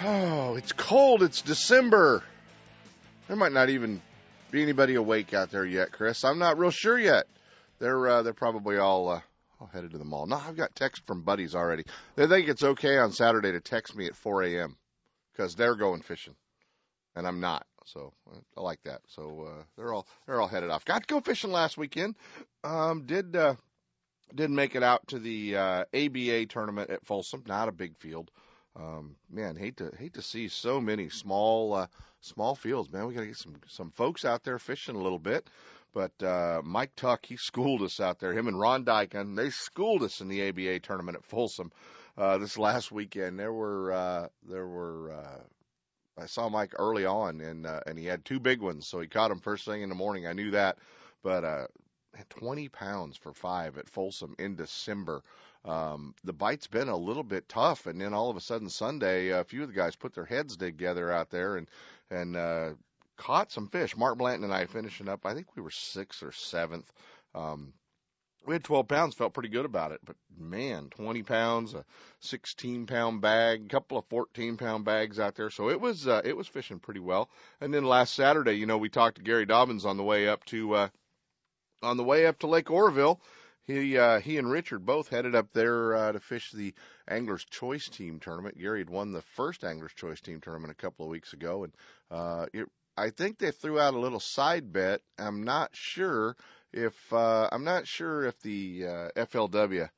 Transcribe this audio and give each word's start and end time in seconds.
Oh, 0.00 0.54
it's 0.54 0.70
cold. 0.70 1.24
It's 1.24 1.42
December. 1.42 2.22
There 3.26 3.36
might 3.36 3.50
not 3.50 3.68
even 3.68 4.00
be 4.52 4.62
anybody 4.62 4.94
awake 4.94 5.34
out 5.34 5.50
there 5.50 5.64
yet, 5.64 5.90
Chris. 5.90 6.24
I'm 6.24 6.38
not 6.38 6.56
real 6.56 6.70
sure 6.70 6.96
yet. 6.96 7.26
They're 7.80 8.08
uh, 8.08 8.22
they're 8.22 8.32
probably 8.32 8.78
all 8.78 9.08
uh, 9.08 9.20
all 9.60 9.68
headed 9.72 9.90
to 9.92 9.98
the 9.98 10.04
mall. 10.04 10.26
No, 10.26 10.36
I've 10.36 10.56
got 10.56 10.74
text 10.76 11.02
from 11.04 11.22
buddies 11.22 11.56
already. 11.56 11.82
They 12.14 12.28
think 12.28 12.48
it's 12.48 12.62
okay 12.62 12.96
on 12.98 13.10
Saturday 13.10 13.50
to 13.50 13.60
text 13.60 13.96
me 13.96 14.06
at 14.06 14.14
4 14.14 14.44
a.m. 14.44 14.76
because 15.32 15.56
they're 15.56 15.74
going 15.74 16.02
fishing, 16.02 16.36
and 17.16 17.26
I'm 17.26 17.40
not. 17.40 17.66
So 17.84 18.12
I 18.56 18.60
like 18.60 18.82
that. 18.84 19.00
So 19.08 19.48
uh, 19.48 19.62
they're 19.76 19.92
all 19.92 20.06
they're 20.26 20.40
all 20.40 20.48
headed 20.48 20.70
off. 20.70 20.84
Got 20.84 21.08
to 21.08 21.12
go 21.12 21.20
fishing 21.20 21.50
last 21.50 21.76
weekend. 21.76 22.14
Um, 22.62 23.04
did 23.04 23.34
uh, 23.34 23.56
did 24.32 24.50
make 24.50 24.76
it 24.76 24.84
out 24.84 25.08
to 25.08 25.18
the 25.18 25.56
uh, 25.56 25.84
ABA 25.92 26.46
tournament 26.46 26.90
at 26.90 27.04
Folsom. 27.04 27.42
Not 27.48 27.68
a 27.68 27.72
big 27.72 27.96
field. 27.96 28.30
Um, 28.78 29.16
man, 29.30 29.56
hate 29.56 29.76
to 29.78 29.90
hate 29.98 30.14
to 30.14 30.22
see 30.22 30.48
so 30.48 30.80
many 30.80 31.08
small 31.08 31.74
uh, 31.74 31.86
small 32.20 32.54
fields. 32.54 32.92
Man, 32.92 33.06
we 33.06 33.14
got 33.14 33.20
to 33.20 33.26
get 33.26 33.36
some 33.36 33.56
some 33.66 33.90
folks 33.90 34.24
out 34.24 34.44
there 34.44 34.58
fishing 34.58 34.96
a 34.96 35.02
little 35.02 35.18
bit. 35.18 35.48
But 35.94 36.22
uh, 36.22 36.60
Mike 36.64 36.94
Tuck, 36.96 37.24
he 37.24 37.36
schooled 37.36 37.82
us 37.82 37.98
out 37.98 38.18
there. 38.20 38.32
Him 38.32 38.46
and 38.46 38.60
Ron 38.60 38.84
Dyken, 38.84 39.34
they 39.36 39.50
schooled 39.50 40.02
us 40.02 40.20
in 40.20 40.28
the 40.28 40.48
ABA 40.48 40.80
tournament 40.80 41.16
at 41.16 41.24
Folsom 41.24 41.72
uh, 42.16 42.38
this 42.38 42.58
last 42.58 42.92
weekend. 42.92 43.38
There 43.38 43.52
were 43.52 43.92
uh, 43.92 44.28
there 44.48 44.66
were 44.66 45.12
uh, 45.12 46.22
I 46.22 46.26
saw 46.26 46.48
Mike 46.48 46.74
early 46.78 47.06
on, 47.06 47.40
and 47.40 47.66
uh, 47.66 47.80
and 47.86 47.98
he 47.98 48.04
had 48.04 48.24
two 48.24 48.38
big 48.38 48.60
ones, 48.60 48.86
so 48.86 49.00
he 49.00 49.08
caught 49.08 49.28
them 49.28 49.40
first 49.40 49.64
thing 49.64 49.82
in 49.82 49.88
the 49.88 49.94
morning. 49.94 50.26
I 50.26 50.34
knew 50.34 50.50
that, 50.50 50.78
but 51.22 51.44
uh, 51.44 51.66
20 52.30 52.68
pounds 52.68 53.16
for 53.16 53.32
five 53.32 53.78
at 53.78 53.88
Folsom 53.88 54.34
in 54.38 54.56
December 54.56 55.22
um, 55.64 56.14
the 56.24 56.32
bite's 56.32 56.66
been 56.66 56.88
a 56.88 56.96
little 56.96 57.22
bit 57.22 57.48
tough, 57.48 57.86
and 57.86 58.00
then 58.00 58.14
all 58.14 58.30
of 58.30 58.36
a 58.36 58.40
sudden 58.40 58.68
Sunday, 58.68 59.28
a 59.30 59.44
few 59.44 59.62
of 59.62 59.68
the 59.68 59.74
guys 59.74 59.96
put 59.96 60.14
their 60.14 60.24
heads 60.24 60.56
together 60.56 61.12
out 61.12 61.30
there 61.30 61.56
and 61.56 61.68
and 62.10 62.36
uh, 62.36 62.70
caught 63.16 63.52
some 63.52 63.68
fish. 63.68 63.96
Mark 63.96 64.16
Blanton 64.16 64.44
and 64.44 64.54
I 64.54 64.66
finishing 64.66 65.08
up. 65.08 65.26
I 65.26 65.34
think 65.34 65.48
we 65.54 65.62
were 65.62 65.70
sixth 65.70 66.22
or 66.22 66.32
seventh. 66.32 66.90
Um, 67.34 67.74
we 68.46 68.54
had 68.54 68.64
12 68.64 68.88
pounds, 68.88 69.14
felt 69.14 69.34
pretty 69.34 69.50
good 69.50 69.66
about 69.66 69.92
it, 69.92 70.00
but 70.04 70.16
man, 70.38 70.88
20 70.90 71.22
pounds, 71.22 71.74
a 71.74 71.84
16 72.20 72.86
pound 72.86 73.20
bag, 73.20 73.66
a 73.66 73.68
couple 73.68 73.98
of 73.98 74.06
14 74.06 74.56
pound 74.56 74.86
bags 74.86 75.20
out 75.20 75.34
there. 75.34 75.50
So 75.50 75.68
it 75.68 75.78
was, 75.78 76.08
uh, 76.08 76.22
it 76.24 76.34
was 76.34 76.46
fishing 76.46 76.78
pretty 76.78 77.00
well. 77.00 77.28
And 77.60 77.74
then 77.74 77.84
last 77.84 78.14
Saturday, 78.14 78.54
you 78.54 78.64
know, 78.64 78.78
we 78.78 78.88
talked 78.88 79.18
to 79.18 79.22
Gary 79.22 79.44
Dobyns 79.44 79.84
on 79.84 79.98
the 79.98 80.02
way 80.02 80.28
up 80.28 80.44
to, 80.46 80.74
uh, 80.74 80.88
on 81.82 81.98
the 81.98 82.04
way 82.04 82.26
up 82.26 82.38
to 82.38 82.46
Lake 82.46 82.70
Oroville 82.70 83.20
he 83.68 83.98
uh, 83.98 84.18
he 84.20 84.38
and 84.38 84.50
Richard 84.50 84.86
both 84.86 85.08
headed 85.10 85.34
up 85.34 85.52
there 85.52 85.94
uh, 85.94 86.12
to 86.12 86.20
fish 86.20 86.50
the 86.50 86.74
Anglers 87.06 87.44
Choice 87.44 87.88
Team 87.88 88.18
tournament. 88.18 88.58
Gary 88.58 88.80
had 88.80 88.90
won 88.90 89.12
the 89.12 89.22
first 89.22 89.62
Anglers 89.62 89.92
Choice 89.92 90.20
Team 90.22 90.40
tournament 90.40 90.72
a 90.72 90.82
couple 90.82 91.04
of 91.04 91.10
weeks 91.10 91.34
ago, 91.34 91.64
and 91.64 91.72
uh, 92.10 92.46
it, 92.54 92.66
I 92.96 93.10
think 93.10 93.38
they 93.38 93.50
threw 93.50 93.78
out 93.78 93.94
a 93.94 93.98
little 93.98 94.20
side 94.20 94.72
bet. 94.72 95.02
I'm 95.18 95.44
not 95.44 95.76
sure 95.76 96.34
if 96.72 97.12
uh, 97.12 97.48
I'm 97.52 97.64
not 97.64 97.86
sure 97.86 98.24
if 98.24 98.40
the 98.40 98.86
uh, 98.86 99.08
FLW 99.16 99.90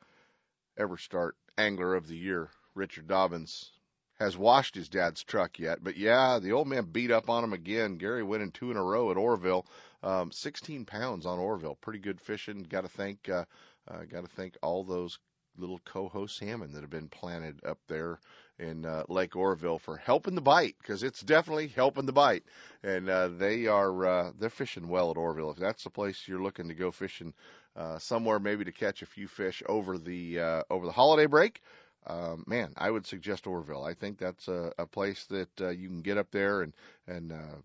EverStart 0.76 1.32
Angler 1.56 1.94
of 1.94 2.08
the 2.08 2.16
Year 2.16 2.48
Richard 2.74 3.06
Dobyns 3.06 3.70
has 4.18 4.36
washed 4.36 4.74
his 4.74 4.88
dad's 4.88 5.22
truck 5.24 5.58
yet. 5.58 5.82
But 5.82 5.96
yeah, 5.96 6.40
the 6.40 6.52
old 6.52 6.68
man 6.68 6.84
beat 6.84 7.10
up 7.10 7.30
on 7.30 7.44
him 7.44 7.52
again. 7.52 7.96
Gary 7.96 8.22
winning 8.22 8.50
two 8.50 8.70
in 8.70 8.76
a 8.76 8.82
row 8.82 9.10
at 9.10 9.16
Oroville. 9.16 9.64
Um, 10.02 10.32
16 10.32 10.86
pounds 10.86 11.26
on 11.26 11.38
Oroville, 11.38 11.76
pretty 11.76 11.98
good 11.98 12.20
fishing. 12.20 12.62
Got 12.62 12.82
to 12.82 12.88
thank, 12.88 13.28
uh, 13.28 13.44
uh, 13.88 14.04
got 14.04 14.22
to 14.24 14.30
thank 14.34 14.56
all 14.62 14.82
those 14.84 15.18
little 15.56 15.80
coho 15.84 16.26
salmon 16.26 16.72
that 16.72 16.80
have 16.80 16.90
been 16.90 17.08
planted 17.08 17.60
up 17.64 17.78
there 17.86 18.18
in 18.58 18.84
uh, 18.84 19.04
Lake 19.08 19.36
Oroville 19.36 19.78
for 19.78 19.96
helping 19.96 20.34
the 20.34 20.40
bite 20.40 20.76
because 20.78 21.02
it's 21.02 21.20
definitely 21.20 21.68
helping 21.68 22.06
the 22.06 22.12
bite, 22.12 22.44
and 22.82 23.08
uh, 23.08 23.28
they 23.28 23.66
are 23.66 24.06
uh, 24.06 24.32
they're 24.38 24.50
fishing 24.50 24.88
well 24.88 25.10
at 25.10 25.16
Oroville. 25.16 25.50
If 25.50 25.58
that's 25.58 25.84
the 25.84 25.90
place 25.90 26.26
you're 26.26 26.42
looking 26.42 26.68
to 26.68 26.74
go 26.74 26.90
fishing 26.90 27.34
uh, 27.76 27.98
somewhere, 27.98 28.38
maybe 28.38 28.64
to 28.64 28.72
catch 28.72 29.02
a 29.02 29.06
few 29.06 29.28
fish 29.28 29.62
over 29.66 29.98
the 29.98 30.40
uh, 30.40 30.62
over 30.70 30.86
the 30.86 30.92
holiday 30.92 31.26
break. 31.26 31.62
Um, 32.06 32.44
man, 32.46 32.72
I 32.76 32.90
would 32.90 33.06
suggest 33.06 33.46
Oroville. 33.46 33.84
I 33.84 33.94
think 33.94 34.18
that's 34.18 34.48
a, 34.48 34.72
a 34.78 34.86
place 34.86 35.26
that 35.26 35.60
uh, 35.60 35.68
you 35.68 35.88
can 35.88 36.00
get 36.00 36.18
up 36.18 36.30
there 36.30 36.62
and 36.62 36.74
and 37.06 37.32
uh, 37.32 37.56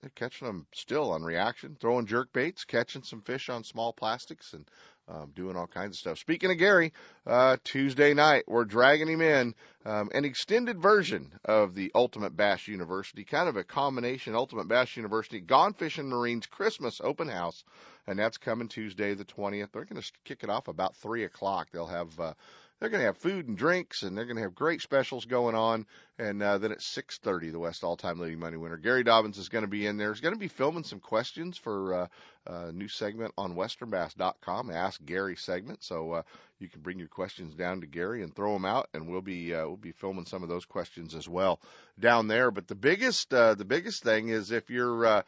they're 0.00 0.10
catching 0.14 0.46
them 0.46 0.66
still 0.72 1.12
on 1.12 1.22
reaction, 1.22 1.76
throwing 1.78 2.06
jerk 2.06 2.32
baits, 2.32 2.64
catching 2.64 3.02
some 3.02 3.20
fish 3.20 3.48
on 3.48 3.64
small 3.64 3.92
plastics, 3.92 4.54
and 4.54 4.64
um, 5.08 5.32
doing 5.34 5.56
all 5.56 5.66
kinds 5.66 5.96
of 5.96 6.00
stuff. 6.00 6.18
Speaking 6.18 6.50
of 6.50 6.58
Gary, 6.58 6.92
uh, 7.26 7.56
Tuesday 7.64 8.14
night 8.14 8.44
we're 8.46 8.64
dragging 8.64 9.08
him 9.08 9.20
in 9.20 9.54
um, 9.84 10.10
an 10.14 10.24
extended 10.24 10.80
version 10.80 11.32
of 11.44 11.74
the 11.74 11.90
Ultimate 11.94 12.36
Bass 12.36 12.68
University, 12.68 13.24
kind 13.24 13.48
of 13.48 13.56
a 13.56 13.64
combination 13.64 14.34
Ultimate 14.34 14.68
Bass 14.68 14.96
University 14.96 15.40
Gone 15.40 15.74
Fishing 15.74 16.08
Marines 16.08 16.46
Christmas 16.46 17.00
open 17.02 17.28
house, 17.28 17.64
and 18.06 18.18
that's 18.18 18.38
coming 18.38 18.68
Tuesday 18.68 19.14
the 19.14 19.24
20th. 19.24 19.72
They're 19.72 19.84
going 19.84 20.00
to 20.00 20.12
kick 20.24 20.44
it 20.44 20.50
off 20.50 20.68
about 20.68 20.96
three 20.96 21.24
o'clock. 21.24 21.68
They'll 21.72 21.86
have 21.86 22.18
uh, 22.20 22.34
they're 22.80 22.88
going 22.88 23.02
to 23.02 23.06
have 23.06 23.18
food 23.18 23.46
and 23.46 23.58
drinks, 23.58 24.02
and 24.02 24.16
they're 24.16 24.24
going 24.24 24.36
to 24.36 24.42
have 24.42 24.54
great 24.54 24.80
specials 24.80 25.26
going 25.26 25.54
on. 25.54 25.86
And 26.18 26.42
uh, 26.42 26.58
then 26.58 26.72
at 26.72 26.78
6:30, 26.78 27.52
the 27.52 27.58
West 27.58 27.84
All-Time 27.84 28.18
Leading 28.18 28.38
Money 28.38 28.56
Winner 28.56 28.78
Gary 28.78 29.04
Dobyns 29.04 29.38
is 29.38 29.50
going 29.50 29.64
to 29.64 29.68
be 29.68 29.86
in 29.86 29.98
there. 29.98 30.12
He's 30.12 30.20
going 30.20 30.34
to 30.34 30.40
be 30.40 30.48
filming 30.48 30.84
some 30.84 31.00
questions 31.00 31.58
for 31.58 31.94
uh, 31.94 32.06
a 32.46 32.72
new 32.72 32.88
segment 32.88 33.34
on 33.36 33.54
WesternBass.com, 33.54 34.70
Ask 34.70 35.04
Gary 35.04 35.36
segment. 35.36 35.84
So 35.84 36.12
uh, 36.12 36.22
you 36.58 36.68
can 36.68 36.80
bring 36.80 36.98
your 36.98 37.08
questions 37.08 37.54
down 37.54 37.82
to 37.82 37.86
Gary 37.86 38.22
and 38.22 38.34
throw 38.34 38.54
them 38.54 38.64
out, 38.64 38.88
and 38.94 39.08
we'll 39.08 39.20
be 39.20 39.54
uh, 39.54 39.66
we'll 39.66 39.76
be 39.76 39.92
filming 39.92 40.26
some 40.26 40.42
of 40.42 40.48
those 40.48 40.64
questions 40.64 41.14
as 41.14 41.28
well 41.28 41.60
down 41.98 42.28
there. 42.28 42.50
But 42.50 42.66
the 42.66 42.74
biggest 42.74 43.32
uh, 43.32 43.54
the 43.54 43.66
biggest 43.66 44.02
thing 44.02 44.30
is 44.30 44.50
if 44.50 44.70
you're 44.70 45.04
uh, 45.04 45.22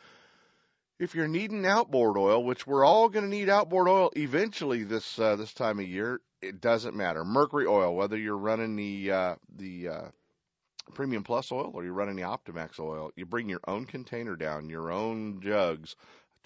if 0.98 1.14
you're 1.14 1.28
needing 1.28 1.66
outboard 1.66 2.16
oil, 2.16 2.42
which 2.42 2.66
we're 2.66 2.84
all 2.84 3.10
going 3.10 3.24
to 3.24 3.36
need 3.36 3.50
outboard 3.50 3.88
oil 3.88 4.10
eventually 4.16 4.84
this 4.84 5.18
uh, 5.18 5.36
this 5.36 5.52
time 5.52 5.78
of 5.80 5.86
year, 5.86 6.20
it 6.42 6.60
doesn't 6.60 6.97
matter. 6.97 7.25
Mercury 7.25 7.66
oil, 7.66 7.94
whether 7.94 8.16
you're 8.16 8.36
running 8.36 8.76
the 8.76 9.10
uh, 9.10 9.34
the 9.56 9.88
uh, 9.88 10.08
Premium 10.94 11.22
Plus 11.22 11.50
oil 11.53 11.70
or 11.72 11.84
you're 11.84 11.92
running 11.92 12.16
the 12.16 12.22
Optimax 12.22 12.80
oil, 12.80 13.10
you 13.16 13.25
bring 13.25 13.48
your 13.48 13.60
own 13.66 13.86
container 13.86 14.36
down, 14.36 14.69
your 14.69 14.91
own 14.91 15.41
jugs, 15.41 15.97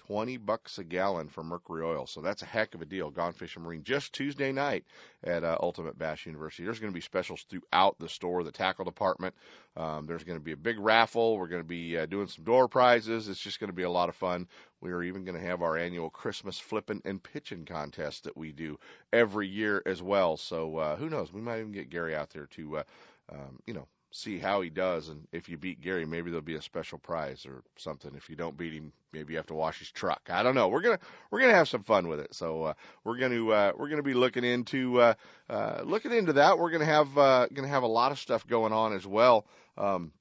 20 0.07 0.37
bucks 0.37 0.77
a 0.77 0.85
gallon 0.85 1.27
for 1.27 1.43
mercury 1.43 1.83
oil. 1.83 2.07
So 2.07 2.21
that's 2.21 2.41
a 2.41 2.45
heck 2.45 2.75
of 2.75 2.81
a 2.81 2.85
deal. 2.85 3.09
Gone 3.09 3.33
Fishing 3.33 3.63
Marine 3.63 3.83
just 3.83 4.13
Tuesday 4.13 4.53
night 4.53 4.85
at 5.23 5.43
uh, 5.43 5.57
Ultimate 5.61 5.97
Bass 5.97 6.25
University. 6.25 6.63
There's 6.63 6.79
going 6.79 6.93
to 6.93 6.97
be 6.97 7.01
specials 7.01 7.43
throughout 7.49 7.99
the 7.99 8.07
store, 8.07 8.43
the 8.43 8.51
tackle 8.51 8.85
department. 8.85 9.35
Um, 9.75 10.05
there's 10.05 10.23
going 10.23 10.39
to 10.39 10.43
be 10.43 10.53
a 10.53 10.57
big 10.57 10.79
raffle. 10.79 11.37
We're 11.37 11.47
going 11.47 11.61
to 11.61 11.67
be 11.67 11.97
uh, 11.97 12.05
doing 12.05 12.27
some 12.27 12.45
door 12.45 12.69
prizes. 12.69 13.27
It's 13.27 13.39
just 13.39 13.59
going 13.59 13.69
to 13.69 13.75
be 13.75 13.83
a 13.83 13.89
lot 13.89 14.07
of 14.07 14.15
fun. 14.15 14.47
We 14.79 14.91
are 14.91 15.03
even 15.03 15.25
going 15.25 15.39
to 15.39 15.45
have 15.45 15.61
our 15.61 15.75
annual 15.75 16.09
Christmas 16.09 16.57
flipping 16.57 17.01
and 17.03 17.21
pitching 17.21 17.65
contest 17.65 18.23
that 18.23 18.37
we 18.37 18.53
do 18.53 18.79
every 19.11 19.47
year 19.47 19.81
as 19.85 20.01
well. 20.01 20.37
So 20.37 20.77
uh, 20.77 20.95
who 20.95 21.09
knows? 21.09 21.33
We 21.33 21.41
might 21.41 21.59
even 21.59 21.73
get 21.73 21.89
Gary 21.89 22.15
out 22.15 22.29
there 22.29 22.45
to, 22.47 22.77
uh, 22.77 22.83
um, 23.29 23.59
you 23.65 23.73
know, 23.73 23.87
see 24.11 24.39
how 24.39 24.61
he 24.61 24.69
does. 24.69 25.09
And 25.09 25.27
if 25.31 25.49
you 25.49 25.57
beat 25.57 25.81
Gary, 25.81 26.05
maybe 26.05 26.29
there'll 26.29 26.41
be 26.41 26.55
a 26.55 26.61
special 26.61 26.97
prize 26.97 27.45
or 27.45 27.63
something. 27.77 28.11
If 28.15 28.29
you 28.29 28.35
don't 28.35 28.57
beat 28.57 28.73
him, 28.73 28.91
maybe 29.13 29.33
you 29.33 29.37
have 29.37 29.47
to 29.47 29.53
wash 29.53 29.79
his 29.79 29.91
truck. 29.91 30.21
I 30.29 30.43
don't 30.43 30.55
know. 30.55 30.67
We're 30.67 30.81
gonna 30.81 30.99
we're 31.31 31.41
gonna 31.41 31.53
have 31.53 31.67
some 31.67 31.83
fun 31.83 32.07
with 32.07 32.19
it. 32.19 32.33
So 32.33 32.63
uh, 32.63 32.73
we're 33.03 33.17
gonna 33.17 33.47
uh, 33.49 33.71
we're 33.77 33.89
gonna 33.89 34.03
be 34.03 34.13
looking 34.13 34.43
into 34.43 35.01
uh, 35.01 35.13
uh, 35.49 35.81
looking 35.83 36.11
into 36.11 36.33
that. 36.33 36.57
We're 36.57 36.71
gonna 36.71 36.85
have 36.85 37.17
uh, 37.17 37.47
gonna 37.53 37.67
have 37.67 37.83
a 37.83 37.87
lot 37.87 38.11
of 38.11 38.19
stuff 38.19 38.47
going 38.47 38.73
on 38.73 38.93
as 38.93 39.05
well 39.05 39.45
um, 39.77 40.11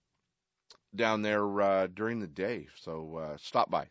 down 0.94 1.22
there 1.22 1.60
uh, 1.60 1.86
during 1.86 2.20
the 2.20 2.26
day. 2.26 2.68
So 2.76 3.16
uh, 3.16 3.36
stop 3.38 3.70
by 3.70 3.86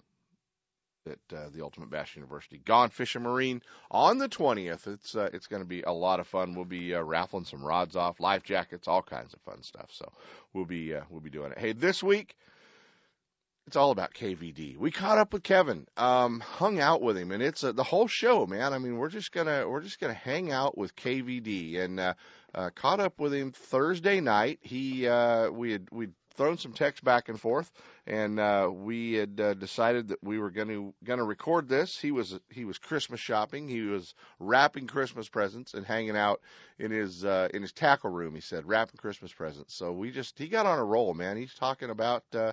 at 1.07 1.37
uh, 1.37 1.49
the 1.53 1.61
Ultimate 1.61 1.89
Bass 1.89 2.15
University. 2.15 2.61
Gone 2.65 2.89
Fishing 2.89 3.23
Marine 3.23 3.61
on 3.91 4.17
the 4.17 4.29
20th. 4.29 4.87
It's 4.87 5.15
uh, 5.15 5.29
it's 5.33 5.47
going 5.47 5.61
to 5.61 5.67
be 5.67 5.81
a 5.81 5.91
lot 5.91 6.19
of 6.19 6.27
fun. 6.27 6.55
We'll 6.55 6.65
be 6.65 6.95
uh, 6.95 7.01
raffling 7.01 7.45
some 7.45 7.63
rods 7.63 7.95
off, 7.95 8.19
life 8.19 8.43
jackets, 8.43 8.87
all 8.87 9.01
kinds 9.01 9.33
of 9.33 9.41
fun 9.41 9.63
stuff. 9.63 9.89
So 9.91 10.11
we'll 10.53 10.65
be 10.65 10.93
uh, 10.93 11.01
we'll 11.09 11.21
be 11.21 11.29
doing 11.29 11.51
it. 11.51 11.57
Hey, 11.57 11.73
this 11.73 12.03
week 12.03 12.35
it's 13.67 13.75
all 13.75 13.91
about 13.91 14.13
KVD. 14.13 14.77
We 14.77 14.91
caught 14.91 15.17
up 15.17 15.33
with 15.33 15.43
Kevin, 15.43 15.87
um, 15.97 16.39
hung 16.39 16.79
out 16.79 17.01
with 17.01 17.17
him, 17.17 17.31
and 17.31 17.41
it's 17.41 17.63
uh, 17.63 17.71
the 17.71 17.83
whole 17.83 18.07
show, 18.07 18.45
man. 18.45 18.73
I 18.73 18.77
mean, 18.77 18.97
we're 18.97 19.09
just 19.09 19.31
gonna 19.31 19.67
we're 19.67 19.81
just 19.81 19.99
gonna 19.99 20.13
hang 20.13 20.51
out 20.51 20.77
with 20.77 20.95
KVD, 20.95 21.79
and 21.79 21.99
uh, 21.99 22.13
uh, 22.53 22.69
caught 22.75 22.99
up 22.99 23.19
with 23.19 23.33
him 23.33 23.51
Thursday 23.51 24.21
night. 24.21 24.59
He 24.61 25.07
uh, 25.07 25.49
we 25.49 25.71
had 25.71 25.87
we 25.91 26.09
thrown 26.35 26.57
some 26.57 26.73
text 26.73 27.03
back 27.03 27.29
and 27.29 27.39
forth, 27.39 27.71
and 28.05 28.39
uh, 28.39 28.69
we 28.71 29.13
had 29.13 29.39
uh, 29.39 29.53
decided 29.53 30.09
that 30.09 30.23
we 30.23 30.39
were 30.39 30.51
going 30.51 30.67
to 30.67 30.93
going 31.03 31.19
to 31.19 31.25
record 31.25 31.67
this. 31.67 31.97
He 31.97 32.11
was 32.11 32.39
he 32.49 32.65
was 32.65 32.77
Christmas 32.77 33.19
shopping. 33.19 33.67
He 33.67 33.81
was 33.81 34.13
wrapping 34.39 34.87
Christmas 34.87 35.29
presents 35.29 35.73
and 35.73 35.85
hanging 35.85 36.17
out 36.17 36.41
in 36.79 36.91
his 36.91 37.25
uh, 37.25 37.49
in 37.53 37.61
his 37.61 37.71
tackle 37.71 38.09
room. 38.09 38.35
He 38.35 38.41
said 38.41 38.67
wrapping 38.67 38.97
Christmas 38.97 39.33
presents. 39.33 39.75
So 39.75 39.91
we 39.91 40.11
just 40.11 40.37
he 40.37 40.47
got 40.47 40.65
on 40.65 40.79
a 40.79 40.85
roll, 40.85 41.13
man. 41.13 41.37
He's 41.37 41.55
talking 41.55 41.89
about. 41.89 42.23
Uh, 42.33 42.51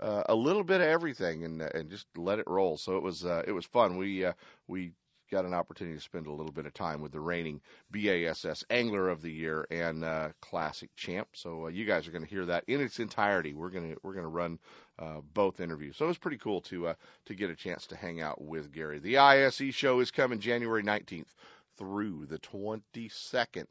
uh, 0.00 0.24
a 0.28 0.34
little 0.34 0.64
bit 0.64 0.80
of 0.80 0.88
everything 0.88 1.44
and 1.44 1.62
and 1.62 1.88
just 1.88 2.06
let 2.16 2.40
it 2.40 2.48
roll. 2.48 2.76
So 2.76 2.96
it 2.96 3.02
was 3.04 3.24
uh, 3.24 3.44
it 3.46 3.52
was 3.52 3.64
fun. 3.64 3.96
We 3.96 4.24
uh, 4.24 4.32
we 4.66 4.90
got 5.30 5.44
an 5.44 5.54
opportunity 5.54 5.96
to 5.96 6.02
spend 6.02 6.26
a 6.26 6.32
little 6.32 6.52
bit 6.52 6.66
of 6.66 6.74
time 6.74 7.00
with 7.00 7.12
the 7.12 7.20
reigning 7.20 7.60
BASS 7.90 8.64
Angler 8.70 9.08
of 9.08 9.22
the 9.22 9.30
Year 9.30 9.66
and 9.70 10.04
uh, 10.04 10.28
Classic 10.40 10.90
Champ. 10.96 11.28
So 11.34 11.66
uh, 11.66 11.68
you 11.68 11.84
guys 11.84 12.06
are 12.06 12.10
going 12.10 12.24
to 12.24 12.30
hear 12.30 12.46
that 12.46 12.64
in 12.66 12.80
its 12.80 13.00
entirety. 13.00 13.54
We're 13.54 13.70
going 13.70 13.92
to 13.92 14.00
we're 14.02 14.14
going 14.14 14.24
to 14.24 14.28
run 14.28 14.58
uh, 14.98 15.20
both 15.32 15.60
interviews. 15.60 15.96
So 15.96 16.04
it 16.04 16.08
was 16.08 16.18
pretty 16.18 16.38
cool 16.38 16.60
to 16.62 16.88
uh, 16.88 16.94
to 17.26 17.34
get 17.34 17.50
a 17.50 17.56
chance 17.56 17.86
to 17.88 17.96
hang 17.96 18.20
out 18.20 18.40
with 18.40 18.72
Gary. 18.72 18.98
The 18.98 19.18
ISE 19.18 19.74
show 19.74 20.00
is 20.00 20.10
coming 20.10 20.40
January 20.40 20.82
19th 20.82 21.32
through 21.76 22.26
the 22.26 22.38
22nd 22.38 23.66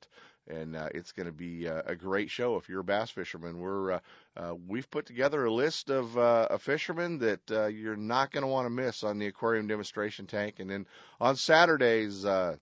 and 0.47 0.75
uh, 0.75 0.89
it's 0.93 1.11
going 1.11 1.25
to 1.25 1.33
be 1.33 1.67
uh, 1.67 1.81
a 1.85 1.95
great 1.95 2.29
show 2.29 2.57
if 2.57 2.69
you're 2.69 2.81
a 2.81 2.83
bass 2.83 3.09
fisherman. 3.09 3.59
We're 3.59 3.93
uh, 3.93 3.99
uh, 4.35 4.55
we've 4.67 4.89
put 4.89 5.05
together 5.05 5.45
a 5.45 5.51
list 5.51 5.89
of 5.89 6.17
uh, 6.17 6.47
a 6.49 6.59
fishermen 6.59 7.19
that 7.19 7.51
uh, 7.51 7.67
you're 7.67 7.95
not 7.95 8.31
going 8.31 8.43
to 8.43 8.47
want 8.47 8.65
to 8.65 8.69
miss 8.69 9.03
on 9.03 9.19
the 9.19 9.27
aquarium 9.27 9.67
demonstration 9.67 10.27
tank, 10.27 10.55
and 10.59 10.69
then 10.69 10.85
on 11.19 11.35
Saturdays. 11.35 12.25
Uh, 12.25 12.57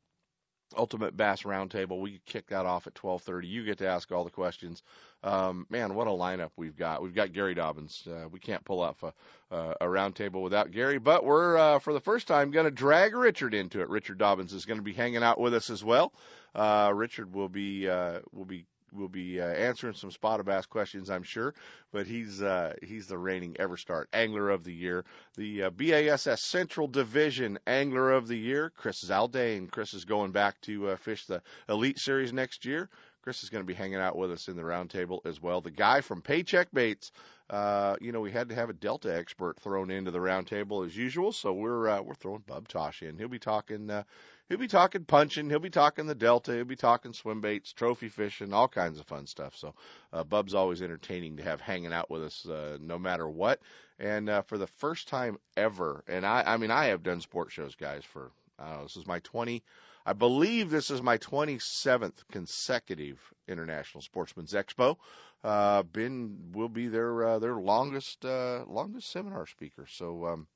Ultimate 0.77 1.17
Bass 1.17 1.43
Roundtable. 1.43 1.99
We 1.99 2.21
kick 2.25 2.47
that 2.47 2.65
off 2.65 2.87
at 2.87 2.93
12:30. 2.93 3.45
You 3.45 3.65
get 3.65 3.79
to 3.79 3.87
ask 3.89 4.09
all 4.09 4.23
the 4.23 4.29
questions. 4.29 4.81
Um, 5.21 5.65
man, 5.69 5.95
what 5.95 6.07
a 6.07 6.11
lineup 6.11 6.51
we've 6.55 6.77
got. 6.77 7.01
We've 7.01 7.13
got 7.13 7.33
Gary 7.33 7.53
Dobyns. 7.53 8.07
Uh, 8.07 8.29
we 8.29 8.39
can't 8.39 8.63
pull 8.63 8.79
off 8.79 9.03
a, 9.03 9.13
a 9.51 9.85
roundtable 9.85 10.41
without 10.41 10.71
Gary, 10.71 10.97
but 10.97 11.25
we're 11.25 11.57
uh, 11.57 11.79
for 11.79 11.91
the 11.91 11.99
first 11.99 12.25
time 12.25 12.51
going 12.51 12.63
to 12.63 12.71
drag 12.71 13.13
Richard 13.13 13.53
into 13.53 13.81
it. 13.81 13.89
Richard 13.89 14.17
Dobyns 14.17 14.53
is 14.53 14.65
going 14.65 14.79
to 14.79 14.83
be 14.83 14.93
hanging 14.93 15.23
out 15.23 15.41
with 15.41 15.53
us 15.53 15.69
as 15.69 15.83
well. 15.83 16.13
Uh, 16.53 16.91
Richard 16.93 17.33
will 17.33 17.49
be 17.49 17.89
uh, 17.89 18.19
will 18.31 18.45
be 18.45 18.65
will 18.93 19.09
be 19.09 19.39
uh, 19.39 19.45
answering 19.45 19.93
some 19.93 20.11
spotted 20.11 20.45
bass 20.45 20.65
questions, 20.65 21.09
I'm 21.09 21.23
sure. 21.23 21.53
But 21.91 22.07
he's 22.07 22.41
uh, 22.41 22.73
he's 22.83 23.07
the 23.07 23.17
reigning 23.17 23.53
EverStart 23.53 24.05
Angler 24.13 24.49
of 24.49 24.63
the 24.63 24.73
Year, 24.73 25.05
the 25.35 25.63
uh, 25.63 25.69
BASS 25.69 26.41
Central 26.41 26.87
Division 26.87 27.59
Angler 27.65 28.11
of 28.11 28.27
the 28.27 28.37
Year. 28.37 28.71
Chris 28.75 29.03
Zaldain. 29.03 29.69
Chris 29.69 29.93
is 29.93 30.05
going 30.05 30.31
back 30.31 30.59
to 30.61 30.89
uh, 30.89 30.95
fish 30.97 31.25
the 31.25 31.41
Elite 31.69 31.99
Series 31.99 32.33
next 32.33 32.65
year. 32.65 32.89
Chris 33.21 33.43
is 33.43 33.49
going 33.49 33.63
to 33.63 33.67
be 33.67 33.75
hanging 33.75 33.99
out 33.99 34.17
with 34.17 34.31
us 34.31 34.47
in 34.47 34.55
the 34.55 34.63
roundtable 34.63 35.19
as 35.25 35.39
well. 35.39 35.61
The 35.61 35.71
guy 35.71 36.01
from 36.01 36.21
Paycheck 36.21 36.71
Baits. 36.73 37.11
Uh, 37.49 37.97
you 37.99 38.13
know, 38.13 38.21
we 38.21 38.31
had 38.31 38.47
to 38.47 38.55
have 38.55 38.69
a 38.69 38.73
Delta 38.73 39.13
expert 39.13 39.59
thrown 39.59 39.91
into 39.91 40.09
the 40.09 40.19
roundtable 40.19 40.85
as 40.85 40.95
usual, 40.95 41.33
so 41.33 41.51
we're 41.51 41.89
uh, 41.89 42.01
we're 42.01 42.15
throwing 42.15 42.43
Bub 42.47 42.65
Tosh 42.69 43.03
in. 43.03 43.17
He'll 43.17 43.27
be 43.27 43.39
talking 43.39 43.89
uh, 43.89 44.03
He'll 44.51 44.59
be 44.59 44.67
talking 44.67 45.05
punching. 45.05 45.49
He'll 45.49 45.59
be 45.59 45.69
talking 45.69 46.07
the 46.07 46.13
Delta. 46.13 46.51
He'll 46.51 46.65
be 46.65 46.75
talking 46.75 47.13
swim 47.13 47.39
baits, 47.39 47.71
trophy 47.71 48.09
fishing, 48.09 48.51
all 48.51 48.67
kinds 48.67 48.99
of 48.99 49.05
fun 49.05 49.25
stuff. 49.25 49.55
So, 49.55 49.73
uh, 50.11 50.25
Bub's 50.25 50.53
always 50.53 50.81
entertaining 50.81 51.37
to 51.37 51.43
have 51.43 51.61
hanging 51.61 51.93
out 51.93 52.09
with 52.09 52.21
us, 52.21 52.45
uh, 52.45 52.77
no 52.81 52.99
matter 52.99 53.29
what. 53.29 53.61
And 53.97 54.29
uh, 54.29 54.41
for 54.41 54.57
the 54.57 54.67
first 54.67 55.07
time 55.07 55.37
ever, 55.55 56.03
and 56.05 56.25
I, 56.25 56.43
I 56.45 56.57
mean, 56.57 56.69
I 56.69 56.87
have 56.87 57.01
done 57.01 57.21
sports 57.21 57.53
shows, 57.53 57.75
guys, 57.75 58.03
for 58.03 58.29
I 58.59 58.67
don't 58.67 58.77
know, 58.79 58.83
this 58.83 58.97
is 58.97 59.07
my 59.07 59.19
20. 59.19 59.63
I 60.05 60.11
believe 60.11 60.69
this 60.69 60.91
is 60.91 61.01
my 61.01 61.17
27th 61.17 62.17
consecutive 62.29 63.21
International 63.47 64.01
Sportsman's 64.01 64.51
Expo. 64.51 64.97
Uh, 65.45 65.83
been 65.83 66.51
will 66.51 66.67
be 66.67 66.89
their 66.89 67.23
uh, 67.25 67.39
their 67.39 67.55
longest 67.55 68.25
uh, 68.25 68.65
longest 68.67 69.11
seminar 69.11 69.47
speaker. 69.47 69.85
So 69.89 70.25
um, 70.25 70.47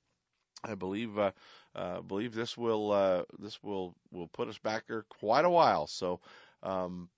I 0.66 0.76
believe 0.76 1.18
uh, 1.18 1.32
uh, 1.76 2.02
believe 2.02 2.34
this 2.34 2.58
will 2.58 2.92
uh, 2.92 3.24
this 3.40 3.62
will 3.62 3.96
will 4.12 4.28
put 4.28 4.48
us 4.48 4.58
back 4.58 4.88
there 4.88 5.04
quite 5.04 5.46
a 5.46 5.50
while. 5.50 5.88
So 5.88 6.22
um, 6.64 7.10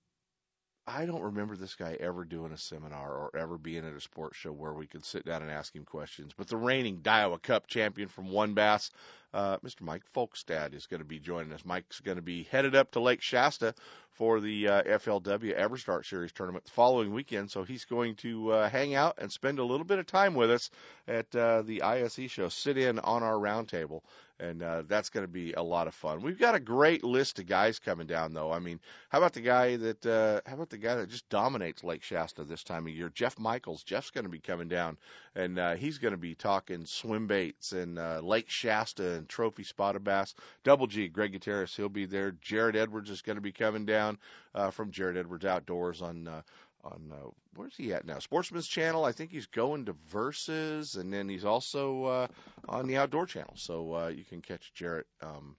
I 0.90 1.04
don't 1.04 1.20
remember 1.20 1.54
this 1.54 1.74
guy 1.74 1.98
ever 2.00 2.24
doing 2.24 2.50
a 2.50 2.56
seminar 2.56 3.12
or 3.12 3.36
ever 3.36 3.58
being 3.58 3.86
at 3.86 3.92
a 3.92 4.00
sports 4.00 4.38
show 4.38 4.52
where 4.52 4.72
we 4.72 4.86
could 4.86 5.04
sit 5.04 5.26
down 5.26 5.42
and 5.42 5.50
ask 5.50 5.76
him 5.76 5.84
questions. 5.84 6.32
But 6.34 6.48
the 6.48 6.56
reigning 6.56 7.00
Daiwa 7.02 7.42
Cup 7.42 7.66
champion 7.66 8.08
from 8.08 8.30
WON 8.30 8.54
Bass, 8.54 8.90
uh, 9.34 9.58
Mr. 9.58 9.82
Mike 9.82 10.04
Folkestad, 10.16 10.72
is 10.72 10.86
going 10.86 11.00
to 11.00 11.06
be 11.06 11.18
joining 11.18 11.52
us. 11.52 11.66
Mike's 11.66 12.00
going 12.00 12.16
to 12.16 12.22
be 12.22 12.44
headed 12.44 12.74
up 12.74 12.90
to 12.92 13.00
Lake 13.00 13.20
Shasta 13.20 13.74
for 14.12 14.40
the 14.40 14.66
uh, 14.66 14.82
FLW 14.84 15.58
EverStart 15.58 16.06
Series 16.06 16.32
tournament 16.32 16.64
the 16.64 16.70
following 16.70 17.12
weekend. 17.12 17.50
So 17.50 17.64
he's 17.64 17.84
going 17.84 18.14
to 18.16 18.52
uh, 18.52 18.68
hang 18.70 18.94
out 18.94 19.16
and 19.18 19.30
spend 19.30 19.58
a 19.58 19.64
little 19.64 19.84
bit 19.84 19.98
of 19.98 20.06
time 20.06 20.32
with 20.32 20.50
us 20.50 20.70
at 21.06 21.36
uh, 21.36 21.62
the 21.62 21.82
ISE 21.82 22.30
show, 22.30 22.48
sit 22.48 22.78
in 22.78 22.98
on 22.98 23.22
our 23.22 23.34
roundtable 23.34 24.00
and 24.40 24.62
uh, 24.62 24.82
that's 24.86 25.10
going 25.10 25.24
to 25.24 25.32
be 25.32 25.52
a 25.52 25.62
lot 25.62 25.88
of 25.88 25.94
fun. 25.94 26.22
We've 26.22 26.38
got 26.38 26.54
a 26.54 26.60
great 26.60 27.02
list 27.02 27.38
of 27.38 27.46
guys 27.46 27.78
coming 27.78 28.06
down, 28.06 28.32
though. 28.32 28.52
I 28.52 28.58
mean, 28.60 28.80
how 29.08 29.18
about 29.18 29.32
the 29.32 29.40
guy 29.40 29.76
that 29.76 30.06
uh, 30.06 30.40
how 30.48 30.54
about 30.54 30.70
the 30.70 30.78
guy 30.78 30.94
that 30.96 31.08
just 31.08 31.28
dominates 31.28 31.82
Lake 31.82 32.02
Shasta 32.02 32.44
this 32.44 32.62
time 32.62 32.86
of 32.86 32.92
year? 32.92 33.10
Jeff 33.12 33.38
Michaels. 33.38 33.82
Jeff's 33.82 34.10
going 34.10 34.24
to 34.24 34.30
be 34.30 34.38
coming 34.38 34.68
down, 34.68 34.96
and 35.34 35.58
uh, 35.58 35.74
he's 35.74 35.98
going 35.98 36.12
to 36.12 36.18
be 36.18 36.34
talking 36.34 36.86
swim 36.86 37.26
baits 37.26 37.72
and 37.72 37.98
uh, 37.98 38.20
Lake 38.22 38.48
Shasta 38.48 39.16
and 39.16 39.28
trophy 39.28 39.64
spotted 39.64 40.04
bass. 40.04 40.34
Double 40.62 40.86
G, 40.86 41.08
Greg 41.08 41.32
Gutierrez, 41.32 41.74
he'll 41.74 41.88
be 41.88 42.06
there. 42.06 42.32
Jared 42.40 42.76
Edwards 42.76 43.10
is 43.10 43.22
going 43.22 43.36
to 43.36 43.42
be 43.42 43.52
coming 43.52 43.86
down 43.86 44.18
uh, 44.54 44.70
from 44.70 44.90
Jared 44.90 45.16
Edwards 45.16 45.44
Outdoors 45.44 46.02
on. 46.02 46.28
Uh, 46.28 46.42
on 46.84 47.12
uh, 47.12 47.30
where's 47.54 47.76
he 47.76 47.92
at 47.92 48.06
now? 48.06 48.18
Sportsman's 48.18 48.68
Channel. 48.68 49.04
I 49.04 49.12
think 49.12 49.30
he's 49.30 49.46
going 49.46 49.86
to 49.86 49.96
Versus, 50.08 50.94
and 50.94 51.12
then 51.12 51.28
he's 51.28 51.44
also 51.44 52.04
uh, 52.04 52.26
on 52.68 52.86
the 52.86 52.96
Outdoor 52.96 53.26
Channel. 53.26 53.54
So 53.56 53.94
uh, 53.94 54.08
you 54.08 54.24
can 54.24 54.40
catch 54.40 54.72
Jared 54.74 55.06
um, 55.20 55.56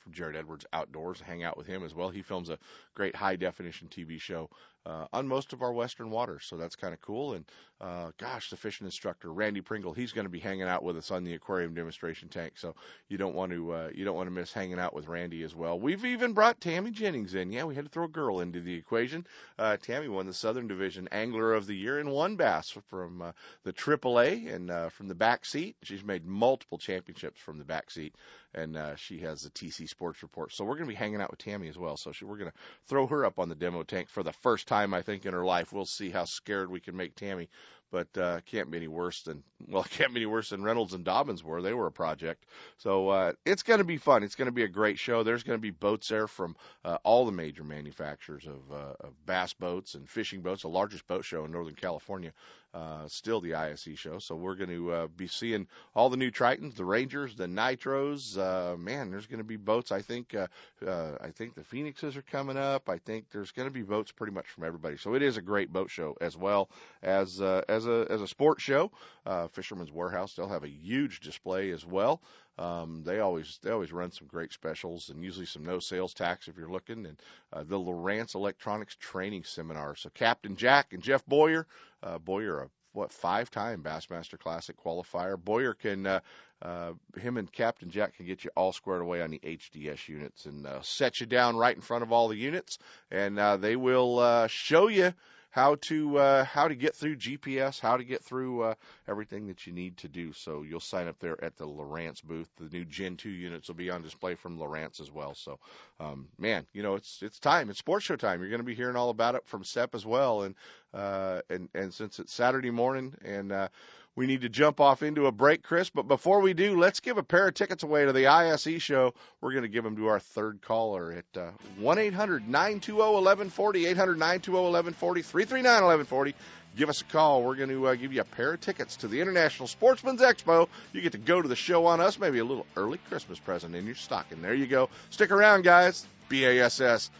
from 0.00 0.12
Jared 0.12 0.36
Edwards 0.36 0.66
Outdoors, 0.72 1.20
hang 1.20 1.42
out 1.42 1.56
with 1.56 1.66
him 1.66 1.84
as 1.84 1.94
well. 1.94 2.10
He 2.10 2.22
films 2.22 2.48
a 2.48 2.58
great 2.94 3.16
high 3.16 3.36
definition 3.36 3.88
TV 3.88 4.20
show 4.20 4.48
uh, 4.86 5.06
on 5.12 5.26
most 5.26 5.52
of 5.52 5.62
our 5.62 5.72
western 5.72 6.10
waters, 6.10 6.44
so 6.44 6.56
that's 6.56 6.76
kind 6.76 6.94
of 6.94 7.00
cool. 7.00 7.34
And 7.34 7.44
uh, 7.80 8.10
gosh, 8.18 8.48
the 8.48 8.56
fishing 8.56 8.86
instructor 8.86 9.30
Randy 9.32 9.60
Pringle, 9.60 9.92
he's 9.92 10.12
going 10.12 10.24
to 10.24 10.30
be 10.30 10.38
hanging 10.38 10.62
out 10.62 10.82
with 10.82 10.96
us 10.96 11.10
on 11.10 11.24
the 11.24 11.34
aquarium 11.34 11.74
demonstration 11.74 12.28
tank, 12.28 12.54
so 12.56 12.74
you 13.08 13.18
don't 13.18 13.34
want 13.34 13.52
to 13.52 13.72
uh, 13.72 13.90
you 13.92 14.04
don't 14.04 14.16
want 14.16 14.28
to 14.28 14.34
miss 14.34 14.52
hanging 14.52 14.78
out 14.78 14.94
with 14.94 15.08
Randy 15.08 15.42
as 15.42 15.54
well. 15.54 15.78
We've 15.78 16.04
even 16.04 16.32
brought 16.32 16.60
Tammy 16.60 16.92
Jennings 16.92 17.34
in. 17.34 17.52
Yeah, 17.52 17.64
we 17.64 17.74
had 17.74 17.84
to 17.84 17.90
throw 17.90 18.04
a 18.04 18.08
girl 18.08 18.40
into 18.40 18.60
the 18.60 18.74
equation. 18.74 19.26
Uh, 19.58 19.76
Tammy 19.76 20.08
won 20.08 20.26
the 20.26 20.32
Southern 20.32 20.68
Division 20.68 21.08
Angler 21.10 21.52
of 21.52 21.66
the 21.66 21.74
Year 21.74 21.98
and 21.98 22.10
WON 22.10 22.36
Bass 22.36 22.70
from 22.88 23.20
uh, 23.22 23.32
the 23.64 23.72
AAA 23.72 24.54
and 24.54 24.70
uh, 24.70 24.88
from 24.90 25.08
the 25.08 25.14
back 25.14 25.44
seat. 25.44 25.76
She's 25.82 26.04
made 26.04 26.24
multiple 26.24 26.78
championships 26.78 27.40
from 27.40 27.58
the 27.58 27.64
back 27.64 27.90
seat, 27.90 28.14
and 28.54 28.78
she 28.96 29.18
has 29.18 29.42
the 29.42 29.50
TC 29.50 29.88
Sports 29.88 30.22
Report. 30.22 30.52
So 30.52 30.64
we're 30.64 30.76
going 30.76 30.86
to 30.88 30.92
be 30.92 30.94
hanging 30.94 31.20
out 31.20 31.30
with 31.30 31.40
Tammy 31.40 31.68
as 31.68 31.76
well. 31.76 31.96
So 31.96 32.12
she, 32.12 32.24
we're 32.24 32.38
going 32.38 32.50
to 32.50 32.56
throw 32.86 33.06
her 33.08 33.24
up 33.26 33.38
on 33.38 33.48
the 33.48 33.54
demo 33.54 33.82
tank 33.82 34.08
for 34.08 34.22
the 34.22 34.32
first 34.32 34.66
time, 34.66 34.75
I 34.84 35.02
think, 35.02 35.26
in 35.26 35.32
her 35.32 35.44
life. 35.44 35.72
We'll 35.72 35.84
see 35.84 36.10
how 36.10 36.24
scared 36.24 36.70
we 36.70 36.80
can 36.80 36.96
make 36.96 37.14
Tammy 37.14 37.48
but 37.90 38.18
uh, 38.18 38.40
can't 38.46 38.70
be 38.70 38.76
any 38.76 38.88
worse 38.88 39.22
than 39.22 39.42
well, 39.68 39.84
can't 39.84 40.12
be 40.12 40.20
any 40.20 40.26
worse 40.26 40.50
than 40.50 40.62
Reynolds 40.62 40.92
and 40.92 41.04
Dobyns 41.04 41.42
were. 41.42 41.62
They 41.62 41.72
were 41.72 41.86
a 41.86 41.92
project, 41.92 42.44
so 42.76 43.08
uh, 43.08 43.32
it's 43.44 43.62
going 43.62 43.78
to 43.78 43.84
be 43.84 43.96
fun. 43.96 44.22
It's 44.22 44.34
going 44.34 44.46
to 44.46 44.52
be 44.52 44.64
a 44.64 44.68
great 44.68 44.98
show. 44.98 45.22
There's 45.22 45.42
going 45.42 45.58
to 45.58 45.62
be 45.62 45.70
boats 45.70 46.08
there 46.08 46.26
from 46.26 46.56
uh, 46.84 46.98
all 47.04 47.24
the 47.24 47.32
major 47.32 47.64
manufacturers 47.64 48.46
of, 48.46 48.72
uh, 48.72 48.94
of 49.00 49.14
bass 49.24 49.54
boats 49.54 49.94
and 49.94 50.08
fishing 50.08 50.40
boats. 50.42 50.62
The 50.62 50.68
largest 50.68 51.06
boat 51.06 51.24
show 51.24 51.44
in 51.44 51.52
Northern 51.52 51.74
California, 51.74 52.32
uh, 52.76 53.08
still 53.08 53.40
the 53.40 53.54
ISE 53.54 53.88
show. 53.94 54.18
So 54.18 54.36
we're 54.36 54.54
going 54.54 54.70
to 54.70 54.92
uh, 54.92 55.06
be 55.06 55.28
seeing 55.28 55.66
all 55.94 56.10
the 56.10 56.18
new 56.18 56.30
Tritons, 56.30 56.74
the 56.74 56.84
Rangers, 56.84 57.34
the 57.34 57.46
Nitros. 57.46 58.36
Uh, 58.36 58.76
man, 58.76 59.10
there's 59.10 59.26
going 59.26 59.38
to 59.38 59.44
be 59.44 59.56
boats. 59.56 59.92
I 59.92 60.02
think 60.02 60.34
uh, 60.34 60.46
uh, 60.86 61.12
I 61.20 61.30
think 61.30 61.54
the 61.54 61.64
Phoenixes 61.64 62.16
are 62.16 62.22
coming 62.22 62.58
up. 62.58 62.90
I 62.90 62.98
think 62.98 63.30
there's 63.30 63.50
going 63.50 63.66
to 63.66 63.72
be 63.72 63.82
boats 63.82 64.12
pretty 64.12 64.34
much 64.34 64.48
from 64.48 64.64
everybody. 64.64 64.98
So 64.98 65.14
it 65.14 65.22
is 65.22 65.38
a 65.38 65.42
great 65.42 65.72
boat 65.72 65.90
show 65.90 66.16
as 66.20 66.36
well 66.36 66.68
as 67.02 67.40
uh, 67.40 67.62
as 67.66 67.86
a 67.86 68.06
as 68.10 68.20
a 68.20 68.28
sports 68.28 68.62
show. 68.62 68.90
Uh, 69.24 69.48
Fisherman's 69.48 69.90
Warehouse 69.90 70.34
they'll 70.34 70.48
have 70.48 70.64
a 70.64 70.68
huge 70.68 71.20
display 71.20 71.70
as 71.70 71.86
well. 71.86 72.20
Um, 72.58 73.02
they 73.04 73.20
always 73.20 73.58
they 73.62 73.70
always 73.70 73.92
run 73.92 74.12
some 74.12 74.26
great 74.26 74.52
specials 74.52 75.10
and 75.10 75.22
usually 75.22 75.46
some 75.46 75.64
no 75.64 75.78
sales 75.78 76.14
tax 76.14 76.48
if 76.48 76.56
you're 76.56 76.70
looking. 76.70 77.06
And 77.06 77.20
uh, 77.52 77.64
the 77.64 77.78
Lowrance 77.78 78.34
Electronics 78.34 78.96
Training 78.96 79.44
Seminar. 79.44 79.96
So 79.96 80.10
Captain 80.10 80.56
Jack 80.56 80.92
and 80.92 81.02
Jeff 81.02 81.24
Boyer, 81.26 81.66
uh, 82.02 82.18
Boyer 82.18 82.62
a 82.62 82.68
what 82.96 83.12
five 83.12 83.50
time 83.50 83.82
Bassmaster 83.82 84.38
Classic 84.38 84.76
qualifier. 84.82 85.38
Boyer 85.38 85.74
can 85.74 86.06
uh, 86.06 86.20
uh, 86.62 86.92
him 87.18 87.36
and 87.36 87.52
Captain 87.52 87.90
Jack 87.90 88.16
can 88.16 88.26
get 88.26 88.42
you 88.42 88.50
all 88.56 88.72
squared 88.72 89.02
away 89.02 89.20
on 89.20 89.30
the 89.30 89.38
HDS 89.38 90.08
units 90.08 90.46
and 90.46 90.66
uh, 90.66 90.80
set 90.80 91.20
you 91.20 91.26
down 91.26 91.56
right 91.56 91.76
in 91.76 91.82
front 91.82 92.02
of 92.02 92.10
all 92.10 92.28
the 92.28 92.36
units, 92.36 92.78
and 93.10 93.38
uh, 93.38 93.58
they 93.58 93.76
will 93.76 94.18
uh, 94.18 94.46
show 94.46 94.88
you 94.88 95.12
how 95.56 95.74
to 95.76 96.18
uh, 96.18 96.44
how 96.44 96.68
to 96.68 96.74
get 96.74 96.94
through 96.94 97.16
GPS, 97.16 97.80
how 97.80 97.96
to 97.96 98.04
get 98.04 98.22
through 98.22 98.60
uh, 98.60 98.74
everything 99.08 99.46
that 99.46 99.66
you 99.66 99.72
need 99.72 99.96
to 99.96 100.06
do. 100.06 100.34
So 100.34 100.60
you'll 100.60 100.80
sign 100.80 101.08
up 101.08 101.18
there 101.18 101.42
at 101.42 101.56
the 101.56 101.66
Lowrance 101.66 102.22
booth. 102.22 102.50
The 102.58 102.68
new 102.76 102.84
Gen 102.84 103.16
2 103.16 103.30
units 103.30 103.68
will 103.68 103.74
be 103.74 103.88
on 103.88 104.02
display 104.02 104.34
from 104.34 104.58
Lowrance 104.58 105.00
as 105.00 105.10
well. 105.10 105.34
So, 105.34 105.58
um, 105.98 106.28
man, 106.38 106.66
you 106.74 106.82
know 106.82 106.94
it's 106.94 107.22
it's 107.22 107.38
time. 107.38 107.70
It's 107.70 107.78
sports 107.78 108.04
show 108.04 108.16
time. 108.16 108.40
You're 108.40 108.50
going 108.50 108.60
to 108.60 108.66
be 108.66 108.74
hearing 108.74 108.96
all 108.96 109.08
about 109.08 109.34
it 109.34 109.46
from 109.46 109.64
Sep 109.64 109.94
as 109.94 110.04
well. 110.04 110.42
And 110.42 110.54
uh, 110.92 111.40
and 111.48 111.70
and 111.74 111.94
since 111.94 112.18
it's 112.18 112.34
Saturday 112.34 112.70
morning 112.70 113.14
and 113.24 113.50
uh, 113.50 113.68
we 114.16 114.26
need 114.26 114.40
to 114.40 114.48
jump 114.48 114.80
off 114.80 115.02
into 115.02 115.26
a 115.26 115.32
break, 115.32 115.62
Chris. 115.62 115.90
But 115.90 116.08
before 116.08 116.40
we 116.40 116.54
do, 116.54 116.78
let's 116.78 117.00
give 117.00 117.18
a 117.18 117.22
pair 117.22 117.48
of 117.48 117.54
tickets 117.54 117.82
away 117.82 118.06
to 118.06 118.12
the 118.12 118.26
ISE 118.26 118.82
show. 118.82 119.14
We're 119.40 119.52
going 119.52 119.62
to 119.62 119.68
give 119.68 119.84
them 119.84 119.96
to 119.96 120.06
our 120.08 120.18
third 120.18 120.62
caller 120.62 121.12
at 121.12 121.40
uh, 121.40 121.50
1 121.78 121.98
800 121.98 122.48
920 122.48 122.98
1140, 122.98 123.86
800 123.86 124.18
920 124.18 124.64
1140, 124.64 125.22
339 125.22 125.72
1140. 125.72 126.34
Give 126.76 126.88
us 126.88 127.02
a 127.02 127.04
call. 127.04 127.42
We're 127.42 127.56
going 127.56 127.68
to 127.68 127.86
uh, 127.86 127.94
give 127.94 128.12
you 128.12 128.22
a 128.22 128.24
pair 128.24 128.54
of 128.54 128.60
tickets 128.60 128.96
to 128.96 129.08
the 129.08 129.20
International 129.20 129.68
Sportsman's 129.68 130.20
Expo. 130.20 130.68
You 130.92 131.00
get 131.00 131.12
to 131.12 131.18
go 131.18 131.40
to 131.40 131.48
the 131.48 131.56
show 131.56 131.86
on 131.86 132.00
us, 132.00 132.18
maybe 132.18 132.38
a 132.38 132.44
little 132.44 132.66
early 132.76 132.98
Christmas 133.08 133.38
present 133.38 133.74
in 133.74 133.86
your 133.86 133.94
stocking. 133.94 134.42
There 134.42 134.54
you 134.54 134.66
go. 134.66 134.88
Stick 135.10 135.30
around, 135.30 135.62
guys. 135.62 136.06
BASS 136.28 137.10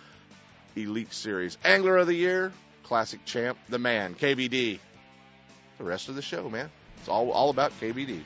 Elite 0.77 1.13
Series 1.13 1.57
Angler 1.65 1.97
of 1.97 2.07
the 2.07 2.15
Year, 2.15 2.53
Classic 2.83 3.25
Champ, 3.25 3.57
the 3.69 3.79
man, 3.79 4.15
KVD. 4.15 4.79
The 5.79 5.85
rest 5.85 6.09
of 6.09 6.17
the 6.17 6.23
show, 6.23 6.49
man. 6.49 6.71
It's 7.07 7.13
all, 7.13 7.31
all 7.31 7.51
about 7.51 7.71
KVD. 7.81 8.25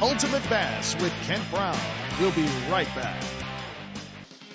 Ultimate 0.00 0.48
Bass 0.48 0.94
with 1.02 1.12
Kent 1.24 1.42
Brown. 1.50 1.76
We'll 2.18 2.32
be 2.32 2.48
right 2.70 2.88
back. 2.94 3.22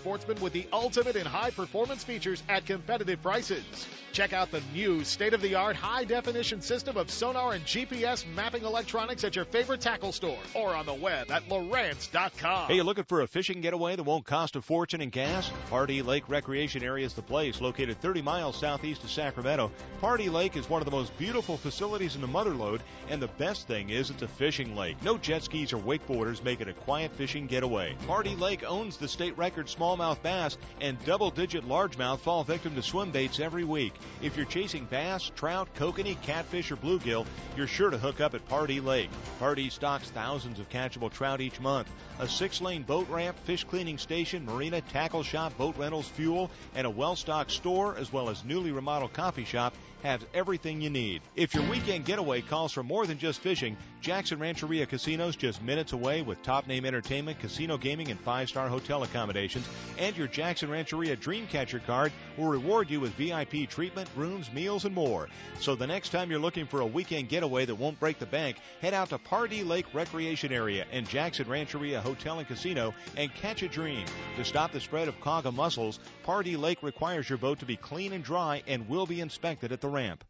sportsmen 0.00 0.40
with 0.40 0.54
the 0.54 0.66
ultimate 0.72 1.14
in 1.14 1.26
high 1.26 1.50
performance 1.50 2.02
features 2.02 2.42
at 2.48 2.64
competitive 2.64 3.20
prices. 3.22 3.86
Check 4.12 4.32
out 4.32 4.50
the 4.50 4.62
new 4.72 5.04
state 5.04 5.34
of 5.34 5.42
the 5.42 5.54
art 5.54 5.76
high 5.76 6.04
definition 6.04 6.62
system 6.62 6.96
of 6.96 7.10
sonar 7.10 7.52
and 7.52 7.62
GPS 7.66 8.24
mapping 8.34 8.64
electronics 8.64 9.24
at 9.24 9.36
your 9.36 9.44
favorite 9.44 9.82
tackle 9.82 10.12
store 10.12 10.38
or 10.54 10.74
on 10.74 10.86
the 10.86 10.94
web 10.94 11.30
at 11.30 11.46
Lowrance.com. 11.50 12.68
Hey, 12.68 12.76
you 12.76 12.82
looking 12.82 13.04
for 13.04 13.20
a 13.20 13.26
fishing 13.26 13.60
getaway 13.60 13.94
that 13.94 14.02
won't 14.02 14.24
cost 14.24 14.56
a 14.56 14.62
fortune 14.62 15.02
in 15.02 15.10
gas? 15.10 15.50
Pardee 15.68 16.00
Lake 16.00 16.28
Recreation 16.28 16.82
Area 16.82 17.04
is 17.04 17.12
the 17.12 17.22
place, 17.22 17.60
located 17.60 18.00
30 18.00 18.22
miles 18.22 18.56
southeast 18.58 19.04
of 19.04 19.10
Sacramento. 19.10 19.70
Pardee 20.00 20.30
Lake 20.30 20.56
is 20.56 20.70
one 20.70 20.80
of 20.80 20.86
the 20.86 20.96
most 20.96 21.16
beautiful 21.18 21.58
facilities 21.58 22.14
in 22.14 22.22
the 22.22 22.26
Motherlode, 22.26 22.80
and 23.10 23.20
the 23.20 23.28
best 23.28 23.68
thing 23.68 23.90
is 23.90 24.08
it's 24.08 24.22
a 24.22 24.28
fishing 24.28 24.74
lake. 24.74 24.96
No 25.02 25.18
jet 25.18 25.42
skis 25.42 25.74
or 25.74 25.78
wakeboarders 25.78 26.42
make 26.42 26.62
it 26.62 26.68
a 26.68 26.72
quiet 26.72 27.12
fishing 27.12 27.46
getaway. 27.46 27.96
Pardee 28.06 28.34
Lake 28.36 28.64
owns 28.66 28.96
the 28.96 29.08
state 29.08 29.36
record 29.36 29.68
smallmouth 29.96 30.22
bass, 30.22 30.56
and 30.80 31.02
double 31.04 31.30
digit 31.30 31.66
largemouth 31.66 32.20
fall 32.20 32.44
victim 32.44 32.74
to 32.74 32.82
swim 32.82 33.10
baits 33.10 33.40
every 33.40 33.64
week. 33.64 33.94
If 34.22 34.36
you're 34.36 34.46
chasing 34.46 34.84
bass, 34.84 35.30
trout, 35.34 35.68
kokanee, 35.74 36.20
catfish, 36.22 36.70
or 36.70 36.76
bluegill, 36.76 37.26
you're 37.56 37.66
sure 37.66 37.90
to 37.90 37.98
hook 37.98 38.20
up 38.20 38.34
at 38.34 38.46
Pardee 38.48 38.80
Lake. 38.80 39.10
Pardee 39.38 39.70
stocks 39.70 40.10
thousands 40.10 40.58
of 40.58 40.68
catchable 40.68 41.12
trout 41.12 41.40
each 41.40 41.60
month. 41.60 41.90
A 42.18 42.28
six 42.28 42.60
lane 42.60 42.82
boat 42.82 43.08
ramp, 43.08 43.36
fish 43.44 43.64
cleaning 43.64 43.98
station, 43.98 44.44
marina, 44.44 44.80
tackle 44.80 45.22
shop, 45.22 45.56
boat 45.56 45.76
rentals, 45.76 46.08
fuel, 46.08 46.50
and 46.74 46.86
a 46.86 46.90
well 46.90 47.16
stocked 47.16 47.50
store, 47.50 47.96
as 47.96 48.12
well 48.12 48.28
as 48.28 48.44
newly 48.44 48.72
remodeled 48.72 49.12
coffee 49.12 49.44
shop 49.44 49.74
have 50.02 50.24
everything 50.34 50.80
you 50.80 50.90
need. 50.90 51.20
If 51.36 51.54
your 51.54 51.68
weekend 51.68 52.04
getaway 52.04 52.40
calls 52.40 52.72
for 52.72 52.82
more 52.82 53.06
than 53.06 53.18
just 53.18 53.40
fishing, 53.40 53.76
Jackson 54.00 54.38
Rancheria 54.38 54.86
Casinos 54.86 55.36
just 55.36 55.62
minutes 55.62 55.92
away 55.92 56.22
with 56.22 56.42
top 56.42 56.66
name 56.66 56.86
entertainment, 56.86 57.38
casino 57.38 57.76
gaming, 57.76 58.10
and 58.10 58.18
five 58.20 58.48
star 58.48 58.68
hotel 58.68 59.02
accommodations. 59.02 59.68
And 59.98 60.16
your 60.16 60.26
Jackson 60.26 60.70
Rancheria 60.70 61.16
Dreamcatcher 61.16 61.84
card 61.86 62.12
will 62.36 62.46
reward 62.46 62.90
you 62.90 63.00
with 63.00 63.12
VIP 63.12 63.68
treatment, 63.68 64.08
rooms, 64.16 64.50
meals, 64.52 64.84
and 64.84 64.94
more. 64.94 65.28
So 65.60 65.74
the 65.74 65.86
next 65.86 66.10
time 66.10 66.30
you're 66.30 66.40
looking 66.40 66.66
for 66.66 66.80
a 66.80 66.86
weekend 66.86 67.28
getaway 67.28 67.64
that 67.66 67.74
won't 67.74 68.00
break 68.00 68.18
the 68.18 68.26
bank, 68.26 68.56
head 68.80 68.94
out 68.94 69.10
to 69.10 69.18
Pardee 69.18 69.64
Lake 69.64 69.86
Recreation 69.92 70.52
Area 70.52 70.86
and 70.92 71.08
Jackson 71.08 71.48
Rancheria 71.48 72.00
Hotel 72.00 72.38
and 72.38 72.48
Casino 72.48 72.94
and 73.16 73.34
catch 73.34 73.62
a 73.62 73.68
dream. 73.68 74.06
To 74.36 74.44
stop 74.44 74.72
the 74.72 74.80
spread 74.80 75.08
of 75.08 75.20
quagga 75.20 75.52
mussels, 75.52 75.98
Pardee 76.22 76.56
Lake 76.56 76.82
requires 76.82 77.28
your 77.28 77.38
boat 77.38 77.58
to 77.60 77.66
be 77.66 77.76
clean 77.76 78.12
and 78.12 78.24
dry 78.24 78.62
and 78.66 78.88
will 78.88 79.06
be 79.06 79.20
inspected 79.20 79.72
at 79.72 79.80
the 79.80 79.88
ramp. 79.88 80.24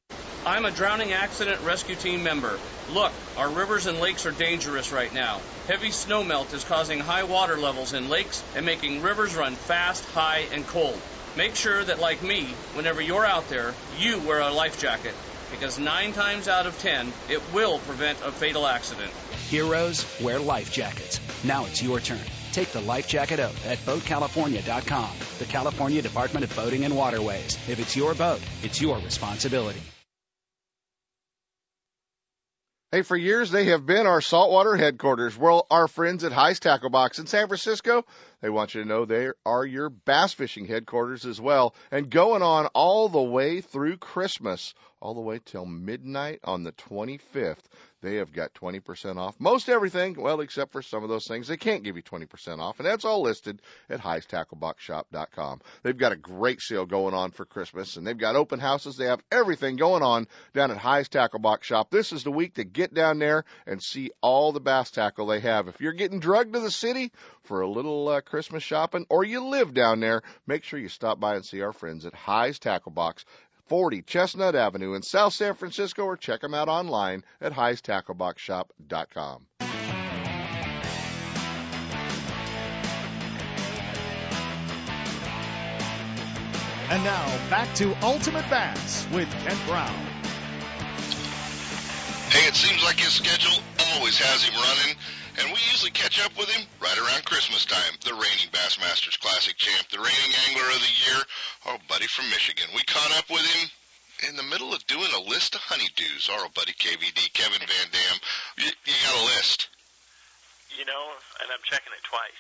I'm 0.45 0.65
a 0.65 0.71
drowning 0.71 1.13
accident 1.13 1.61
rescue 1.67 1.95
team 1.95 2.23
member. 2.23 2.59
Look, 2.93 3.13
our 3.37 3.51
rivers 3.51 3.85
and 3.85 4.01
lakes 4.01 4.25
are 4.25 4.33
dangerous 4.33 4.91
right 4.91 5.13
now. 5.13 5.39
Heavy 5.67 5.91
snowmelt 5.91 6.55
is 6.55 6.65
causing 6.65 6.99
high 6.99 7.25
water 7.25 7.59
levels 7.59 7.93
in 7.93 8.09
lakes 8.09 8.43
and 8.57 8.65
making 8.65 9.03
rivers 9.03 9.37
run 9.41 9.55
fast, 9.55 10.05
high, 10.11 10.45
and 10.53 10.67
cold. 10.67 11.01
Make 11.37 11.55
sure 11.55 11.83
that, 11.83 11.99
like 11.99 12.23
me, 12.23 12.43
whenever 12.75 13.01
you're 13.01 13.25
out 13.25 13.49
there, 13.49 13.75
you 13.99 14.21
wear 14.21 14.41
a 14.41 14.53
life 14.53 14.79
jacket 14.79 15.15
because 15.51 15.79
nine 15.79 16.13
times 16.13 16.47
out 16.47 16.67
of 16.67 16.79
ten, 16.79 17.11
it 17.29 17.41
will 17.55 17.79
prevent 17.81 18.21
a 18.23 18.31
fatal 18.31 18.67
accident. 18.67 19.11
Heroes 19.49 20.07
wear 20.21 20.39
life 20.39 20.71
jackets. 20.73 21.21
Now 21.43 21.65
it's 21.65 21.83
your 21.83 22.01
turn. 22.01 22.21
Take 22.53 22.69
the 22.73 22.81
life 22.83 23.09
jacket 23.09 23.41
oath 23.41 23.67
at 23.67 23.79
BoatCalifornia.com, 23.79 25.11
the 25.39 25.45
California 25.47 26.03
Department 26.03 26.45
of 26.45 26.55
Boating 26.55 26.85
and 26.85 26.95
Waterways. 26.95 27.57
If 27.69 27.81
it's 27.81 27.97
your 27.97 28.15
boat, 28.15 28.41
it's 28.63 28.81
your 28.81 28.99
responsibility. 28.99 29.81
Hey, 32.93 33.03
for 33.03 33.17
years 33.17 33.53
they 33.53 33.67
have 33.67 33.87
been 33.87 34.09
our 34.09 34.21
saltwater 34.21 34.75
headquarters. 34.75 35.39
Well, 35.39 35.65
our 35.71 35.87
friends 35.87 36.25
at 36.25 36.33
Hi's 36.33 36.59
Tackle 36.59 36.91
Box 36.91 37.21
in 37.21 37.29
San 37.29 37.47
Francisco, 37.47 38.05
they 38.41 38.51
want 38.51 38.75
you 38.75 38.83
to 38.83 38.89
know 38.89 39.05
they 39.05 39.29
are 39.47 39.65
your 39.65 39.91
bass 39.91 40.33
fishing 40.33 40.67
headquarters 40.67 41.25
as 41.25 41.41
well. 41.41 41.73
And 41.93 42.11
going 42.11 42.43
on 42.43 42.67
all 42.75 43.09
the 43.09 43.23
way 43.23 43.61
through 43.61 43.99
Christmas, 43.99 44.75
all 45.01 45.15
the 45.15 45.21
way 45.21 45.39
till 45.45 45.67
midnight 45.67 46.41
on 46.43 46.65
the 46.65 46.73
25th. 46.73 47.63
They 48.03 48.17
have 48.17 48.33
got 48.33 48.55
20% 48.55 49.17
off 49.17 49.39
most 49.39 49.69
everything, 49.69 50.15
well, 50.19 50.41
except 50.41 50.73
for 50.73 50.83
some 50.83 51.03
of 51.03 51.09
those 51.09 51.27
things 51.27 51.49
they 51.49 51.57
can't 51.57 51.83
give 51.83 51.97
you 51.97 52.03
20% 52.03 52.59
off, 52.59 52.79
and 52.79 52.87
that's 52.87 53.05
all 53.05 53.23
listed 53.23 53.61
at 53.89 54.01
heisttackleboxshop.com. 54.01 55.61
They've 55.83 55.97
got 55.97 56.13
a 56.13 56.17
great 56.17 56.61
sale 56.61 56.87
going 56.87 57.15
on 57.15 57.31
for 57.31 57.45
Christmas, 57.45 57.97
and 57.97 58.07
they've 58.07 58.17
got 58.17 58.37
open 58.37 58.59
houses. 58.59 58.97
They 58.97 59.07
have 59.07 59.23
everything 59.31 59.77
going 59.77 60.03
on 60.03 60.27
down 60.55 60.71
at 60.71 60.79
Hi's 60.79 61.09
Tackle 61.09 61.41
Box 61.41 61.67
Shop. 61.67 61.91
This 61.91 62.13
is 62.13 62.25
the 62.25 62.33
week 62.33 62.55
to 62.55 62.65
get 62.65 62.95
down 62.95 63.19
there 63.19 63.45
and 63.67 63.83
see 63.83 64.11
all 64.23 64.53
the 64.53 64.61
bass 64.61 64.91
tackle 64.91 65.27
they 65.27 65.41
have. 65.41 65.69
If 65.69 65.81
you're 65.81 65.93
getting 65.93 66.21
drugged 66.21 66.55
to 66.55 66.61
the 66.61 66.71
city 66.71 67.13
for 67.43 67.61
a 67.61 67.69
little 67.69 68.09
uh, 68.09 68.21
Christmas 68.21 68.63
shopping, 68.63 69.07
or 69.09 69.25
you 69.25 69.45
live 69.45 69.75
down 69.75 70.01
there, 70.01 70.23
make 70.47 70.65
sure 70.65 70.79
you 70.79 70.89
stop 70.89 71.21
by 71.21 71.37
and 71.37 71.45
see 71.45 71.63
our 71.63 71.73
friends 71.73 72.07
at 72.07 72.15
Hi's 72.15 72.59
Tackle 72.59 72.93
Box. 72.93 73.25
40 73.71 74.03
Chestnut 74.03 74.57
Avenue 74.57 74.95
in 74.95 75.03
South 75.03 75.33
San 75.33 75.55
Francisco 75.55 76.03
or 76.03 76.17
check 76.17 76.41
them 76.41 76.55
out 76.55 76.69
online 76.69 77.23
at 77.41 77.53
heisttackleboxshop.com. 77.53 79.47
And 86.91 87.05
now 87.05 87.39
back 87.49 87.73
to 87.77 87.97
Ultimate 88.03 88.51
Bass 88.51 89.07
with 89.13 89.31
Kent 89.45 89.61
Brown. 89.69 89.87
Hey, 92.31 92.49
it 92.49 92.57
seems 92.57 92.83
like 92.83 92.99
his 92.99 93.13
schedule 93.13 93.63
always 93.95 94.19
has 94.19 94.43
him 94.43 94.55
running, 94.55 94.97
and 95.39 95.47
we 95.53 95.59
usually 95.71 95.91
catch 95.91 96.21
up 96.25 96.37
with 96.37 96.51
him 96.51 96.67
right 96.83 96.99
around 96.99 97.25
Christmas 97.25 97.65
time. 97.65 97.95
The 98.05 98.15
reigning 98.15 98.51
Bassmasters 98.53 99.19
Classic 99.21 99.57
champ, 99.57 99.89
the 99.91 99.99
reigning 99.99 100.35
angler 100.49 100.67
of 100.67 100.81
the 100.81 100.95
year, 101.07 101.21
our 101.67 101.79
buddy 101.89 102.07
from 102.07 102.29
Michigan. 102.31 102.67
We 102.75 102.83
caught 102.85 103.17
up 103.19 103.31
with 103.31 103.43
him 103.43 103.71
in 104.29 104.37
the 104.37 104.43
middle 104.43 104.75
of 104.75 104.87
doing 104.87 105.09
a 105.15 105.29
list 105.29 105.55
of 105.55 105.61
honeydews. 105.63 106.31
Our 106.31 106.49
buddy 106.55 106.73
KVD, 106.73 107.33
Kevin 107.33 107.61
Van 107.61 107.89
Dam. 107.93 108.17
You, 108.59 108.71
you 108.85 108.95
got 109.07 109.23
a 109.23 109.25
list. 109.37 109.69
You 110.79 110.85
know, 110.85 111.05
and 111.43 111.51
I'm 111.51 111.65
checking 111.65 111.93
it 111.93 112.05
twice. 112.05 112.39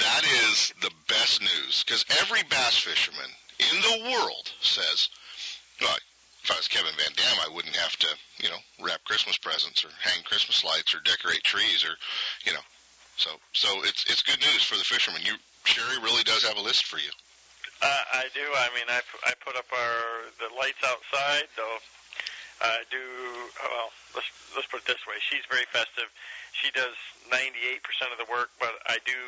That 0.00 0.24
is 0.24 0.72
the 0.82 0.90
best 1.08 1.40
news 1.40 1.84
because 1.84 2.04
every 2.20 2.42
bass 2.48 2.78
fisherman 2.78 3.30
in 3.58 3.80
the 3.82 4.10
world 4.10 4.50
says, 4.60 5.08
well, 5.80 5.96
if 6.46 6.54
I 6.54 6.62
was 6.62 6.70
Kevin 6.70 6.94
Van 6.94 7.10
Dam, 7.18 7.36
I 7.42 7.50
wouldn't 7.50 7.74
have 7.74 7.98
to, 8.06 8.10
you 8.38 8.48
know, 8.48 8.62
wrap 8.78 9.02
Christmas 9.02 9.34
presents 9.34 9.82
or 9.84 9.90
hang 9.98 10.22
Christmas 10.22 10.62
lights 10.62 10.94
or 10.94 11.02
decorate 11.02 11.42
trees 11.42 11.82
or, 11.82 11.90
you 12.46 12.54
know, 12.54 12.62
so 13.18 13.34
so 13.50 13.82
it's 13.82 14.06
it's 14.06 14.22
good 14.22 14.38
news 14.38 14.62
for 14.62 14.78
the 14.78 14.86
fishermen. 14.86 15.26
You 15.26 15.34
Sherry 15.64 15.98
really 15.98 16.22
does 16.22 16.46
have 16.46 16.54
a 16.56 16.62
list 16.62 16.86
for 16.86 17.02
you. 17.02 17.10
Uh, 17.82 18.22
I 18.22 18.30
do. 18.30 18.46
I 18.46 18.68
mean, 18.78 18.86
I, 18.86 19.02
I 19.26 19.32
put 19.42 19.56
up 19.56 19.66
our 19.74 20.30
the 20.38 20.54
lights 20.54 20.84
outside. 20.86 21.50
Though 21.56 21.78
I 22.62 22.86
do. 22.94 23.02
Well, 23.58 23.90
let's 24.14 24.30
let's 24.54 24.68
put 24.68 24.84
it 24.84 24.86
this 24.86 25.02
way. 25.08 25.18
She's 25.18 25.42
very 25.50 25.66
festive. 25.72 26.12
She 26.54 26.70
does 26.72 26.96
98% 27.28 27.82
of 28.12 28.16
the 28.16 28.28
work, 28.30 28.48
but 28.60 28.72
I 28.86 28.96
do. 29.04 29.18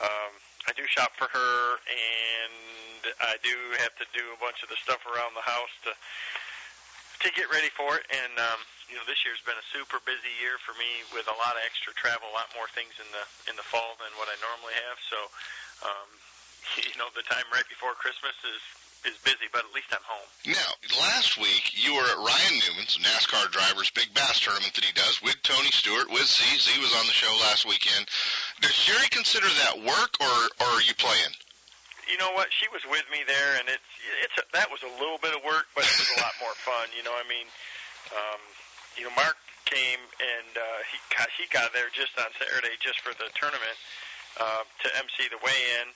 Um, 0.00 0.32
I 0.68 0.72
do 0.76 0.84
shop 0.88 1.12
for 1.16 1.28
her, 1.28 1.56
and 1.88 3.02
I 3.20 3.36
do 3.40 3.54
have 3.80 3.96
to 4.00 4.06
do 4.12 4.24
a 4.32 4.38
bunch 4.40 4.64
of 4.64 4.68
the 4.68 4.80
stuff 4.80 5.04
around 5.08 5.32
the 5.36 5.44
house 5.44 5.72
to 5.88 5.92
to 7.20 7.28
get 7.36 7.52
ready 7.52 7.68
for 7.76 8.00
it. 8.00 8.08
And 8.08 8.32
um, 8.40 8.60
you 8.88 8.96
know, 8.96 9.04
this 9.04 9.22
year's 9.28 9.44
been 9.44 9.56
a 9.56 9.68
super 9.72 10.00
busy 10.08 10.32
year 10.40 10.56
for 10.60 10.72
me 10.80 11.04
with 11.12 11.28
a 11.28 11.36
lot 11.36 11.54
of 11.56 11.62
extra 11.64 11.92
travel, 11.92 12.28
a 12.32 12.36
lot 12.36 12.48
more 12.56 12.68
things 12.72 12.96
in 12.96 13.08
the 13.12 13.24
in 13.52 13.54
the 13.60 13.66
fall 13.66 13.96
than 14.00 14.12
what 14.16 14.32
I 14.32 14.36
normally 14.40 14.76
have. 14.88 14.98
So, 15.04 15.18
um, 15.84 16.08
you 16.88 16.96
know, 16.96 17.12
the 17.12 17.24
time 17.28 17.44
right 17.52 17.66
before 17.68 17.92
Christmas 17.96 18.36
is 18.44 18.60
is 19.06 19.16
busy, 19.24 19.48
but 19.52 19.64
at 19.64 19.72
least 19.72 19.88
I'm 19.92 20.04
home. 20.04 20.28
Now, 20.44 20.70
last 21.00 21.40
week 21.40 21.72
you 21.72 21.96
were 21.96 22.04
at 22.04 22.18
Ryan 22.20 22.56
Newman's 22.66 22.98
NASCAR 23.00 23.50
driver's 23.50 23.90
big 23.90 24.12
bass 24.12 24.40
tournament 24.40 24.74
that 24.74 24.84
he 24.84 24.92
does 24.92 25.20
with 25.22 25.36
Tony 25.42 25.72
Stewart 25.72 26.10
with 26.10 26.28
Z. 26.28 26.44
Z 26.44 26.68
was 26.80 26.92
on 26.96 27.06
the 27.06 27.16
show 27.16 27.30
last 27.48 27.64
weekend. 27.64 28.06
Does 28.60 28.72
Sherry 28.72 29.08
consider 29.08 29.48
that 29.48 29.80
work, 29.80 30.12
or 30.20 30.36
or 30.60 30.68
are 30.76 30.84
you 30.84 30.94
playing? 30.96 31.32
You 32.10 32.18
know 32.18 32.32
what? 32.34 32.50
She 32.50 32.66
was 32.74 32.82
with 32.90 33.06
me 33.08 33.24
there, 33.24 33.56
and 33.56 33.68
it's 33.68 33.90
it's 34.26 34.36
a, 34.36 34.44
that 34.52 34.68
was 34.68 34.82
a 34.84 34.92
little 35.00 35.18
bit 35.22 35.32
of 35.32 35.40
work, 35.44 35.70
but 35.72 35.84
it 35.84 35.94
was 35.96 36.10
a 36.16 36.20
lot 36.20 36.34
more 36.42 36.56
fun. 36.60 36.90
You 36.92 37.06
know, 37.06 37.14
I 37.14 37.24
mean, 37.24 37.46
um, 38.12 38.40
you 38.98 39.04
know, 39.08 39.14
Mark 39.16 39.38
came 39.64 40.02
and 40.18 40.52
uh, 40.58 40.80
he 40.90 40.98
gosh, 41.14 41.32
he 41.38 41.46
got 41.48 41.72
there 41.72 41.88
just 41.94 42.12
on 42.18 42.28
Saturday 42.36 42.74
just 42.82 43.00
for 43.00 43.14
the 43.16 43.30
tournament 43.38 43.78
uh, 44.36 44.66
to 44.82 44.86
MC 44.98 45.30
the 45.30 45.38
weigh-in 45.40 45.94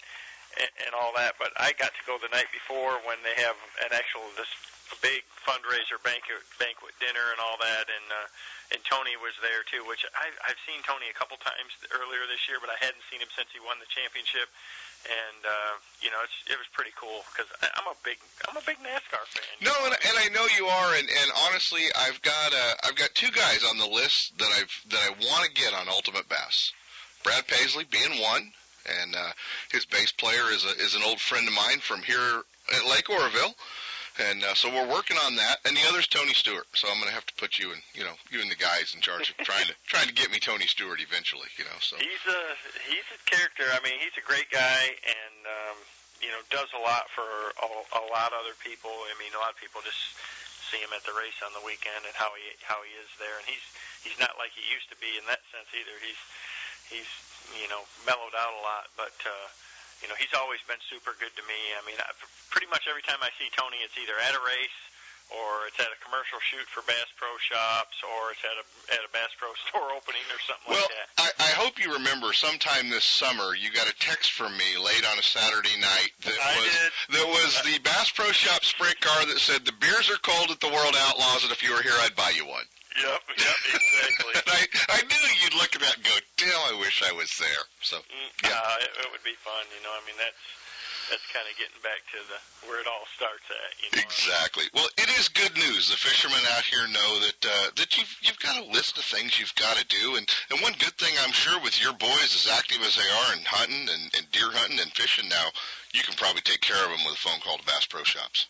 and, 0.61 0.93
all 0.95 1.13
that. 1.17 1.35
But 1.39 1.51
I 1.59 1.75
got 1.75 1.91
to 1.95 2.03
go 2.07 2.19
the 2.23 2.31
night 2.31 2.49
before 2.55 3.03
when 3.03 3.19
they 3.27 3.35
have 3.43 3.59
an 3.83 3.91
actual 3.91 4.23
this 4.39 4.51
big 5.01 5.25
fundraiser 5.43 5.99
banquet 6.05 6.45
banquet 6.61 6.95
dinner 7.01 7.33
and 7.35 7.41
all 7.41 7.59
that, 7.59 7.89
and 7.89 8.07
uh, 8.09 8.75
and 8.77 8.81
Tony 8.87 9.17
was 9.19 9.35
there 9.43 9.65
too. 9.67 9.83
Which 9.89 10.07
I, 10.15 10.31
I've 10.47 10.61
seen 10.69 10.81
Tony 10.85 11.11
a 11.11 11.17
couple 11.17 11.41
times 11.41 11.75
earlier 11.91 12.25
this 12.29 12.47
year, 12.47 12.63
but 12.63 12.71
I 12.71 12.79
hadn't 12.79 13.03
seen 13.11 13.21
him 13.21 13.31
since 13.33 13.51
he 13.51 13.61
won 13.61 13.81
the 13.83 13.91
championship. 13.91 14.49
And 15.05 15.41
uh, 15.45 15.75
you 16.01 16.09
know, 16.09 16.17
it's, 16.25 16.39
it 16.49 16.57
was 16.57 16.65
pretty 16.73 16.97
cool 16.97 17.29
because 17.29 17.51
I'm 17.61 17.85
a 17.85 17.97
big 18.09 18.17
I'm 18.49 18.57
a 18.57 18.65
big 18.65 18.81
NASCAR 18.81 19.25
fan. 19.29 19.53
No, 19.61 19.75
and, 19.85 19.93
and 19.93 20.17
I 20.17 20.33
know 20.33 20.49
you 20.57 20.65
are, 20.65 20.91
and, 20.97 21.05
and 21.05 21.29
honestly, 21.45 21.85
I've 21.93 22.21
got 22.25 22.57
uh, 22.57 22.89
I've 22.89 22.97
got 22.97 23.13
two 23.13 23.29
guys 23.29 23.61
on 23.69 23.77
the 23.77 23.89
list 23.89 24.33
that 24.41 24.49
I've 24.57 24.73
that 24.97 25.03
I 25.05 25.11
want 25.29 25.45
to 25.45 25.53
get 25.53 25.77
on 25.77 25.93
Ultimate 25.93 26.29
Bass. 26.29 26.73
Brad 27.25 27.47
Paisley 27.49 27.85
being 27.85 28.21
one, 28.21 28.53
and 28.87 29.15
uh, 29.15 29.33
his 29.73 29.85
bass 29.87 30.13
player 30.13 30.51
is 30.53 30.65
a, 30.65 30.73
is 30.83 30.95
an 30.95 31.03
old 31.05 31.21
friend 31.21 31.47
of 31.47 31.55
mine 31.55 31.81
from 31.81 32.03
here 32.03 32.43
at 32.75 32.87
Lake 32.87 33.09
Oroville. 33.11 33.55
And 34.15 34.47
uh, 34.47 34.55
so 34.55 34.71
we're 34.71 34.87
working 34.87 35.19
on 35.27 35.35
that, 35.43 35.59
and 35.67 35.75
the 35.75 35.83
other's 35.91 36.07
Tony 36.07 36.39
Stewart. 36.39 36.71
So 36.79 36.87
I'm 36.87 37.03
going 37.03 37.11
to 37.11 37.19
have 37.19 37.27
to 37.27 37.35
put 37.35 37.59
you 37.59 37.75
and 37.75 37.83
you 37.99 38.07
know 38.07 38.15
you 38.31 38.39
and 38.39 38.47
the 38.47 38.55
guys 38.55 38.95
in 38.95 39.03
charge 39.03 39.35
of 39.35 39.43
trying 39.43 39.67
to 39.67 39.75
trying 39.91 40.07
to 40.07 40.15
get 40.15 40.31
me 40.31 40.39
Tony 40.39 40.71
Stewart 40.71 41.03
eventually. 41.03 41.51
You 41.59 41.67
know, 41.67 41.79
so 41.83 41.99
he's 41.99 42.23
a 42.31 42.41
he's 42.87 43.09
a 43.11 43.19
character. 43.27 43.67
I 43.75 43.83
mean, 43.83 43.99
he's 43.99 44.15
a 44.15 44.23
great 44.23 44.47
guy, 44.55 44.95
and 45.03 45.39
um, 45.43 45.77
you 46.23 46.31
know 46.31 46.39
does 46.47 46.71
a 46.79 46.83
lot 46.87 47.11
for 47.11 47.27
a, 47.27 47.67
a 47.67 48.05
lot 48.15 48.31
of 48.31 48.39
other 48.39 48.55
people. 48.63 48.95
I 49.11 49.19
mean, 49.19 49.35
a 49.35 49.43
lot 49.43 49.51
of 49.51 49.59
people 49.59 49.83
just 49.83 50.15
see 50.71 50.79
him 50.79 50.95
at 50.95 51.03
the 51.03 51.15
race 51.19 51.43
on 51.43 51.51
the 51.51 51.67
weekend 51.67 52.07
and 52.07 52.15
how 52.15 52.31
he 52.39 52.55
how 52.63 52.87
he 52.87 52.95
is 52.95 53.11
there, 53.19 53.35
and 53.43 53.47
he's 53.51 53.67
he's 54.07 54.19
not 54.23 54.39
like 54.39 54.55
he 54.55 54.63
used 54.71 54.87
to 54.95 54.99
be 55.03 55.19
in 55.19 55.27
that 55.27 55.43
sense 55.51 55.67
either. 55.75 55.95
He's 55.99 56.23
he's 56.87 57.11
you 57.53 57.69
know 57.69 57.85
mellowed 58.09 58.35
out 58.37 58.53
a 58.57 58.63
lot, 58.63 58.89
but. 58.97 59.17
uh 59.25 59.49
you 60.03 60.13
know, 60.13 60.21
he's 60.21 60.37
always 60.37 60.61
been 60.69 60.77
super 60.93 61.17
good 61.17 61.33
to 61.33 61.41
me. 61.49 61.57
I 61.73 61.83
mean, 61.89 61.97
I, 61.97 62.13
pretty 62.53 62.69
much 62.69 62.85
every 62.85 63.01
time 63.01 63.25
I 63.25 63.33
see 63.41 63.49
Tony, 63.57 63.81
it's 63.81 63.97
either 63.97 64.13
at 64.21 64.37
a 64.37 64.43
race 64.45 64.81
or 65.33 65.65
it's 65.67 65.81
at 65.81 65.89
a 65.89 65.99
commercial 66.05 66.37
shoot 66.45 66.69
for 66.69 66.85
Bass 66.85 67.09
Pro 67.17 67.33
Shops, 67.41 67.97
or 68.05 68.37
it's 68.37 68.45
at 68.45 68.57
a 68.61 68.65
at 68.93 69.03
a 69.03 69.11
Bass 69.17 69.33
Pro 69.41 69.49
store 69.69 69.89
opening 69.97 70.25
or 70.29 70.41
something 70.45 70.69
well, 70.69 70.85
like 70.85 70.93
that. 70.93 71.09
I, 71.17 71.29
I 71.41 71.53
hope 71.57 71.81
you 71.81 71.97
remember 71.97 72.37
sometime 72.37 72.93
this 72.93 73.05
summer 73.05 73.57
you 73.57 73.73
got 73.73 73.89
a 73.89 73.97
text 73.97 74.37
from 74.37 74.53
me 74.53 74.77
late 74.77 75.05
on 75.09 75.17
a 75.17 75.25
Saturday 75.25 75.81
night 75.81 76.13
that 76.29 76.37
I 76.37 76.53
was 76.61 76.69
did. 76.69 76.91
that 77.17 77.29
was 77.33 77.53
the 77.65 77.81
Bass 77.81 78.13
Pro 78.13 78.29
Shop 78.37 78.61
sprint 78.65 79.01
car 79.01 79.25
that 79.27 79.41
said 79.41 79.65
the 79.65 79.77
beers 79.81 80.13
are 80.13 80.21
cold 80.21 80.53
at 80.53 80.61
the 80.61 80.69
World 80.69 80.95
Outlaws, 81.09 81.49
and 81.49 81.53
if 81.53 81.65
you 81.65 81.73
were 81.73 81.83
here, 81.83 81.97
I'd 82.05 82.17
buy 82.17 82.37
you 82.37 82.45
one. 82.45 82.69
Yep, 82.95 83.21
yep, 83.39 83.59
exactly. 83.75 84.35
and 84.39 84.49
I 84.49 84.63
I 84.89 84.99
knew 85.03 85.23
you'd 85.43 85.59
look 85.59 85.75
at 85.75 85.83
that 85.83 85.97
and 85.99 86.05
go, 86.05 86.17
damn, 86.39 86.63
I 86.71 86.79
wish 86.79 87.03
I 87.03 87.13
was 87.13 87.31
there. 87.39 87.65
So 87.83 87.99
Mm, 87.99 88.31
Yeah. 88.47 88.55
uh, 88.55 88.77
it, 88.81 88.91
it 89.03 89.09
would 89.11 89.25
be 89.25 89.35
fun, 89.43 89.67
you 89.75 89.83
know. 89.83 89.91
I 89.91 90.01
mean, 90.07 90.17
that's 90.17 90.39
that's 91.11 91.27
kind 91.37 91.45
of 91.45 91.53
getting 91.61 91.77
back 91.85 92.01
to 92.17 92.19
the 92.33 92.39
where 92.71 92.81
it 92.81 92.87
all 92.89 93.05
starts 93.13 93.45
at, 93.51 93.71
you 93.83 93.89
know. 93.93 94.01
Exactly. 94.01 94.65
Well, 94.73 94.89
it 94.97 95.11
is 95.21 95.29
good 95.29 95.53
news. 95.55 95.91
The 95.91 96.01
fishermen 96.01 96.41
out 96.57 96.65
here 96.65 96.87
know 96.89 97.11
that 97.21 97.41
uh, 97.45 97.67
that 97.77 97.99
you've 97.99 98.15
you've 98.23 98.41
got 98.41 98.63
a 98.63 98.71
list 98.73 98.97
of 98.97 99.05
things 99.05 99.37
you've 99.39 99.55
got 99.59 99.77
to 99.77 99.85
do, 99.91 100.17
and 100.17 100.25
and 100.51 100.63
one 100.63 100.73
good 100.79 100.95
thing 100.97 101.13
I'm 101.21 101.33
sure 101.35 101.61
with 101.61 101.77
your 101.83 101.93
boys 101.93 102.31
as 102.39 102.47
active 102.49 102.81
as 102.87 102.97
they 102.97 103.11
are 103.11 103.31
in 103.37 103.45
hunting 103.45 103.85
and, 103.91 104.05
and 104.17 104.25
deer 104.33 104.49
hunting 104.55 104.81
and 104.81 104.93
fishing 104.93 105.29
now, 105.29 105.49
you 105.93 106.01
can 106.03 106.15
probably 106.17 106.41
take 106.43 106.63
care 106.63 106.79
of 106.79 106.91
them 106.95 107.05
with 107.05 107.19
a 107.19 107.23
phone 107.27 107.41
call 107.45 107.59
to 107.59 107.67
Bass 107.67 107.85
Pro 107.87 108.03
Shops. 108.05 108.47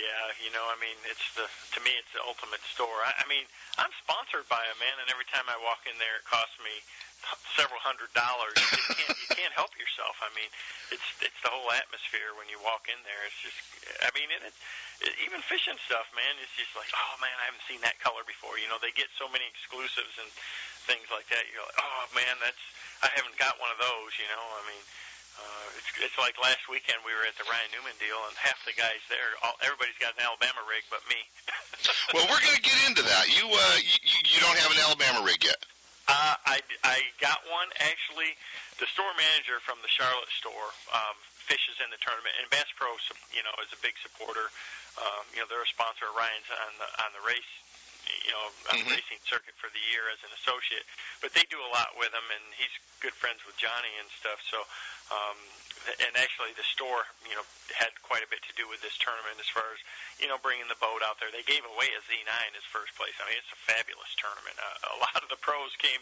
Yeah, 0.00 0.32
you 0.40 0.48
know, 0.56 0.64
I 0.64 0.80
mean, 0.80 0.96
it's 1.04 1.28
the 1.36 1.44
to 1.44 1.78
me, 1.84 1.92
it's 2.00 2.08
the 2.16 2.24
ultimate 2.24 2.64
store. 2.72 3.04
I, 3.04 3.20
I 3.20 3.24
mean, 3.28 3.44
I'm 3.76 3.92
sponsored 4.00 4.48
by 4.48 4.64
a 4.64 4.76
man, 4.80 4.96
and 4.96 5.12
every 5.12 5.28
time 5.28 5.44
I 5.44 5.60
walk 5.60 5.84
in 5.84 5.92
there, 6.00 6.16
it 6.16 6.24
costs 6.24 6.56
me 6.64 6.72
several 7.52 7.76
hundred 7.84 8.08
dollars. 8.16 8.56
You 8.56 8.80
just 8.80 8.96
can't, 8.96 9.18
you 9.20 9.28
can't 9.36 9.52
help 9.52 9.76
yourself. 9.76 10.16
I 10.24 10.32
mean, 10.32 10.48
it's 10.88 11.04
it's 11.20 11.36
the 11.44 11.52
whole 11.52 11.68
atmosphere 11.76 12.32
when 12.40 12.48
you 12.48 12.56
walk 12.64 12.88
in 12.88 12.96
there. 13.04 13.20
It's 13.28 13.40
just, 13.44 13.60
I 14.00 14.08
mean, 14.16 14.32
and 14.32 14.40
it, 14.48 14.56
it 15.04 15.12
even 15.28 15.44
fishing 15.44 15.76
stuff, 15.84 16.08
man. 16.16 16.32
It's 16.40 16.56
just 16.56 16.72
like, 16.72 16.88
oh 16.96 17.14
man, 17.20 17.36
I 17.36 17.52
haven't 17.52 17.66
seen 17.68 17.84
that 17.84 18.00
color 18.00 18.24
before. 18.24 18.56
You 18.56 18.72
know, 18.72 18.80
they 18.80 18.96
get 18.96 19.12
so 19.20 19.28
many 19.28 19.44
exclusives 19.52 20.16
and 20.16 20.32
things 20.88 21.12
like 21.12 21.28
that. 21.28 21.44
You're 21.52 21.66
like, 21.68 21.76
oh 21.76 22.02
man, 22.16 22.40
that's 22.40 22.64
I 23.04 23.12
haven't 23.12 23.36
got 23.36 23.60
one 23.60 23.68
of 23.68 23.76
those. 23.76 24.16
You 24.16 24.32
know, 24.32 24.40
I 24.40 24.64
mean. 24.64 24.84
Uh, 25.40 25.78
it's, 25.80 26.12
it's 26.12 26.18
like 26.20 26.36
last 26.44 26.68
weekend 26.68 27.00
we 27.08 27.16
were 27.16 27.24
at 27.24 27.32
the 27.40 27.48
Ryan 27.48 27.72
Newman 27.72 27.96
deal, 27.96 28.20
and 28.28 28.36
half 28.46 28.60
the 28.68 28.76
guys 28.76 29.00
there, 29.08 29.32
all, 29.40 29.56
everybody's 29.64 29.96
got 29.96 30.12
an 30.20 30.22
Alabama 30.28 30.60
rig 30.68 30.84
but 30.92 31.00
me. 31.08 31.16
Well, 32.12 32.26
we're 32.28 32.42
going 32.42 32.58
to 32.58 32.66
get 32.66 32.76
into 32.90 33.00
that. 33.06 33.24
You 33.32 33.46
uh 33.48 33.76
you, 33.80 33.96
you- 34.36 34.42
don't 34.42 34.58
have 34.60 34.72
an 34.74 34.82
Alabama 34.84 35.22
rig 35.24 35.40
yet. 35.46 35.56
Uh, 36.10 36.34
I, 36.44 36.58
I 36.82 36.98
got 37.22 37.38
one 37.46 37.70
actually. 37.78 38.34
The 38.82 38.88
store 38.90 39.12
manager 39.14 39.62
from 39.62 39.78
the 39.84 39.88
Charlotte 39.92 40.32
store 40.42 40.74
um, 40.90 41.14
fishes 41.46 41.78
in 41.78 41.86
the 41.92 42.00
tournament, 42.02 42.34
and 42.40 42.48
Bass 42.50 42.66
Pro, 42.74 42.88
you 43.30 43.44
know, 43.46 43.52
is 43.62 43.70
a 43.70 43.78
big 43.84 43.94
supporter. 44.02 44.48
Um, 44.98 45.22
you 45.36 45.38
know, 45.44 45.46
they're 45.46 45.62
a 45.62 45.70
sponsor 45.70 46.08
of 46.10 46.16
Ryan's 46.18 46.48
on 46.50 46.72
the 46.82 46.88
on 47.04 47.10
the 47.14 47.22
race, 47.22 47.52
you 48.24 48.30
know, 48.32 48.52
on 48.70 48.78
Mhm. 48.78 48.84
the 48.84 48.90
racing 48.96 49.20
circuit 49.26 49.54
for 49.56 49.68
the 49.70 49.80
year 49.90 50.08
as 50.10 50.22
an 50.24 50.32
associate. 50.32 50.86
But 51.20 51.34
they 51.34 51.42
do 51.44 51.62
a 51.62 51.70
lot 51.70 51.96
with 51.96 52.12
him, 52.12 52.30
and 52.30 52.54
he's 52.54 52.70
good 53.00 53.14
friends 53.14 53.44
with 53.46 53.56
Johnny 53.56 53.96
and 53.98 54.10
stuff. 54.10 54.40
So, 54.50 54.66
um, 55.10 55.38
and 55.88 56.12
actually, 56.20 56.52
the 56.56 56.66
store, 56.66 57.08
you 57.24 57.34
know, 57.34 57.46
had 57.72 57.94
quite 58.04 58.20
a 58.20 58.30
bit 58.30 58.44
to 58.48 58.52
do 58.58 58.68
with 58.68 58.84
this 58.84 58.96
tournament 59.00 59.40
as 59.40 59.48
far 59.48 59.64
as 59.72 59.80
you 60.20 60.28
know, 60.28 60.36
bringing 60.44 60.68
the 60.68 60.76
boat 60.76 61.00
out 61.00 61.16
there. 61.16 61.32
They 61.32 61.42
gave 61.48 61.64
away 61.64 61.88
a 61.96 62.00
Z9 62.04 62.28
as 62.52 62.64
first 62.68 62.92
place. 62.94 63.16
I 63.16 63.24
mean, 63.24 63.40
it's 63.40 63.50
a 63.50 63.60
fabulous 63.64 64.12
tournament. 64.20 64.54
Uh, 64.60 64.96
a 64.96 64.98
lot 65.00 65.16
of 65.24 65.32
the 65.32 65.40
pros 65.40 65.72
came 65.80 66.00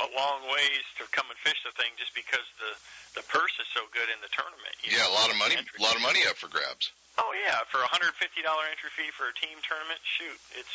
a 0.00 0.08
long 0.16 0.48
ways 0.48 0.84
to 0.96 1.04
come 1.12 1.28
and 1.28 1.36
fish 1.44 1.60
the 1.60 1.76
thing 1.76 1.92
just 2.00 2.16
because 2.16 2.44
the 2.56 2.72
the 3.20 3.24
purse 3.26 3.52
is 3.60 3.66
so 3.74 3.84
good 3.92 4.06
in 4.08 4.16
the 4.24 4.32
tournament. 4.32 4.72
You 4.80 4.96
Yeah, 4.96 5.10
a 5.10 5.14
lot 5.14 5.28
of 5.28 5.36
money, 5.36 5.58
a 5.60 5.82
lot 5.82 5.98
of 5.98 6.02
money 6.02 6.24
up 6.24 6.40
for 6.40 6.48
grabs. 6.48 6.94
Oh 7.18 7.34
yeah, 7.36 7.60
for 7.68 7.82
a 7.82 7.90
hundred 7.90 8.14
fifty 8.16 8.40
dollar 8.40 8.64
entry 8.70 8.88
fee 8.94 9.10
for 9.12 9.28
a 9.28 9.34
team 9.34 9.58
tournament, 9.66 9.98
shoot, 10.06 10.38
it's 10.54 10.72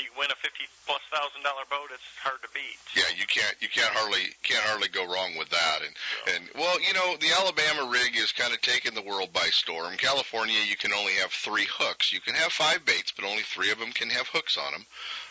you 0.00 0.08
win 0.16 0.32
a 0.32 0.38
fifty 0.40 0.64
plus 0.88 1.04
thousand 1.12 1.44
dollar 1.44 1.68
boat. 1.68 1.92
It's 1.92 2.08
hard 2.24 2.40
to 2.40 2.50
beat. 2.56 2.80
Yeah, 2.96 3.06
you 3.14 3.28
can't 3.28 3.54
you 3.60 3.68
can't 3.68 3.92
hardly 3.92 4.32
can't 4.42 4.64
hardly 4.64 4.88
go 4.88 5.04
wrong 5.04 5.36
with 5.36 5.52
that. 5.52 5.84
And 5.84 5.94
and 6.34 6.42
well, 6.56 6.80
you 6.80 6.96
know, 6.96 7.20
the 7.20 7.30
Alabama 7.36 7.83
rig 7.90 8.16
is 8.16 8.32
kind 8.32 8.52
of 8.52 8.60
taking 8.60 8.94
the 8.94 9.02
world 9.02 9.32
by 9.32 9.46
storm. 9.50 9.96
California, 9.96 10.58
you 10.68 10.76
can 10.76 10.92
only 10.92 11.12
have 11.14 11.30
three 11.30 11.66
hooks. 11.70 12.12
You 12.12 12.20
can 12.20 12.34
have 12.34 12.52
five 12.52 12.84
baits, 12.84 13.12
but 13.12 13.24
only 13.24 13.42
three 13.42 13.70
of 13.70 13.78
them 13.78 13.92
can 13.92 14.10
have 14.10 14.28
hooks 14.28 14.58
on 14.58 14.72
them. 14.72 14.86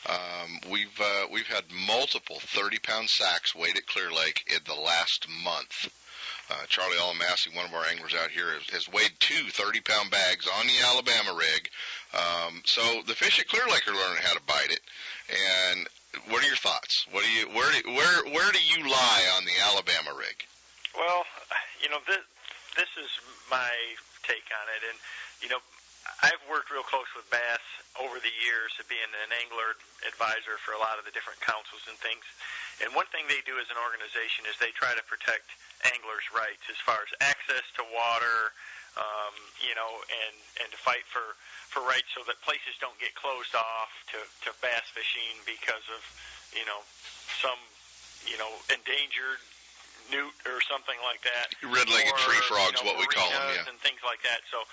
Um, 0.09 0.71
we've 0.71 1.01
uh, 1.01 1.27
we've 1.31 1.47
had 1.47 1.63
multiple 1.87 2.39
30 2.39 2.79
pound 2.79 3.09
sacks 3.09 3.55
weighed 3.55 3.77
at 3.77 3.87
Clear 3.87 4.11
Lake 4.11 4.43
in 4.47 4.59
the 4.65 4.79
last 4.79 5.27
month. 5.43 5.89
Uh, 6.49 6.65
Charlie 6.67 6.97
Alamassey, 6.97 7.55
one 7.55 7.65
of 7.65 7.73
our 7.73 7.85
anglers 7.85 8.13
out 8.13 8.29
here, 8.29 8.51
has, 8.51 8.85
has 8.85 8.93
weighed 8.93 9.13
two 9.19 9.49
30 9.49 9.79
pound 9.81 10.11
bags 10.11 10.47
on 10.59 10.67
the 10.67 10.73
Alabama 10.85 11.37
rig. 11.37 11.69
Um, 12.13 12.61
so 12.65 12.81
the 13.07 13.15
fish 13.15 13.39
at 13.39 13.47
Clear 13.47 13.65
Lake 13.67 13.87
are 13.87 13.93
learning 13.93 14.23
how 14.23 14.33
to 14.33 14.41
bite 14.45 14.71
it. 14.71 14.81
And 15.71 15.87
what 16.29 16.43
are 16.43 16.47
your 16.47 16.57
thoughts? 16.57 17.07
What 17.11 17.23
do 17.23 17.31
you 17.31 17.47
where 17.47 17.71
where 17.85 18.33
where 18.33 18.51
do 18.51 18.59
you 18.59 18.89
lie 18.89 19.23
on 19.37 19.45
the 19.45 19.51
Alabama 19.71 20.11
rig? 20.17 20.45
Well, 20.95 21.23
you 21.81 21.89
know, 21.89 21.97
this 22.07 22.21
this 22.75 22.89
is 22.97 23.09
my 23.49 23.71
take 24.25 24.47
on 24.49 24.65
it, 24.73 24.81
and 24.87 24.97
you 25.41 25.49
know, 25.49 25.61
I've 26.23 26.41
worked 26.47 26.71
real 26.71 26.85
close 26.85 27.07
with 27.15 27.27
bass 27.31 27.63
over 28.01 28.17
the 28.17 28.33
years, 28.41 28.73
of 28.81 28.89
being 28.89 29.11
an 29.13 29.31
angler 29.31 29.77
advisor 30.03 30.57
for 30.59 30.73
a 30.73 30.81
lot 30.81 30.97
of 30.97 31.05
the 31.05 31.13
different 31.13 31.39
councils 31.43 31.85
and 31.85 31.95
things. 32.01 32.25
And 32.81 32.89
one 32.97 33.05
thing 33.13 33.29
they 33.29 33.43
do 33.45 33.55
as 33.61 33.69
an 33.69 33.77
organization 33.77 34.49
is 34.49 34.57
they 34.57 34.73
try 34.73 34.97
to 34.97 35.03
protect 35.05 35.53
anglers' 35.93 36.25
rights 36.33 36.65
as 36.71 36.79
far 36.81 37.05
as 37.05 37.11
access 37.21 37.63
to 37.77 37.83
water, 37.93 38.51
um, 38.97 39.35
you 39.61 39.77
know, 39.77 40.01
and 40.09 40.35
and 40.63 40.67
to 40.73 40.79
fight 40.79 41.05
for 41.05 41.37
for 41.69 41.85
rights 41.85 42.09
so 42.13 42.25
that 42.25 42.37
places 42.41 42.77
don't 42.81 42.97
get 42.97 43.13
closed 43.13 43.53
off 43.53 43.93
to 44.13 44.19
to 44.45 44.49
bass 44.61 44.85
fishing 44.93 45.37
because 45.45 45.85
of 45.93 46.01
you 46.53 46.65
know 46.65 46.81
some 47.41 47.57
you 48.25 48.37
know 48.41 48.49
endangered 48.69 49.41
newt 50.11 50.35
or 50.47 50.59
something 50.65 50.97
like 51.05 51.21
that. 51.23 51.53
Red-legged 51.63 52.11
or, 52.11 52.19
tree 52.23 52.41
frogs, 52.49 52.75
you 52.75 52.83
know, 52.83 52.91
what 52.91 52.99
we 52.99 53.07
call 53.07 53.29
them, 53.29 53.43
yeah. 53.53 53.69
and 53.69 53.77
things 53.79 53.99
like 54.03 54.23
that. 54.23 54.43
So, 54.49 54.63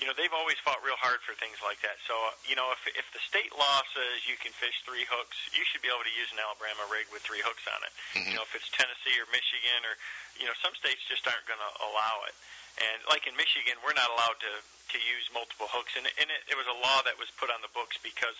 you 0.00 0.08
know, 0.08 0.16
they've 0.16 0.32
always 0.32 0.56
fought 0.64 0.80
real 0.80 0.96
hard 0.96 1.20
for 1.20 1.36
things 1.36 1.60
like 1.60 1.78
that. 1.84 2.00
So, 2.08 2.16
uh, 2.16 2.32
you 2.48 2.56
know, 2.56 2.72
if 2.72 2.80
if 2.96 3.04
the 3.12 3.20
state 3.20 3.52
law 3.52 3.84
says 3.92 4.24
you 4.24 4.40
can 4.40 4.50
fish 4.56 4.80
three 4.88 5.04
hooks, 5.04 5.36
you 5.52 5.62
should 5.68 5.84
be 5.84 5.92
able 5.92 6.06
to 6.06 6.14
use 6.16 6.32
an 6.32 6.40
Alabama 6.40 6.88
rig 6.88 7.04
with 7.12 7.20
three 7.20 7.44
hooks 7.44 7.68
on 7.68 7.80
it. 7.84 7.92
Mhm. 8.16 8.32
You 8.32 8.34
know, 8.40 8.44
if 8.48 8.56
it's 8.56 8.68
Tennessee 8.72 9.16
or 9.20 9.28
Michigan 9.28 9.84
or 9.84 9.94
you 10.40 10.48
know, 10.48 10.56
some 10.64 10.72
states 10.80 11.04
just 11.04 11.28
aren't 11.28 11.44
going 11.44 11.60
to 11.60 11.72
allow 11.84 12.24
it. 12.24 12.34
And 12.80 13.04
like 13.12 13.28
in 13.28 13.36
Michigan, 13.36 13.76
we're 13.84 13.96
not 13.96 14.08
allowed 14.08 14.40
to 14.40 14.52
to 14.90 14.98
use 14.98 15.22
multiple 15.30 15.70
hooks, 15.70 15.94
and, 15.94 16.02
and 16.18 16.28
it, 16.34 16.42
it 16.50 16.56
was 16.58 16.66
a 16.66 16.74
law 16.82 16.98
that 17.06 17.14
was 17.14 17.30
put 17.38 17.46
on 17.46 17.62
the 17.62 17.70
books 17.70 17.94
because 18.02 18.34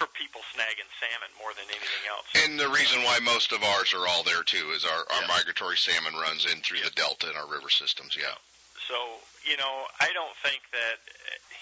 for 0.00 0.08
people 0.16 0.40
snagging 0.56 0.88
salmon 0.96 1.28
more 1.36 1.52
than 1.52 1.68
anything 1.68 2.04
else. 2.08 2.24
And 2.40 2.56
the 2.56 2.72
reason 2.72 3.04
why 3.04 3.20
most 3.20 3.52
of 3.52 3.60
ours 3.60 3.92
are 3.92 4.08
all 4.08 4.24
there 4.24 4.40
too 4.40 4.72
is 4.72 4.88
our, 4.88 5.04
our 5.12 5.22
Yeah. 5.28 5.28
migratory 5.28 5.76
salmon 5.76 6.16
runs 6.16 6.48
in 6.48 6.64
through 6.64 6.80
the 6.80 6.88
delta 6.96 7.28
and 7.28 7.36
our 7.36 7.44
river 7.44 7.68
systems. 7.68 8.16
Yeah. 8.16 8.32
So 8.88 8.96
you 9.44 9.60
know, 9.60 9.84
I 10.00 10.08
don't 10.16 10.32
think 10.40 10.64
that 10.72 11.04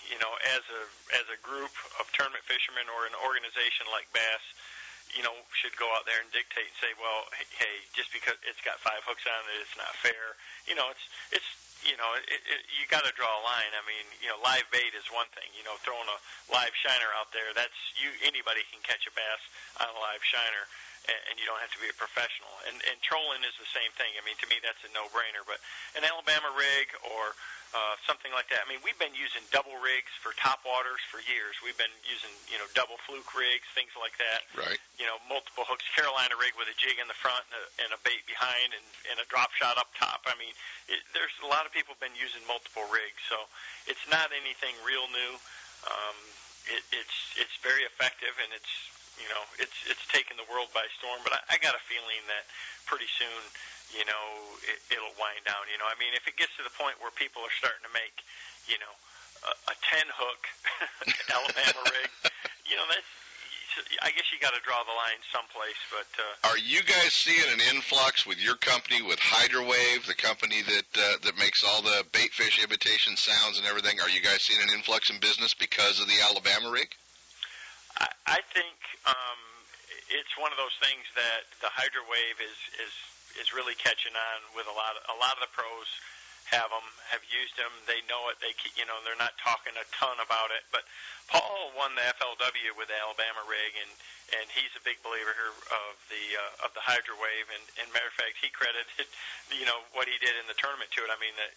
you 0.06 0.18
know, 0.22 0.30
as 0.54 0.62
a 0.70 0.82
as 1.18 1.26
a 1.34 1.38
group 1.42 1.74
of 1.98 2.06
tournament 2.14 2.46
fishermen 2.46 2.86
or 2.94 3.10
an 3.10 3.14
organization 3.26 3.90
like 3.90 4.06
Bass, 4.14 4.40
you 5.18 5.26
know, 5.26 5.34
should 5.58 5.74
go 5.76 5.90
out 5.98 6.06
there 6.06 6.22
and 6.22 6.30
dictate 6.30 6.70
and 6.70 6.78
say, 6.80 6.94
well, 6.96 7.26
hey, 7.58 7.82
just 7.92 8.14
because 8.14 8.38
it's 8.46 8.62
got 8.62 8.78
five 8.80 9.02
hooks 9.04 9.26
on 9.26 9.40
it, 9.50 9.66
it's 9.66 9.76
not 9.76 9.90
fair. 9.98 10.38
You 10.70 10.78
know, 10.78 10.88
it's 10.94 11.04
it's 11.42 11.50
you 11.86 11.94
know, 11.94 12.10
it, 12.18 12.42
it, 12.42 12.60
you 12.74 12.86
got 12.90 13.06
to 13.06 13.12
draw 13.14 13.30
a 13.30 13.42
line. 13.44 13.70
I 13.74 13.82
mean, 13.86 14.06
you 14.18 14.30
know, 14.30 14.38
live 14.42 14.66
bait 14.74 14.94
is 14.96 15.06
one 15.14 15.30
thing. 15.34 15.46
You 15.54 15.62
know, 15.62 15.78
throwing 15.82 16.06
a 16.06 16.18
live 16.50 16.74
shiner 16.74 17.10
out 17.14 17.30
there, 17.30 17.54
that's 17.54 17.76
you. 17.98 18.10
Anybody 18.26 18.66
can 18.70 18.82
catch 18.82 19.06
a 19.06 19.12
bass 19.14 19.42
on 19.78 19.86
a 19.90 19.98
live 20.02 20.22
shiner, 20.24 20.64
and, 21.06 21.18
and 21.30 21.34
you 21.38 21.46
don't 21.46 21.60
have 21.62 21.70
to 21.76 21.80
be 21.82 21.86
a 21.86 21.96
professional. 21.96 22.50
And 22.66 22.80
and 22.90 22.96
trolling 23.04 23.44
is 23.46 23.54
the 23.60 23.70
same 23.70 23.92
thing. 23.94 24.10
I 24.18 24.22
mean, 24.26 24.34
to 24.42 24.48
me, 24.50 24.58
that's 24.58 24.82
a 24.82 24.90
no-brainer. 24.90 25.46
But 25.46 25.62
an 25.94 26.02
Alabama 26.02 26.50
rig 26.56 26.90
or 27.06 27.36
uh, 27.76 28.00
something 28.08 28.32
like 28.32 28.48
that. 28.48 28.64
I 28.64 28.66
mean, 28.68 28.80
we've 28.80 28.96
been 28.96 29.12
using 29.12 29.44
double 29.52 29.76
rigs 29.84 30.08
for 30.24 30.32
top 30.40 30.64
waters 30.64 31.04
for 31.12 31.20
years. 31.28 31.60
We've 31.60 31.76
been 31.76 31.92
using, 32.08 32.32
you 32.48 32.56
know, 32.56 32.64
double 32.72 32.96
fluke 33.04 33.28
rigs, 33.36 33.68
things 33.76 33.92
like 33.92 34.16
that. 34.16 34.48
Right. 34.56 34.80
You 34.96 35.04
know, 35.04 35.20
multiple 35.28 35.68
hooks, 35.68 35.84
Carolina 35.92 36.32
rig 36.40 36.56
with 36.56 36.72
a 36.72 36.76
jig 36.80 36.96
in 36.96 37.04
the 37.12 37.18
front 37.20 37.44
and 37.52 37.56
a, 37.60 37.64
and 37.84 37.90
a 37.92 38.00
bait 38.08 38.24
behind, 38.24 38.72
and, 38.72 38.86
and 39.12 39.16
a 39.20 39.26
drop 39.28 39.52
shot 39.52 39.76
up 39.76 39.92
top. 39.92 40.24
I 40.24 40.32
mean, 40.40 40.56
it, 40.88 41.04
there's 41.12 41.36
a 41.44 41.48
lot 41.52 41.68
of 41.68 41.70
people 41.76 41.92
been 42.00 42.16
using 42.16 42.40
multiple 42.48 42.88
rigs, 42.88 43.20
so 43.28 43.36
it's 43.84 44.04
not 44.08 44.32
anything 44.32 44.72
real 44.80 45.04
new. 45.12 45.32
Um, 45.84 46.16
it, 46.72 46.82
it's 46.90 47.18
it's 47.36 47.56
very 47.60 47.84
effective, 47.84 48.32
and 48.40 48.48
it's 48.56 48.72
you 49.18 49.28
know 49.30 49.44
it's 49.58 49.76
it's 49.90 50.02
taken 50.10 50.38
the 50.38 50.48
world 50.48 50.70
by 50.72 50.86
storm. 50.98 51.20
But 51.26 51.36
I, 51.36 51.54
I 51.54 51.62
got 51.62 51.74
a 51.74 51.82
feeling 51.84 52.22
that 52.30 52.48
pretty 52.88 53.10
soon 53.18 53.42
you 53.96 54.04
know, 54.04 54.24
it, 54.68 54.78
it'll 54.92 55.14
wind 55.16 55.44
down. 55.48 55.64
You 55.72 55.80
know, 55.80 55.88
I 55.88 55.96
mean, 55.96 56.12
if 56.12 56.28
it 56.28 56.36
gets 56.36 56.52
to 56.60 56.64
the 56.64 56.74
point 56.76 57.00
where 57.00 57.12
people 57.16 57.40
are 57.40 57.54
starting 57.56 57.84
to 57.88 57.92
make, 57.96 58.20
you 58.68 58.76
know, 58.80 58.94
a, 59.48 59.52
a 59.72 59.74
ten 59.80 60.06
hook 60.12 60.42
Alabama 61.32 61.80
rig, 61.88 62.10
you 62.68 62.76
know, 62.76 62.84
that's. 62.88 63.08
I 64.02 64.10
guess 64.10 64.26
you 64.34 64.42
got 64.42 64.58
to 64.58 64.62
draw 64.66 64.82
the 64.82 64.96
line 64.96 65.22
someplace, 65.30 65.78
but 65.94 66.10
uh, 66.18 66.50
Are 66.50 66.58
you 66.58 66.82
guys 66.82 67.14
seeing 67.14 67.46
an 67.46 67.60
influx 67.70 68.26
with 68.26 68.42
your 68.42 68.56
company 68.56 69.02
with 69.02 69.20
Hydrowave, 69.20 70.04
the 70.04 70.18
company 70.18 70.62
that 70.66 70.90
uh, 70.98 71.22
that 71.22 71.38
makes 71.38 71.62
all 71.62 71.82
the 71.82 72.02
bait 72.10 72.32
fish 72.32 72.58
imitation 72.58 73.14
sounds 73.14 73.56
and 73.56 73.68
everything? 73.68 74.00
Are 74.00 74.10
you 74.10 74.20
guys 74.20 74.42
seeing 74.42 74.58
an 74.66 74.74
influx 74.74 75.10
in 75.10 75.20
business 75.20 75.54
because 75.54 76.00
of 76.00 76.08
the 76.08 76.18
Alabama 76.26 76.72
rig? 76.72 76.90
I, 78.28 78.40
think 78.52 78.76
um, 79.08 79.40
it's 80.12 80.36
one 80.36 80.52
of 80.52 80.60
those 80.60 80.76
things 80.84 81.04
that 81.16 81.48
the 81.64 81.72
Hydro 81.72 82.04
Wave 82.08 82.38
is 82.44 82.58
is 82.80 82.94
is 83.40 83.56
really 83.56 83.76
catching 83.80 84.12
on 84.12 84.38
with 84.52 84.68
a 84.68 84.74
lot 84.76 84.96
of 84.96 85.02
a 85.08 85.16
lot 85.16 85.32
of 85.36 85.42
the 85.44 85.52
pros 85.52 85.88
have 86.52 86.72
them 86.72 86.86
have 87.12 87.24
used 87.28 87.56
them 87.56 87.72
they 87.84 88.00
know 88.08 88.28
it. 88.32 88.40
They 88.40 88.56
you 88.76 88.88
know 88.88 89.00
they're 89.04 89.18
not 89.20 89.36
talking 89.40 89.76
a 89.76 89.84
ton 89.92 90.16
about 90.20 90.52
it. 90.52 90.64
But 90.72 90.84
Paul 91.28 91.72
won 91.76 91.92
the 91.92 92.04
FLW 92.16 92.72
with 92.76 92.88
the 92.88 92.96
Alabama 92.96 93.44
rig 93.44 93.76
and 93.76 93.92
and 94.28 94.44
he's 94.52 94.72
a 94.76 94.84
big 94.84 95.00
believer 95.00 95.32
here 95.32 95.52
of 95.72 95.96
the 96.12 96.24
uh, 96.36 96.66
of 96.68 96.70
the 96.72 96.84
Hydro 96.84 97.16
Wave. 97.20 97.48
And 97.52 97.64
and 97.80 97.86
matter 97.92 98.08
of 98.08 98.16
fact 98.16 98.40
he 98.40 98.48
credited 98.48 99.08
you 99.60 99.68
know 99.68 99.84
what 99.92 100.08
he 100.08 100.16
did 100.20 100.36
in 100.40 100.48
the 100.48 100.56
tournament 100.56 100.88
to 100.96 101.04
it. 101.04 101.12
I 101.12 101.18
mean 101.20 101.36
the, 101.36 101.48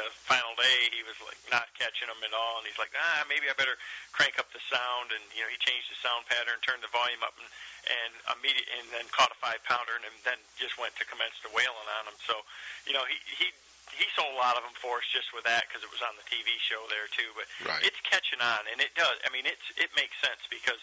the 0.00 0.08
final 0.24 0.56
day 0.56 0.88
he 0.92 1.04
was 1.04 1.16
like 1.20 1.40
not 1.52 1.68
catching 1.76 2.08
them 2.08 2.20
at 2.24 2.32
all. 2.32 2.60
And 2.60 2.64
he's 2.64 2.80
like 2.80 2.92
ah 2.96 3.24
maybe 3.28 3.48
I 3.48 3.56
better 3.56 3.76
crank 4.16 4.40
up 4.40 4.48
the 4.56 4.62
sound. 4.72 5.12
And 5.12 5.24
you 5.36 5.44
know 5.44 5.50
he 5.52 5.60
changed 5.60 5.92
the 5.92 6.00
sound 6.00 6.24
pattern 6.28 6.60
turned 6.64 6.80
the 6.80 6.92
volume 6.92 7.20
up 7.20 7.36
and 7.36 7.48
and 7.88 8.12
immediate 8.36 8.68
and 8.76 8.88
then 8.92 9.04
caught 9.12 9.32
a 9.32 9.38
five 9.40 9.60
pounder 9.64 9.96
and 9.96 10.04
then 10.24 10.36
just 10.60 10.76
went 10.76 10.92
to 11.00 11.04
commence 11.08 11.36
the 11.40 11.48
whaling 11.56 11.88
on 12.00 12.04
him 12.08 12.16
so 12.28 12.44
you 12.84 12.92
know 12.92 13.04
he 13.08 13.16
he 13.40 13.48
he 13.96 14.06
sold 14.14 14.32
a 14.34 14.40
lot 14.40 14.56
of 14.56 14.62
them 14.62 14.76
for 14.76 14.98
us 15.02 15.06
just 15.10 15.32
with 15.34 15.44
that 15.46 15.66
because 15.68 15.82
it 15.82 15.90
was 15.90 16.02
on 16.02 16.14
the 16.18 16.26
TV 16.28 16.58
show 16.62 16.80
there 16.90 17.08
too. 17.10 17.30
But 17.34 17.46
Right. 17.62 17.82
it's 17.82 17.98
catching 18.06 18.40
on, 18.40 18.66
and 18.70 18.80
it 18.80 18.94
does. 18.94 19.16
I 19.26 19.30
mean, 19.30 19.46
it's 19.46 19.64
it 19.76 19.90
makes 19.96 20.14
sense 20.20 20.40
because 20.50 20.80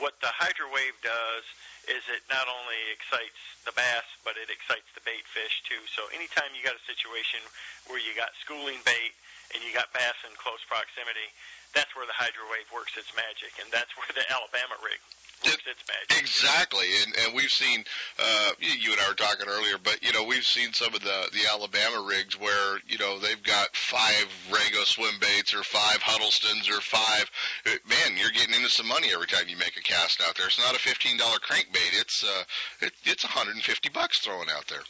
what 0.00 0.16
the 0.24 0.32
Hydro 0.32 0.72
Wave 0.72 0.96
does 1.04 1.44
is 1.84 2.00
it 2.08 2.24
not 2.30 2.48
only 2.48 2.80
excites 2.94 3.36
the 3.66 3.74
bass, 3.76 4.06
but 4.24 4.38
it 4.40 4.48
excites 4.48 4.88
the 4.96 5.04
bait 5.04 5.26
fish 5.28 5.60
too. 5.68 5.82
So 5.92 6.08
anytime 6.14 6.54
you 6.56 6.64
got 6.64 6.78
a 6.78 6.84
situation 6.88 7.42
where 7.90 8.00
you 8.00 8.14
got 8.16 8.32
schooling 8.40 8.80
bait 8.86 9.12
and 9.52 9.60
you 9.60 9.74
got 9.74 9.92
bass 9.92 10.16
in 10.24 10.32
close 10.38 10.62
proximity, 10.64 11.28
that's 11.76 11.92
where 11.92 12.06
the 12.08 12.16
Hydro 12.16 12.48
Wave 12.48 12.68
works 12.72 12.96
its 12.96 13.12
magic, 13.12 13.52
and 13.60 13.68
that's 13.68 13.92
where 13.98 14.08
the 14.16 14.24
Alabama 14.32 14.78
rig 14.80 15.00
works 15.44 15.62
its 15.66 15.82
magic. 15.88 16.22
Exactly, 16.22 16.86
and 17.04 17.14
and 17.24 17.34
we've 17.34 17.50
seen 17.50 17.84
uh, 18.18 18.50
you 18.60 18.92
and 18.92 19.00
I 19.00 19.08
were 19.08 19.14
talking 19.14 19.46
earlier, 19.48 19.76
but 19.82 20.02
you 20.02 20.12
know 20.12 20.24
we've 20.24 20.44
seen 20.44 20.72
some 20.72 20.94
of 20.94 21.00
the 21.00 21.28
the 21.32 21.40
Alabama 21.52 22.04
rigs 22.08 22.38
where 22.38 22.78
you 22.86 22.98
know 22.98 23.18
they've 23.18 23.42
got 23.42 23.74
five 23.76 24.26
Rago 24.50 24.84
swim 24.84 25.14
baits 25.20 25.54
or 25.54 25.62
five 25.62 25.98
Huddlestons 26.02 26.68
or 26.70 26.80
five. 26.80 27.30
uh, 27.66 27.70
Man, 27.88 28.16
you're 28.18 28.30
getting 28.30 28.54
into 28.54 28.68
some 28.70 28.88
money 28.88 29.08
every 29.12 29.26
time 29.26 29.48
you 29.48 29.56
make 29.56 29.76
a 29.76 29.82
cast 29.82 30.20
out 30.26 30.36
there. 30.36 30.46
It's 30.46 30.58
not 30.58 30.74
a 30.74 30.78
fifteen 30.78 31.16
dollar 31.18 31.38
crankbait. 31.38 32.00
It's 32.00 32.24
uh, 32.24 32.42
it, 32.80 32.92
it's 33.04 33.24
150 33.24 33.88
bucks 33.90 34.20
thrown 34.20 34.46
out 34.50 34.66
there. 34.68 34.82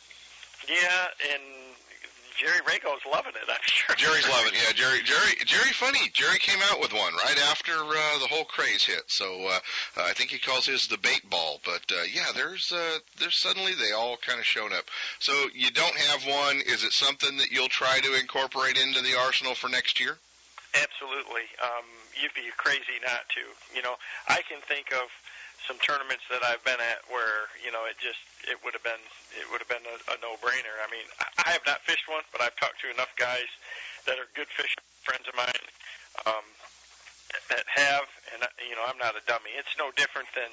Yeah, 0.68 1.06
and 1.34 1.42
Jerry 2.38 2.60
Rago's 2.66 3.00
loving 3.10 3.32
it. 3.34 3.48
I'm 3.48 3.60
sure. 3.62 3.94
Jerry's 3.96 4.28
loving 4.36 4.54
it. 4.54 4.60
Yeah, 4.66 4.72
Jerry, 4.74 5.02
Jerry, 5.02 5.34
Jerry, 5.44 5.72
funny. 5.72 6.10
Jerry 6.12 6.38
came 6.38 6.58
out 6.70 6.80
with 6.80 6.92
one 6.92 7.14
right 7.14 7.38
after 7.50 7.72
uh, 7.72 8.18
the 8.20 8.28
whole 8.28 8.44
craze 8.44 8.84
hit. 8.84 9.02
So 9.06 9.46
uh, 9.46 9.58
uh, 9.96 10.02
I 10.02 10.12
think 10.12 10.30
he 10.30 10.38
calls 10.38 10.66
his 10.66 10.86
the 10.88 10.98
bait 10.98 11.28
ball. 11.28 11.60
But 11.64 11.82
uh, 11.90 12.02
yeah, 12.12 12.26
there's 12.34 12.72
uh, 12.72 12.98
there's 13.20 13.36
suddenly 13.36 13.72
they 13.74 13.92
all 13.92 14.16
kind 14.16 14.38
of 14.38 14.46
shown 14.46 14.72
up. 14.72 14.84
So 15.18 15.32
you 15.54 15.70
don't 15.70 15.96
have 15.96 16.26
one. 16.26 16.56
Is 16.66 16.84
it 16.84 16.92
something 16.92 17.36
that 17.38 17.50
you'll 17.50 17.68
try 17.68 18.00
to 18.00 18.18
incorporate 18.18 18.78
into 18.78 19.02
the 19.02 19.18
arsenal 19.18 19.54
for 19.54 19.68
next 19.68 20.00
year? 20.00 20.16
Absolutely. 20.74 21.44
Um, 21.62 21.84
you'd 22.16 22.32
be 22.34 22.48
crazy 22.56 22.96
not 23.04 23.28
to. 23.36 23.76
You 23.76 23.82
know, 23.82 23.94
I 24.28 24.40
can 24.48 24.60
think 24.66 24.92
of 24.92 25.08
some 25.66 25.78
tournaments 25.78 26.24
that 26.30 26.42
I've 26.42 26.62
been 26.64 26.80
at 26.80 27.06
where 27.08 27.50
you 27.62 27.70
know 27.70 27.86
it 27.86 27.98
just 27.98 28.20
it 28.46 28.58
would 28.66 28.74
have 28.74 28.82
been 28.82 29.02
it 29.38 29.46
would 29.50 29.62
have 29.62 29.70
been 29.70 29.84
a, 29.86 29.96
a 30.12 30.16
no-brainer. 30.18 30.76
I 30.82 30.88
mean, 30.90 31.06
I, 31.20 31.54
have 31.54 31.64
not 31.66 31.80
fished 31.86 32.08
one, 32.10 32.26
but 32.34 32.42
I've 32.42 32.56
talked 32.58 32.82
to 32.82 32.90
enough 32.90 33.14
guys 33.14 33.48
that 34.06 34.18
are 34.18 34.26
good 34.34 34.50
fish 34.50 34.74
friends 35.02 35.26
of 35.26 35.34
mine 35.34 35.66
um, 36.26 36.46
that 37.50 37.64
have, 37.66 38.06
and 38.34 38.44
you 38.68 38.74
know, 38.74 38.84
I'm 38.86 38.98
not 38.98 39.14
a 39.14 39.22
dummy. 39.26 39.54
It's 39.56 39.72
no 39.78 39.90
different 39.94 40.28
than 40.34 40.50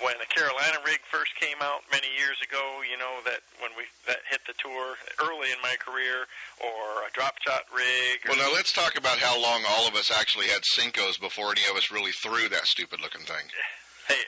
when 0.00 0.16
a 0.22 0.28
Carolina 0.28 0.80
rig 0.86 1.00
first 1.10 1.34
came 1.36 1.58
out 1.60 1.84
many 1.90 2.08
years 2.16 2.38
ago. 2.40 2.80
You 2.86 2.96
know 2.96 3.20
that 3.24 3.42
when 3.60 3.72
we 3.76 3.84
that 4.06 4.22
hit 4.28 4.40
the 4.46 4.56
tour 4.56 4.96
early 5.20 5.50
in 5.52 5.60
my 5.62 5.76
career, 5.80 6.28
or 6.60 7.04
a 7.04 7.10
drop 7.12 7.40
shot 7.42 7.66
rig. 7.72 8.22
Or, 8.26 8.36
Well, 8.36 8.42
now 8.44 8.52
let's 8.54 8.72
talk 8.72 8.96
about 8.96 9.18
how 9.18 9.40
long 9.40 9.64
all 9.68 9.88
of 9.88 9.94
us 9.94 10.12
actually 10.12 10.48
had 10.48 10.62
Senkos 10.62 11.20
before 11.20 11.52
any 11.52 11.64
of 11.70 11.76
us 11.76 11.90
really 11.90 12.12
threw 12.12 12.48
that 12.48 12.66
stupid 12.66 13.00
looking 13.00 13.24
thing. 13.24 13.46
Hey, 14.08 14.22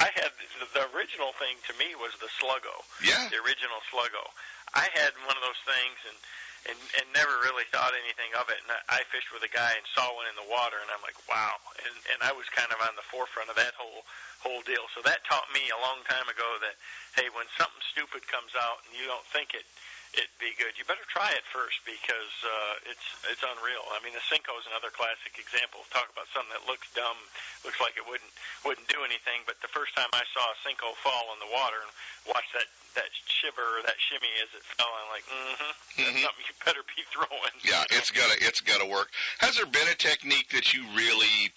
I 0.00 0.08
had 0.16 0.32
the, 0.60 0.66
the 0.72 0.84
original 0.96 1.32
thing 1.36 1.56
to 1.68 1.72
me 1.76 1.92
was 2.00 2.12
the 2.18 2.30
Sluggo, 2.40 2.72
Yeah. 3.04 3.28
the 3.28 3.40
original 3.44 3.78
Sluggo. 3.92 4.24
I 4.72 4.88
had 4.96 5.12
one 5.28 5.36
of 5.36 5.44
those 5.44 5.60
things 5.68 5.98
and 6.08 6.16
and 6.62 6.78
and 6.94 7.06
never 7.10 7.42
really 7.42 7.66
thought 7.74 7.90
anything 7.90 8.30
of 8.38 8.46
it. 8.46 8.62
And 8.62 8.70
I, 8.70 9.02
I 9.02 9.08
fished 9.10 9.34
with 9.34 9.42
a 9.42 9.50
guy 9.50 9.74
and 9.74 9.82
saw 9.98 10.06
one 10.14 10.30
in 10.30 10.36
the 10.38 10.46
water, 10.46 10.78
and 10.78 10.86
I'm 10.94 11.02
like, 11.02 11.18
wow. 11.26 11.58
And 11.82 11.94
and 12.14 12.18
I 12.22 12.30
was 12.32 12.46
kind 12.54 12.70
of 12.70 12.78
on 12.80 12.94
the 12.94 13.02
forefront 13.10 13.50
of 13.50 13.58
that 13.58 13.74
whole 13.74 14.06
whole 14.40 14.62
deal. 14.62 14.86
So 14.94 15.02
that 15.02 15.26
taught 15.26 15.50
me 15.50 15.66
a 15.74 15.78
long 15.82 16.00
time 16.06 16.24
ago 16.30 16.46
that 16.62 16.78
hey, 17.18 17.28
when 17.34 17.50
something 17.58 17.82
stupid 17.90 18.24
comes 18.30 18.54
out 18.54 18.80
and 18.86 18.94
you 18.94 19.04
don't 19.10 19.26
think 19.34 19.52
it 19.58 19.66
it 20.12 20.28
be 20.36 20.52
good. 20.60 20.76
You 20.76 20.84
better 20.84 21.04
try 21.08 21.32
it 21.32 21.44
first 21.48 21.80
because 21.88 22.32
uh, 22.44 22.90
it's 22.92 23.06
it's 23.32 23.40
unreal. 23.40 23.80
I 23.96 24.00
mean, 24.04 24.12
the 24.12 24.24
Senko 24.28 24.52
is 24.60 24.68
another 24.68 24.92
classic 24.92 25.40
example. 25.40 25.84
Talk 25.88 26.12
about 26.12 26.28
something 26.36 26.52
that 26.52 26.68
looks 26.68 26.84
dumb, 26.92 27.16
looks 27.64 27.80
like 27.80 27.96
it 27.96 28.04
wouldn't 28.04 28.32
wouldn't 28.64 28.86
do 28.92 29.00
anything. 29.08 29.44
But 29.48 29.60
the 29.64 29.72
first 29.72 29.96
time 29.96 30.12
I 30.12 30.24
saw 30.36 30.44
a 30.52 30.56
Senko 30.60 30.92
fall 31.00 31.32
in 31.32 31.40
the 31.40 31.48
water 31.48 31.80
and 31.80 31.92
watch 32.28 32.44
that 32.52 32.68
that 32.92 33.08
shiver 33.24 33.64
or 33.80 33.80
that 33.88 33.96
shimmy 33.96 34.28
as 34.44 34.52
it 34.52 34.60
fell, 34.76 34.92
I'm 34.92 35.08
like, 35.08 35.24
mm-hmm, 35.24 35.72
that's 35.96 36.12
Mhm. 36.12 36.24
something 36.28 36.44
you 36.44 36.56
better 36.60 36.84
be 36.92 37.00
throwing. 37.08 37.56
Yeah, 37.64 37.80
it's 37.88 38.12
gotta 38.12 38.36
it's 38.44 38.60
gotta 38.60 38.84
work. 38.84 39.08
Has 39.40 39.56
there 39.56 39.64
been 39.68 39.88
a 39.88 39.96
technique 39.96 40.52
that 40.52 40.76
you 40.76 40.84
really 40.92 41.52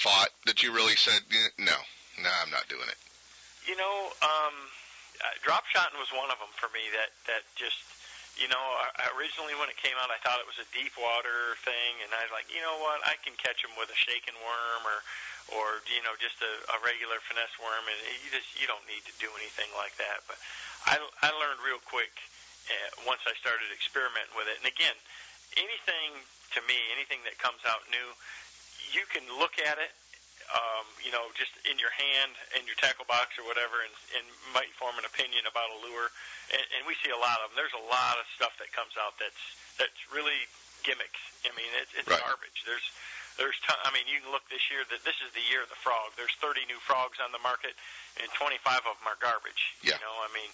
thought 0.00 0.32
that 0.48 0.62
you 0.64 0.72
really 0.72 0.96
said 0.96 1.20
"Eh, 1.28 1.48
no, 1.60 1.76
no, 2.24 2.30
I'm 2.40 2.48
not 2.50 2.64
doing 2.72 2.88
it? 2.88 2.96
You 3.68 3.76
know, 3.76 3.96
um, 4.24 4.54
uh, 5.20 5.28
drop 5.44 5.66
shotting 5.68 5.98
was 5.98 6.08
one 6.16 6.30
of 6.30 6.38
them 6.40 6.48
for 6.56 6.72
me. 6.72 6.80
That 6.96 7.10
that 7.28 7.42
just, 7.54 7.76
you 8.38 8.46
know, 8.46 8.62
I- 8.62 9.10
originally 9.18 9.58
when 9.58 9.68
it 9.68 9.76
came 9.76 9.98
out, 9.98 10.08
I 10.14 10.18
thought 10.22 10.38
it 10.38 10.46
was 10.46 10.62
a 10.62 10.68
deep 10.70 10.94
water 10.96 11.58
thing, 11.66 11.92
and 12.06 12.14
I 12.14 12.22
was 12.22 12.32
like, 12.32 12.46
you 12.48 12.62
know 12.62 12.78
what, 12.78 13.02
I 13.02 13.18
can 13.26 13.34
catch 13.36 13.60
them 13.60 13.74
with 13.74 13.90
a 13.90 13.98
shaken 13.98 14.34
worm 14.40 14.82
or, 14.86 14.98
or 15.58 15.66
you 15.90 15.98
know, 16.06 16.14
just 16.22 16.38
a, 16.40 16.52
a 16.72 16.78
regular 16.86 17.18
finesse 17.26 17.54
worm, 17.58 17.84
and 17.90 17.98
you 18.22 18.30
just 18.30 18.48
you 18.56 18.70
don't 18.70 18.84
need 18.86 19.02
to 19.10 19.14
do 19.18 19.28
anything 19.36 19.68
like 19.74 19.98
that. 19.98 20.22
But 20.30 20.38
I 20.86 21.02
I 21.26 21.34
learned 21.34 21.58
real 21.66 21.82
quick 21.82 22.14
uh, 22.70 22.88
once 23.10 23.20
I 23.26 23.34
started 23.42 23.68
experimenting 23.74 24.32
with 24.38 24.46
it. 24.46 24.62
And 24.62 24.68
again, 24.70 24.94
anything 25.58 26.22
to 26.54 26.60
me, 26.70 26.78
anything 26.94 27.20
that 27.26 27.36
comes 27.42 27.60
out 27.66 27.82
new, 27.90 28.08
you 28.94 29.04
can 29.10 29.26
look 29.36 29.58
at 29.60 29.76
it 29.82 29.92
um, 30.54 30.84
you 31.04 31.12
know, 31.12 31.28
just 31.36 31.52
in 31.68 31.76
your 31.76 31.92
hand, 31.92 32.32
in 32.56 32.64
your 32.64 32.76
tackle 32.80 33.04
box 33.04 33.36
or 33.36 33.44
whatever, 33.44 33.84
and, 33.84 33.94
and 34.16 34.24
might 34.56 34.72
form 34.80 34.96
an 34.96 35.04
opinion 35.04 35.44
about 35.44 35.68
a 35.72 35.78
lure. 35.84 36.08
And, 36.52 36.64
and 36.78 36.82
we 36.88 36.96
see 37.04 37.12
a 37.12 37.20
lot 37.20 37.40
of 37.44 37.52
them. 37.52 37.60
There's 37.60 37.76
a 37.76 37.86
lot 37.88 38.16
of 38.16 38.24
stuff 38.32 38.56
that 38.60 38.72
comes 38.72 38.96
out 38.96 39.16
that's 39.20 39.42
that's 39.76 40.00
really 40.08 40.48
gimmicks. 40.82 41.20
I 41.44 41.52
mean, 41.54 41.68
it's, 41.76 41.92
it's 41.94 42.08
Right. 42.08 42.20
garbage. 42.24 42.64
There's 42.64 42.86
there's 43.38 43.54
ton, 43.62 43.78
I 43.86 43.94
mean, 43.94 44.02
you 44.10 44.18
can 44.18 44.34
look 44.34 44.42
this 44.50 44.66
year 44.66 44.82
that 44.90 45.06
this 45.06 45.14
is 45.22 45.30
the 45.30 45.44
year 45.46 45.62
of 45.62 45.70
the 45.70 45.78
frog. 45.78 46.10
There's 46.18 46.34
30 46.42 46.66
new 46.66 46.80
frogs 46.82 47.22
on 47.22 47.30
the 47.30 47.38
market, 47.38 47.78
and 48.18 48.26
25 48.34 48.82
of 48.82 48.98
them 48.98 49.06
are 49.06 49.14
garbage. 49.22 49.78
Yeah. 49.78 49.94
You 49.94 50.02
know, 50.02 50.16
I 50.26 50.30
mean, 50.34 50.50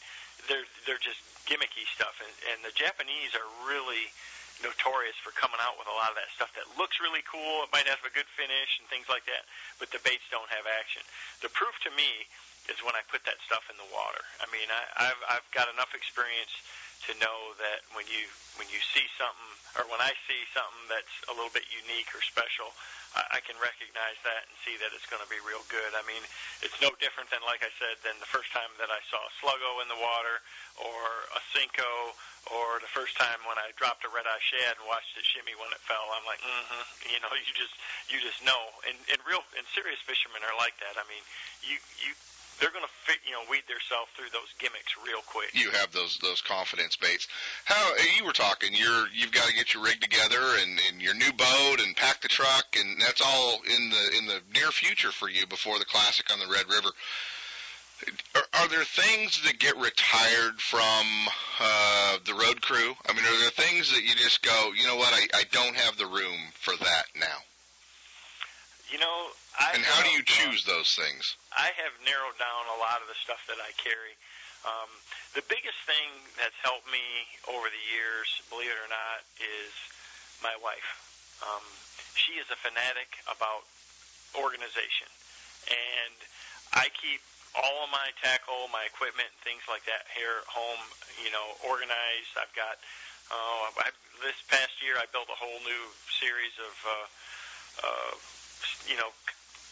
they're 0.52 0.68
they're 0.84 1.00
just 1.00 1.22
gimmicky 1.48 1.88
stuff, 1.96 2.18
and, 2.20 2.32
and 2.52 2.58
the 2.66 2.74
Japanese 2.76 3.32
are 3.32 3.48
really 3.64 4.12
notorious 4.62 5.16
for 5.18 5.34
coming 5.34 5.58
out 5.62 5.74
with 5.80 5.90
a 5.90 5.96
lot 5.96 6.14
of 6.14 6.18
that 6.20 6.30
stuff 6.34 6.52
that 6.54 6.66
looks 6.78 7.02
really 7.02 7.24
cool. 7.26 7.66
It 7.66 7.70
might 7.74 7.88
have 7.90 8.02
a 8.06 8.12
good 8.12 8.28
finish 8.38 8.78
and 8.78 8.86
things 8.86 9.10
like 9.10 9.26
that, 9.26 9.48
but 9.82 9.90
the 9.90 9.98
baits 10.06 10.24
don't 10.30 10.48
have 10.52 10.68
action. 10.68 11.02
The 11.42 11.50
proof 11.50 11.74
to 11.88 11.90
me 11.98 12.28
is 12.70 12.80
when 12.80 12.96
I 12.96 13.04
put 13.12 13.26
that 13.28 13.40
stuff 13.44 13.68
in 13.68 13.76
the 13.76 13.88
water. 13.92 14.24
I 14.40 14.46
mean, 14.48 14.68
I, 14.72 15.10
I've 15.10 15.20
I've 15.28 15.48
got 15.52 15.68
enough 15.68 15.92
experience 15.92 16.54
to 17.04 17.12
know 17.20 17.52
that 17.60 17.84
when 17.92 18.08
you 18.08 18.24
when 18.56 18.70
you 18.72 18.80
see 18.94 19.04
something 19.20 19.52
or 19.76 19.84
when 19.92 20.00
I 20.00 20.16
see 20.24 20.40
something 20.56 20.86
that's 20.88 21.12
a 21.28 21.34
little 21.36 21.52
bit 21.52 21.68
unique 21.68 22.08
or 22.16 22.22
special, 22.24 22.72
I, 23.12 23.36
I 23.36 23.40
can 23.44 23.58
recognize 23.60 24.16
that 24.24 24.48
and 24.48 24.54
see 24.64 24.80
that 24.80 24.94
it's 24.96 25.04
going 25.10 25.20
to 25.20 25.28
be 25.28 25.42
real 25.44 25.60
good. 25.68 25.92
I 25.92 26.00
mean, 26.08 26.22
it's 26.64 26.78
no 26.80 26.94
different 27.02 27.28
than 27.28 27.44
like 27.44 27.60
I 27.60 27.72
said 27.76 28.00
than 28.00 28.16
the 28.22 28.30
first 28.30 28.48
time 28.56 28.70
that 28.80 28.88
I 28.88 29.02
saw 29.12 29.20
a 29.20 29.32
sluggo 29.42 29.84
in 29.84 29.88
the 29.92 30.00
water 30.00 30.40
or 30.80 31.28
a 31.36 31.40
Senko 31.52 32.16
or 32.52 32.80
the 32.80 32.90
first 32.92 33.16
time 33.16 33.40
when 33.48 33.56
I 33.56 33.72
dropped 33.80 34.04
a 34.04 34.10
red 34.12 34.28
eye 34.28 34.42
shad 34.42 34.76
and 34.76 34.84
watched 34.84 35.16
it 35.16 35.24
shimmy 35.24 35.56
when 35.56 35.72
it 35.72 35.80
fell. 35.84 36.04
I'm 36.12 36.26
like, 36.28 36.42
mm-hmm. 36.44 36.84
You 37.12 37.18
know, 37.24 37.32
you 37.46 37.52
just 37.56 37.74
you 38.10 38.18
just 38.20 38.40
know. 38.44 38.60
And 38.84 38.96
and 39.12 39.20
real 39.24 39.44
and 39.56 39.64
serious 39.72 40.00
fishermen 40.04 40.44
are 40.44 40.56
like 40.60 40.76
that. 40.84 41.00
I 41.00 41.04
mean, 41.08 41.22
you 41.64 41.80
you 42.04 42.12
they're 42.60 42.70
going 42.70 42.84
to 42.86 42.94
fit, 43.02 43.18
you 43.26 43.32
know 43.32 43.42
weed 43.50 43.66
themselves 43.66 44.10
through 44.14 44.30
those 44.30 44.50
gimmicks 44.58 44.94
real 45.02 45.22
quick. 45.26 45.50
You 45.54 45.70
have 45.70 45.90
those 45.92 46.18
those 46.22 46.40
confidence 46.40 46.96
baits. 46.96 47.26
How 47.64 47.80
you 48.16 48.24
were 48.24 48.36
talking? 48.36 48.70
You're 48.72 49.06
you've 49.12 49.32
got 49.32 49.48
to 49.48 49.54
get 49.54 49.74
your 49.74 49.82
rig 49.82 50.00
together 50.00 50.42
and, 50.62 50.80
and 50.90 51.02
your 51.02 51.14
new 51.14 51.32
boat 51.32 51.80
and 51.82 51.96
pack 51.96 52.20
the 52.20 52.28
truck, 52.28 52.66
and 52.78 53.00
that's 53.00 53.22
all 53.24 53.58
in 53.64 53.90
the 53.90 54.04
in 54.18 54.26
the 54.26 54.40
near 54.54 54.70
future 54.70 55.10
for 55.10 55.28
you 55.28 55.46
before 55.46 55.78
the 55.78 55.84
classic 55.84 56.30
on 56.32 56.38
the 56.38 56.50
Red 56.50 56.68
River. 56.68 56.90
Are, 58.34 58.42
are 58.60 58.68
there 58.68 58.84
things 58.84 59.42
that 59.42 59.58
get 59.58 59.76
retired 59.76 60.60
from 60.60 61.06
uh, 61.60 62.18
the 62.26 62.34
road 62.34 62.60
crew? 62.60 62.94
I 63.06 63.12
mean, 63.14 63.24
are 63.24 63.38
there 63.40 63.54
things 63.54 63.92
that 63.92 64.02
you 64.02 64.14
just 64.14 64.42
go, 64.42 64.72
you 64.74 64.86
know 64.86 64.96
what, 64.96 65.14
I, 65.14 65.26
I 65.38 65.44
don't 65.52 65.76
have 65.76 65.96
the 65.96 66.06
room 66.06 66.50
for 66.54 66.74
that 66.76 67.06
now? 67.18 67.38
You 68.90 68.98
know, 68.98 69.30
I 69.58 69.74
And 69.74 69.82
how 69.82 70.02
do 70.02 70.10
you 70.10 70.26
uh, 70.26 70.26
choose 70.26 70.64
those 70.66 70.94
things? 70.94 71.36
I 71.54 71.70
have 71.78 71.94
narrowed 72.04 72.38
down 72.38 72.62
a 72.74 72.78
lot 72.82 73.00
of 73.02 73.06
the 73.06 73.18
stuff 73.22 73.42
that 73.46 73.58
I 73.62 73.70
carry. 73.78 74.14
Um, 74.66 74.90
the 75.34 75.44
biggest 75.46 75.78
thing 75.84 76.08
that's 76.40 76.56
helped 76.64 76.88
me 76.88 77.04
over 77.46 77.68
the 77.68 77.84
years, 77.92 78.26
believe 78.48 78.72
it 78.72 78.80
or 78.80 78.90
not, 78.90 79.22
is 79.38 79.72
my 80.42 80.56
wife. 80.62 80.88
Um, 81.42 81.62
she 82.16 82.40
is 82.40 82.48
a 82.50 82.58
fanatic 82.58 83.18
about 83.28 83.66
organization, 84.34 85.10
and 85.68 86.18
I 86.72 86.88
keep 86.96 87.20
all 87.54 87.86
of 87.86 87.90
my 87.94 88.10
tackle, 88.18 88.66
my 88.74 88.82
equipment, 88.86 89.30
and 89.30 89.40
things 89.46 89.62
like 89.70 89.86
that 89.86 90.06
here 90.10 90.42
at 90.42 90.48
home, 90.50 90.82
you 91.22 91.30
know, 91.30 91.54
organized. 91.66 92.34
I've 92.38 92.52
got. 92.54 92.78
Uh, 93.32 93.72
I, 93.80 93.88
this 94.20 94.36
past 94.52 94.76
year, 94.84 95.00
I 95.00 95.08
built 95.08 95.32
a 95.32 95.38
whole 95.38 95.56
new 95.64 95.84
series 96.20 96.52
of, 96.60 96.74
uh, 96.84 97.06
uh, 97.88 98.12
you 98.84 99.00
know, 99.00 99.08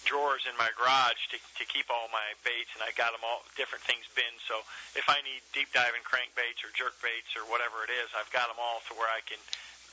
drawers 0.09 0.43
in 0.49 0.55
my 0.59 0.73
garage 0.75 1.21
to, 1.31 1.39
to 1.61 1.65
keep 1.69 1.87
all 1.93 2.11
my 2.11 2.35
baits, 2.43 2.73
and 2.75 2.83
I 2.83 2.91
got 2.99 3.15
them 3.15 3.23
all 3.23 3.45
different 3.55 3.85
things 3.87 4.09
binned. 4.17 4.41
So 4.49 4.65
if 4.99 5.07
I 5.07 5.23
need 5.23 5.45
deep 5.55 5.71
diving 5.71 6.03
crankbaits 6.03 6.65
or 6.67 6.75
jerk 6.75 6.99
baits 7.05 7.39
or 7.39 7.47
whatever 7.47 7.87
it 7.87 7.93
is, 7.93 8.11
I've 8.17 8.31
got 8.35 8.51
them 8.51 8.59
all 8.59 8.83
to 8.91 8.93
where 8.99 9.09
I 9.09 9.23
can, 9.23 9.39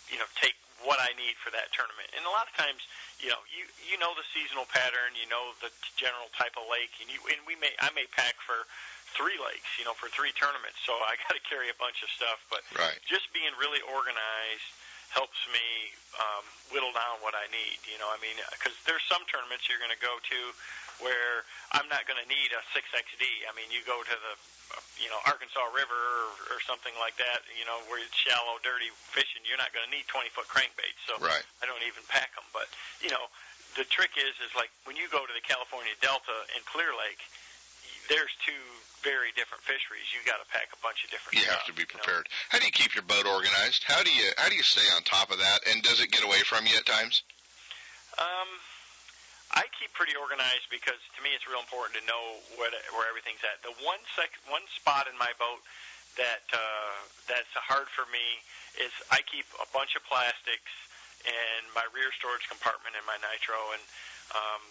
you 0.10 0.17
know, 0.17 0.30
take 0.39 0.58
what 0.84 1.00
I 1.00 1.12
need 1.20 1.36
for 1.39 1.52
that 1.52 1.72
tournament. 1.76 2.08
And 2.15 2.24
a 2.24 2.32
lot 2.32 2.48
of 2.48 2.54
times, 2.56 2.86
you 3.20 3.32
know, 3.32 3.42
you 3.52 3.68
you 3.84 4.00
know 4.00 4.15
the 4.15 4.26
seasonal 4.32 4.68
pattern, 4.72 5.15
you 5.15 5.28
know 5.28 5.56
the 5.60 5.72
general 6.00 6.32
type 6.36 6.56
of 6.56 6.68
lake, 6.72 6.94
and 7.04 7.08
you 7.12 7.20
and 7.32 7.39
we 7.44 7.60
may 7.60 7.76
I 7.84 7.92
may 7.96 8.08
pack 8.15 8.39
for 8.44 8.68
three 9.18 9.38
lakes, 9.42 9.68
you 9.82 9.86
know, 9.86 9.98
for 9.98 10.08
three 10.13 10.32
tournaments. 10.38 10.78
So 10.86 10.94
I 10.94 11.18
got 11.26 11.34
to 11.36 11.44
carry 11.44 11.68
a 11.74 11.78
bunch 11.78 12.06
of 12.06 12.10
stuff, 12.13 12.39
but 12.48 12.62
Right. 12.78 13.00
just 13.10 13.32
being 13.34 13.52
really 13.58 13.82
organized 13.89 14.70
helps 15.10 15.42
me 15.50 15.89
um, 16.22 16.46
whittle 16.70 16.94
down 16.94 17.18
what 17.26 17.34
I 17.34 17.50
need. 17.50 17.82
You 17.89 17.98
know, 17.98 18.06
I 18.13 18.22
mean, 18.22 18.38
because 18.54 18.78
there's 18.86 19.02
some 19.10 19.26
tournaments 19.26 19.65
you're 19.65 19.82
going 19.82 19.94
to 19.94 19.98
go 19.98 20.22
to 20.22 20.39
where 21.02 21.48
I'm 21.74 21.89
not 21.89 22.06
going 22.06 22.22
to 22.22 22.30
need 22.30 22.54
a 22.54 22.62
6XD. 22.76 23.50
I 23.50 23.52
mean, 23.58 23.74
you 23.74 23.82
go 23.89 24.06
to 24.06 24.15
the, 24.22 24.34
you 25.01 25.08
know, 25.10 25.19
Arkansas 25.25 25.63
River 25.73 25.95
or, 25.95 26.58
or 26.58 26.60
something 26.67 26.93
like 26.99 27.15
that, 27.17 27.41
you 27.55 27.63
know, 27.65 27.79
where 27.88 27.97
it's 28.03 28.13
shallow, 28.15 28.60
dirty 28.62 28.91
fishing, 29.15 29.41
you're 29.47 29.60
not 29.60 29.71
going 29.73 29.86
to 29.88 29.91
need 29.93 30.05
20 30.12 30.29
foot 30.36 30.45
crankbaits. 30.51 30.99
So 31.08 31.17
Right. 31.23 31.43
I 31.62 31.65
don't 31.65 31.82
even 31.88 32.03
pack 32.12 32.36
them. 32.36 32.45
But, 32.51 32.67
you 33.01 33.10
know, 33.10 33.27
the 33.79 33.86
trick 33.88 34.13
is, 34.19 34.36
is 34.43 34.51
like 34.53 34.69
when 34.86 34.99
you 34.99 35.08
go 35.10 35.23
to 35.25 35.34
the 35.34 35.41
California 35.45 35.93
Delta 36.03 36.36
and 36.53 36.62
Clear 36.67 36.91
Lake, 36.97 37.21
there's 38.12 38.34
two 38.41 38.58
very 39.05 39.29
different 39.38 39.62
fisheries. 39.63 40.10
You 40.12 40.19
got 40.25 40.41
to 40.41 40.47
pack 40.49 40.73
a 40.73 40.79
bunch 40.82 41.05
of 41.05 41.13
different 41.13 41.38
You 41.39 41.45
stuff. 41.45 41.62
have 41.62 41.67
to 41.69 41.75
be 41.77 41.86
you 41.86 41.93
know. 41.93 42.01
prepared. 42.03 42.25
How 42.49 42.58
do 42.60 42.65
you 42.65 42.73
keep 42.73 42.93
your 42.97 43.05
boat 43.05 43.23
organized? 43.29 43.86
How 43.86 44.01
do 44.01 44.10
you 44.12 44.34
how 44.38 44.49
do 44.49 44.58
you 44.58 44.65
stay 44.65 44.84
on 44.97 45.05
top 45.05 45.29
of 45.32 45.38
that? 45.38 45.60
And 45.69 45.79
does 45.86 46.01
it 46.01 46.10
get 46.12 46.25
away 46.25 46.41
from 46.43 46.65
you 46.65 46.73
at 46.75 46.86
times? 46.89 47.21
Um, 48.17 48.49
I 49.58 49.66
keep 49.78 49.90
pretty 49.98 50.14
organized 50.14 50.70
because 50.70 51.00
to 51.18 51.20
me 51.26 51.34
it's 51.34 51.50
real 51.50 51.62
important 51.62 51.98
to 51.98 52.04
know 52.06 52.38
where 52.58 52.70
where 52.94 53.08
everything's 53.10 53.42
at. 53.42 53.62
The 53.66 53.74
one 53.82 54.02
sec 54.14 54.30
one 54.46 54.66
spot 54.78 55.10
in 55.10 55.18
my 55.18 55.34
boat 55.42 55.62
that 56.18 56.46
uh, 56.54 56.96
that's 57.26 57.50
hard 57.56 57.90
for 57.90 58.06
me 58.14 58.42
is 58.78 58.94
I 59.10 59.26
keep 59.26 59.46
a 59.58 59.68
bunch 59.74 59.98
of 59.98 60.06
plastics 60.06 60.74
in 61.26 61.68
my 61.76 61.84
rear 61.92 62.14
storage 62.16 62.46
compartment 62.48 62.96
in 62.96 63.04
my 63.04 63.18
nitro 63.20 63.58
and 63.76 63.84
um, 64.38 64.64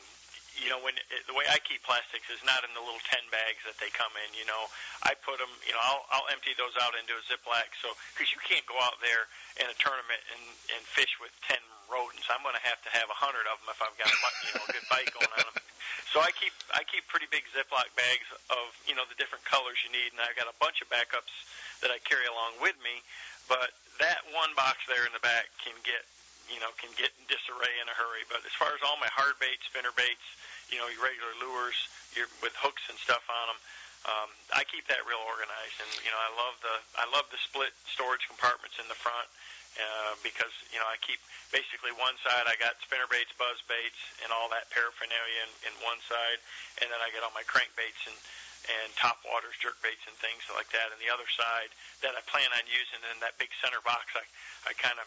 you 0.59 0.71
know 0.71 0.79
when 0.83 0.95
it, 0.99 1.27
the 1.27 1.35
way 1.35 1.47
I 1.51 1.59
keep 1.63 1.83
plastics 1.87 2.27
is 2.31 2.43
not 2.47 2.63
in 2.67 2.71
the 2.75 2.83
little 2.83 3.03
ten 3.07 3.23
bags 3.31 3.63
that 3.67 3.79
they 3.79 3.91
come 3.95 4.11
in. 4.27 4.31
You 4.35 4.47
know, 4.47 4.67
I 5.07 5.15
put 5.23 5.39
them. 5.39 5.51
You 5.63 5.75
know, 5.75 5.83
I'll, 5.83 6.03
I'll 6.11 6.29
empty 6.35 6.55
those 6.59 6.75
out 6.83 6.99
into 6.99 7.15
a 7.15 7.23
Ziploc. 7.31 7.71
So 7.79 7.95
because 8.15 8.35
you 8.35 8.43
can't 8.43 8.67
go 8.67 8.75
out 8.83 8.99
there 8.99 9.31
in 9.63 9.71
a 9.71 9.77
tournament 9.79 10.19
and 10.35 10.43
and 10.75 10.83
fish 10.83 11.15
with 11.23 11.31
ten 11.47 11.63
rodents, 11.89 12.29
I'm 12.29 12.45
going 12.45 12.57
to 12.57 12.65
have 12.69 12.81
to 12.85 12.91
have 12.93 13.09
a 13.09 13.17
hundred 13.17 13.49
of 13.49 13.59
them 13.61 13.69
if 13.73 13.81
I've 13.81 13.97
got 13.97 14.13
you 14.45 14.53
know 14.55 14.65
a 14.65 14.71
good 14.71 14.87
bite 14.89 15.11
going 15.13 15.33
on 15.41 15.45
them. 15.53 15.59
So 16.13 16.25
I 16.25 16.33
keep 16.33 16.55
I 16.73 16.85
keep 16.89 17.05
pretty 17.09 17.29
big 17.29 17.45
Ziploc 17.53 17.89
bags 17.93 18.29
of 18.49 18.73
you 18.89 18.97
know 18.97 19.05
the 19.09 19.19
different 19.21 19.45
colors 19.45 19.77
you 19.85 19.93
need, 19.93 20.13
and 20.17 20.21
I've 20.25 20.37
got 20.37 20.49
a 20.49 20.57
bunch 20.57 20.81
of 20.81 20.89
backups 20.89 21.33
that 21.85 21.93
I 21.93 22.01
carry 22.05 22.25
along 22.25 22.61
with 22.65 22.77
me. 22.81 23.05
But 23.45 23.77
that 24.01 24.25
one 24.33 24.53
box 24.57 24.81
there 24.89 25.05
in 25.05 25.13
the 25.13 25.21
back 25.21 25.53
can 25.61 25.77
get 25.85 26.05
you 26.49 26.61
know 26.65 26.73
can 26.81 26.93
get 26.97 27.13
in 27.21 27.25
disarray 27.29 27.77
in 27.81 27.89
a 27.93 27.97
hurry. 27.97 28.25
But 28.29 28.41
as 28.49 28.55
far 28.57 28.73
as 28.73 28.81
all 28.81 28.97
my 28.97 29.11
hard 29.13 29.37
baits, 29.37 29.69
spinner 29.69 29.93
baits, 29.93 30.25
you 30.73 30.81
know 30.81 30.89
your 30.89 31.05
regular 31.05 31.33
lures, 31.45 31.77
your 32.17 32.29
with 32.41 32.57
hooks 32.57 32.89
and 32.89 32.97
stuff 32.97 33.25
on 33.29 33.53
them. 33.53 33.61
Um, 34.07 34.31
I 34.55 34.63
keep 34.65 34.87
that 34.89 35.03
real 35.05 35.21
organized, 35.29 35.77
and 35.83 35.91
you 36.01 36.09
know 36.09 36.21
I 36.21 36.31
love 36.41 36.57
the 36.65 36.77
I 36.97 37.05
love 37.13 37.29
the 37.29 37.41
split 37.41 37.77
storage 37.85 38.25
compartments 38.25 38.81
in 38.81 38.89
the 38.89 38.97
front 38.97 39.29
uh, 39.79 40.15
because 40.27 40.53
you 40.75 40.79
know 40.83 40.87
I 40.91 40.99
keep 41.01 41.19
basically 41.55 41.95
one 41.97 42.15
side 42.21 42.45
I 42.51 42.59
got 42.61 42.77
spinner 42.85 43.09
baits, 43.09 43.33
buzz 43.39 43.59
baits, 43.71 43.99
and 44.21 44.29
all 44.35 44.51
that 44.53 44.69
paraphernalia 44.75 45.49
in, 45.49 45.73
in 45.73 45.75
one 45.87 45.99
side, 46.05 46.39
and 46.83 46.91
then 46.93 47.01
I 47.01 47.09
get 47.15 47.23
all 47.25 47.33
my 47.33 47.47
crankbaits 47.47 48.05
and 48.11 48.19
and 48.69 48.91
top 48.99 49.23
waters, 49.25 49.55
jerk 49.63 49.79
baits, 49.81 50.03
and 50.11 50.13
things 50.19 50.43
like 50.53 50.69
that. 50.75 50.91
And 50.91 50.99
the 50.99 51.09
other 51.09 51.27
side 51.31 51.71
that 52.05 52.13
I 52.19 52.21
plan 52.27 52.51
on 52.53 52.67
using 52.69 53.01
in 53.15 53.23
that 53.23 53.39
big 53.39 53.55
center 53.63 53.81
box, 53.87 54.13
I 54.19 54.27
I 54.69 54.75
kind 54.77 54.99
of 54.99 55.07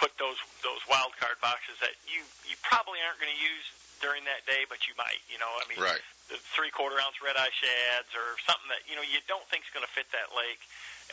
put 0.00 0.14
those 0.16 0.38
those 0.64 0.80
wild 0.88 1.12
card 1.20 1.36
boxes 1.44 1.76
that 1.84 1.94
you 2.08 2.24
you 2.48 2.56
probably 2.64 2.98
aren't 3.04 3.20
going 3.20 3.32
to 3.32 3.42
use 3.42 3.66
during 4.00 4.22
that 4.30 4.46
day, 4.46 4.62
but 4.70 4.86
you 4.86 4.94
might. 4.94 5.20
You 5.26 5.38
know, 5.42 5.50
I 5.58 5.66
mean, 5.66 5.82
Right. 5.82 6.02
the 6.30 6.38
three 6.54 6.70
quarter 6.70 6.96
ounce 7.02 7.18
red 7.18 7.34
eye 7.36 7.52
shads 7.52 8.10
or 8.14 8.38
something 8.46 8.70
that 8.70 8.86
you 8.88 8.94
know 8.96 9.04
you 9.04 9.20
don't 9.26 9.44
think 9.50 9.66
is 9.66 9.72
going 9.74 9.84
to 9.84 9.90
fit 9.92 10.08
that 10.14 10.32
lake. 10.34 10.62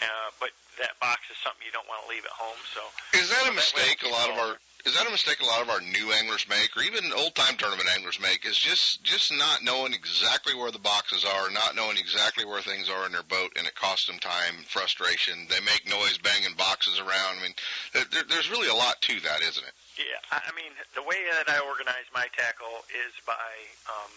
Uh, 0.01 0.29
but 0.39 0.51
that 0.79 0.99
box 0.99 1.23
is 1.31 1.37
something 1.39 1.63
you 1.63 1.71
don't 1.71 1.87
want 1.87 2.03
to 2.03 2.09
leave 2.11 2.25
at 2.25 2.35
home. 2.35 2.59
So 2.75 2.81
Is 3.15 3.29
that 3.29 3.47
a 3.47 3.55
That 3.55 3.55
mistake 3.55 4.03
a 4.03 4.11
lot 4.11 4.29
of 4.29 4.35
our 4.35 4.55
is 4.85 4.93
that 4.93 5.07
a 5.07 5.11
mistake 5.11 5.41
a 5.41 5.45
lot 5.45 5.63
of 5.63 5.69
our 5.69 5.81
new 5.81 6.13
anglers 6.13 6.45
make 6.47 6.69
or 6.77 6.83
even 6.83 7.11
old 7.17 7.33
time 7.33 7.57
tournament 7.57 7.89
anglers 7.89 8.19
make 8.21 8.45
is 8.45 8.57
just 8.57 9.01
just 9.01 9.33
not 9.33 9.63
knowing 9.63 9.93
exactly 9.93 10.53
where 10.53 10.69
the 10.69 10.77
boxes 10.77 11.25
are, 11.25 11.49
not 11.49 11.75
knowing 11.75 11.97
exactly 11.97 12.45
where 12.45 12.61
things 12.61 12.87
are 12.87 13.05
in 13.07 13.11
their 13.11 13.25
boat 13.25 13.49
and 13.57 13.65
it 13.65 13.73
costs 13.73 14.05
them 14.05 14.19
time, 14.19 14.61
frustration. 14.67 15.47
They 15.49 15.59
make 15.65 15.89
noise 15.89 16.19
banging 16.21 16.53
boxes 16.55 16.99
around. 16.99 17.39
I 17.39 17.41
mean, 17.41 17.55
there, 17.93 18.05
there's 18.29 18.51
really 18.51 18.69
a 18.69 18.77
lot 18.77 19.01
to 19.09 19.19
that, 19.21 19.41
isn't 19.41 19.65
it? 19.65 19.73
Yeah, 19.97 20.21
I 20.31 20.45
I 20.45 20.51
mean, 20.53 20.71
the 20.93 21.01
way 21.01 21.17
that 21.33 21.49
I 21.49 21.65
organize 21.65 22.05
my 22.13 22.27
tackle 22.37 22.85
is 22.93 23.13
by, 23.25 23.49
um, 23.89 24.13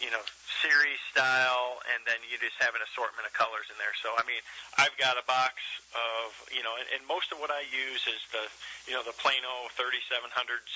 you 0.00 0.08
know, 0.08 0.24
series 0.60 1.00
style, 1.12 1.80
and 1.92 2.04
then 2.04 2.20
you 2.28 2.36
just 2.36 2.56
have 2.60 2.76
an 2.76 2.84
assortment 2.84 3.24
of 3.24 3.32
colors 3.32 3.68
in 3.72 3.76
there. 3.80 3.92
So, 4.00 4.12
I 4.16 4.24
mean, 4.28 4.40
I've 4.76 4.92
got 5.00 5.16
a 5.16 5.24
box 5.24 5.60
of, 5.96 6.36
you 6.52 6.60
know, 6.60 6.76
and, 6.76 6.88
and 6.92 7.00
most 7.08 7.32
of 7.32 7.40
what 7.40 7.48
I 7.48 7.64
use 7.68 8.04
is 8.08 8.20
the, 8.32 8.44
you 8.84 8.92
know, 8.92 9.04
the 9.04 9.16
Plano 9.16 9.72
3700 9.76 10.20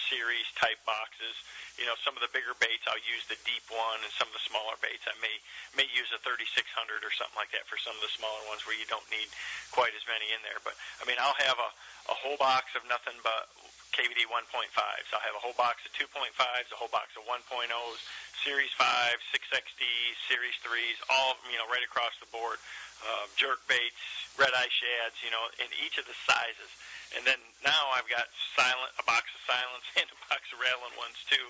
series 0.09 0.49
type 0.57 0.81
boxes. 0.89 1.37
You 1.77 1.85
know, 1.91 1.97
some 2.01 2.15
of 2.17 2.23
the 2.23 2.31
bigger 2.33 2.55
baits, 2.57 2.87
I'll 2.87 3.03
use 3.03 3.25
the 3.29 3.37
deep 3.45 3.67
one, 3.69 4.01
and 4.01 4.13
some 4.15 4.31
of 4.31 4.35
the 4.37 4.45
smaller 4.47 4.79
baits, 4.81 5.05
I 5.11 5.17
may 5.21 5.37
may 5.75 5.89
use 5.91 6.09
a 6.15 6.21
3600 6.23 7.03
or 7.03 7.13
something 7.13 7.35
like 7.35 7.51
that 7.51 7.67
for 7.67 7.77
some 7.81 7.97
of 7.99 8.03
the 8.05 8.13
smaller 8.15 8.45
ones 8.47 8.63
where 8.63 8.79
you 8.79 8.87
don't 8.87 9.05
need 9.11 9.27
quite 9.75 9.93
as 9.93 10.07
many 10.07 10.31
in 10.31 10.41
there. 10.47 10.63
But 10.63 10.79
I 11.01 11.09
mean, 11.09 11.19
I'll 11.19 11.37
have 11.45 11.59
a 11.59 11.71
a 12.09 12.17
whole 12.17 12.37
box 12.37 12.77
of 12.77 12.85
nothing 12.85 13.17
but 13.25 13.49
KVD 13.97 14.27
1.5s. 14.27 15.09
I'll 15.15 15.23
have 15.25 15.39
a 15.39 15.43
whole 15.43 15.57
box 15.57 15.87
of 15.87 15.95
2.5s, 15.95 16.69
a 16.69 16.77
whole 16.77 16.91
box 16.91 17.15
of 17.15 17.25
1.0s, 17.25 18.01
Series 18.45 18.77
5, 18.77 18.85
6XDs, 19.33 20.15
Series 20.29 20.53
3s, 20.61 21.01
all 21.09 21.41
you 21.49 21.57
know, 21.57 21.65
right 21.73 21.81
across 21.81 22.13
the 22.21 22.29
board. 22.29 22.61
Uh, 23.01 23.25
jerk 23.41 23.61
baits, 23.69 24.05
red 24.37 24.53
eye 24.53 24.69
shads, 24.69 25.17
you 25.25 25.33
know, 25.33 25.41
in 25.61 25.69
each 25.81 25.97
of 25.97 26.05
the 26.05 26.17
sizes. 26.29 26.73
And 27.17 27.25
then 27.25 27.41
now 27.65 27.93
I've 27.97 28.09
got 28.09 28.29
silent, 28.53 28.93
a 29.01 29.05
box 29.09 29.33
of 29.33 29.41
silence 29.49 29.85
and 30.01 30.07
a 30.13 30.19
box 30.29 30.45
of 30.53 30.61
rattling 30.61 30.93
ones 31.01 31.17
too. 31.25 31.49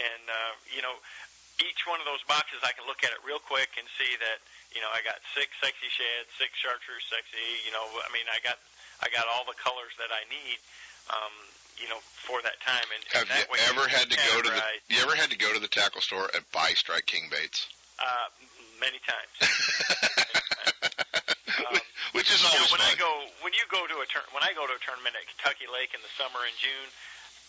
And 0.00 0.24
uh, 0.32 0.52
you 0.72 0.80
know, 0.80 0.96
each 1.60 1.84
one 1.84 2.00
of 2.00 2.08
those 2.08 2.24
boxes 2.24 2.64
I 2.64 2.72
can 2.72 2.88
look 2.88 3.04
at 3.04 3.12
it 3.12 3.20
real 3.20 3.40
quick 3.40 3.76
and 3.76 3.84
see 4.00 4.16
that 4.24 4.40
you 4.72 4.80
know 4.80 4.88
I 4.92 5.04
got 5.04 5.20
six 5.36 5.52
sexy 5.60 5.92
shads, 5.92 6.32
six 6.40 6.56
chartreuse 6.56 7.04
sexy. 7.12 7.68
You 7.68 7.72
know, 7.76 7.84
I 8.00 8.08
mean 8.16 8.24
I 8.32 8.40
got 8.40 8.56
I 9.04 9.12
got 9.12 9.28
all 9.28 9.44
the 9.44 9.56
colors 9.60 9.92
that 10.00 10.08
I 10.08 10.24
need. 10.32 10.56
Um, 11.12 11.34
you 11.80 11.88
know, 11.88 11.98
for 12.28 12.40
that 12.42 12.60
time, 12.60 12.84
and, 12.94 13.02
and 13.16 13.24
Have 13.24 13.28
that 13.32 13.48
you 13.48 13.52
way 13.52 13.58
ever 13.72 13.88
had 13.88 14.10
to 14.10 14.16
go 14.16 14.42
to 14.42 14.50
the 14.50 14.62
you 14.94 15.00
ever 15.02 15.16
had 15.16 15.30
to 15.30 15.38
go 15.38 15.52
to 15.52 15.60
the 15.60 15.68
tackle 15.68 16.00
store 16.00 16.28
and 16.34 16.44
buy 16.52 16.72
Strike 16.76 17.06
King 17.06 17.28
baits? 17.30 17.68
uh, 18.00 18.28
many 18.80 19.00
times. 19.04 19.32
Um, 21.60 21.76
Which 22.16 22.32
is 22.32 22.40
you 22.40 22.48
know, 22.48 22.56
always 22.56 22.72
when 22.72 22.80
I 22.80 22.94
go 22.96 23.10
when 23.44 23.52
you 23.52 23.60
go 23.68 23.84
to 23.84 23.96
a 24.00 24.06
turn 24.08 24.24
when 24.32 24.40
I 24.40 24.56
go 24.56 24.64
to 24.64 24.72
a 24.72 24.80
tournament 24.80 25.12
at 25.12 25.28
Kentucky 25.28 25.68
Lake 25.68 25.92
in 25.92 26.00
the 26.00 26.08
summer 26.16 26.40
in 26.46 26.54
June, 26.56 26.88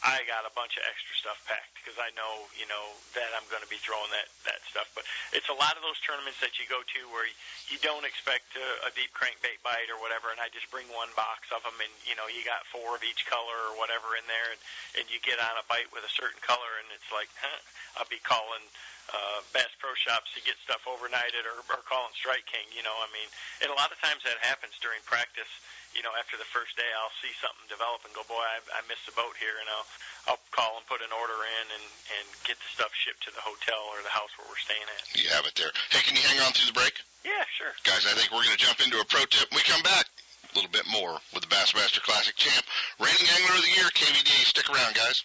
I 0.01 0.25
got 0.25 0.49
a 0.49 0.53
bunch 0.57 0.81
of 0.81 0.83
extra 0.89 1.13
stuff 1.13 1.37
packed 1.45 1.77
because 1.77 2.01
I 2.01 2.09
know 2.17 2.49
you 2.57 2.65
know 2.65 2.97
that 3.13 3.29
I'm 3.37 3.45
going 3.53 3.61
to 3.61 3.69
be 3.69 3.77
throwing 3.77 4.09
that 4.09 4.29
that 4.49 4.57
stuff. 4.65 4.89
But 4.97 5.05
it's 5.29 5.49
a 5.53 5.57
lot 5.57 5.77
of 5.77 5.85
those 5.85 6.01
tournaments 6.01 6.41
that 6.41 6.57
you 6.57 6.65
go 6.65 6.81
to 6.81 7.01
where 7.13 7.29
you 7.69 7.77
don't 7.85 8.01
expect 8.01 8.57
a, 8.57 8.89
a 8.89 8.91
deep 8.97 9.13
crankbait 9.13 9.61
bite 9.61 9.93
or 9.93 10.01
whatever, 10.01 10.33
and 10.33 10.41
I 10.41 10.49
just 10.49 10.65
bring 10.73 10.89
one 10.89 11.13
box 11.13 11.53
of 11.53 11.61
them, 11.61 11.77
and 11.77 11.93
you 12.09 12.17
know 12.17 12.25
you 12.25 12.41
got 12.41 12.65
four 12.73 12.97
of 12.97 13.05
each 13.05 13.29
color 13.29 13.57
or 13.69 13.77
whatever 13.77 14.17
in 14.17 14.25
there, 14.25 14.49
and 14.49 14.61
and 14.97 15.05
you 15.13 15.21
get 15.21 15.37
on 15.37 15.61
a 15.61 15.65
bite 15.69 15.93
with 15.93 16.01
a 16.01 16.13
certain 16.17 16.41
color, 16.41 16.81
and 16.81 16.89
it's 16.97 17.11
like, 17.13 17.29
huh, 17.37 17.61
I'll 18.01 18.09
be 18.09 18.21
calling 18.25 18.65
uh, 19.13 19.39
Bass 19.53 19.69
Pro 19.77 19.93
Shops 19.93 20.33
to 20.33 20.41
get 20.41 20.55
stuff 20.63 20.81
overnighted 20.87 21.43
or, 21.45 21.61
or 21.73 21.83
calling 21.85 22.13
Strike 22.17 22.47
King. 22.47 22.65
You 22.73 22.81
know, 22.81 22.95
I 23.01 23.07
mean, 23.13 23.29
and 23.61 23.69
a 23.69 23.77
lot 23.77 23.93
of 23.93 23.99
times 23.99 24.23
that 24.25 24.39
happens 24.41 24.77
during 24.81 25.01
practice. 25.05 25.49
You 25.91 26.01
know, 26.07 26.13
after 26.15 26.39
the 26.39 26.47
first 26.49 26.79
day, 26.79 26.87
I'll 26.97 27.13
see 27.19 27.31
something 27.43 27.67
develop 27.67 28.07
and 28.07 28.15
go, 28.15 28.23
boy, 28.23 28.39
I, 28.39 28.63
I 28.75 28.81
missed 28.87 29.03
the 29.05 29.15
boat 29.15 29.35
here, 29.35 29.59
and 29.59 29.67
I'll 29.67 29.87
I'll 30.29 30.43
call 30.53 30.77
and 30.77 30.85
put 30.85 31.01
an 31.01 31.11
order 31.11 31.35
in 31.35 31.65
and 31.75 31.85
and 32.19 32.25
get 32.47 32.55
the 32.57 32.69
stuff 32.71 32.93
shipped 32.93 33.25
to 33.27 33.31
the 33.33 33.43
hotel 33.43 33.91
or 33.91 33.99
the 34.05 34.13
house 34.13 34.31
where 34.37 34.47
we're 34.47 34.61
staying 34.61 34.87
at. 34.87 35.03
You 35.17 35.27
have 35.35 35.43
it 35.49 35.55
there. 35.57 35.73
Hey, 35.91 36.05
can 36.05 36.15
you 36.15 36.23
hang 36.23 36.39
on 36.45 36.53
through 36.53 36.69
the 36.69 36.77
break? 36.77 36.95
Yeah, 37.25 37.43
sure. 37.57 37.73
Guys, 37.83 38.07
I 38.07 38.13
think 38.17 38.31
we're 38.31 38.45
going 38.45 38.57
to 38.57 38.63
jump 38.63 38.81
into 38.81 38.97
a 39.01 39.05
pro 39.05 39.25
tip 39.29 39.51
when 39.51 39.61
we 39.61 39.65
come 39.67 39.83
back. 39.83 40.07
A 40.51 40.53
little 40.59 40.71
bit 40.71 40.83
more 40.91 41.15
with 41.31 41.47
the 41.47 41.51
Bassmaster 41.51 42.03
Classic 42.03 42.35
champ, 42.35 42.65
reigning 42.99 43.29
angler 43.39 43.55
of 43.55 43.63
the 43.63 43.71
year, 43.71 43.87
KVD. 43.95 44.27
Stick 44.43 44.67
around, 44.67 44.95
guys. 44.95 45.23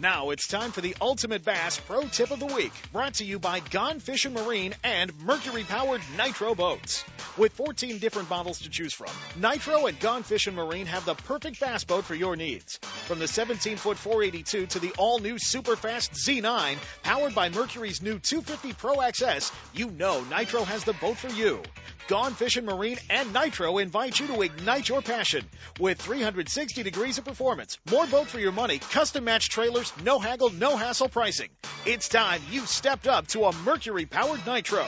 Now 0.00 0.30
it's 0.30 0.48
time 0.48 0.72
for 0.72 0.80
the 0.80 0.96
Ultimate 0.98 1.44
Bass 1.44 1.78
Pro 1.78 2.04
Tip 2.04 2.30
of 2.30 2.40
the 2.40 2.46
Week, 2.46 2.72
brought 2.90 3.14
to 3.16 3.24
you 3.24 3.38
by 3.38 3.60
Gone 3.60 4.00
Fishing 4.00 4.32
Marine 4.32 4.74
and 4.82 5.12
Mercury 5.20 5.62
powered 5.64 6.00
Nitro 6.16 6.54
Boats. 6.54 7.04
With 7.36 7.52
14 7.52 7.98
different 7.98 8.30
models 8.30 8.60
to 8.60 8.70
choose 8.70 8.94
from, 8.94 9.10
Nitro 9.36 9.88
and 9.88 10.00
Gone 10.00 10.22
Fishing 10.22 10.54
Marine 10.54 10.86
have 10.86 11.04
the 11.04 11.14
perfect 11.14 11.60
bass 11.60 11.84
boat 11.84 12.06
for 12.06 12.14
your 12.14 12.34
needs. 12.34 12.78
From 12.78 13.18
the 13.18 13.28
17 13.28 13.76
foot 13.76 13.98
482 13.98 14.68
to 14.68 14.78
the 14.78 14.92
all 14.96 15.18
new 15.18 15.38
super 15.38 15.76
fast 15.76 16.12
Z9, 16.12 16.78
powered 17.02 17.34
by 17.34 17.50
Mercury's 17.50 18.00
new 18.00 18.18
250 18.18 18.72
Pro 18.72 18.96
XS, 18.96 19.52
you 19.74 19.90
know 19.90 20.24
Nitro 20.30 20.64
has 20.64 20.82
the 20.84 20.94
boat 20.94 21.18
for 21.18 21.28
you. 21.28 21.62
Gone 22.08 22.34
Fishing 22.34 22.64
Marine 22.64 22.98
and 23.08 23.32
Nitro 23.32 23.78
invite 23.78 24.18
you 24.18 24.26
to 24.28 24.42
ignite 24.42 24.88
your 24.88 25.02
passion 25.02 25.44
with 25.78 26.00
360 26.00 26.82
degrees 26.82 27.18
of 27.18 27.24
performance, 27.24 27.78
more 27.90 28.06
boat 28.06 28.26
for 28.26 28.38
your 28.38 28.52
money, 28.52 28.78
custom 28.78 29.24
matched 29.24 29.52
trailers, 29.52 29.92
no 30.04 30.18
haggle, 30.18 30.50
no 30.50 30.76
hassle 30.76 31.08
pricing. 31.08 31.48
It's 31.86 32.08
time 32.08 32.40
you 32.50 32.62
stepped 32.62 33.06
up 33.06 33.26
to 33.28 33.44
a 33.44 33.54
Mercury 33.64 34.06
powered 34.06 34.44
Nitro. 34.46 34.86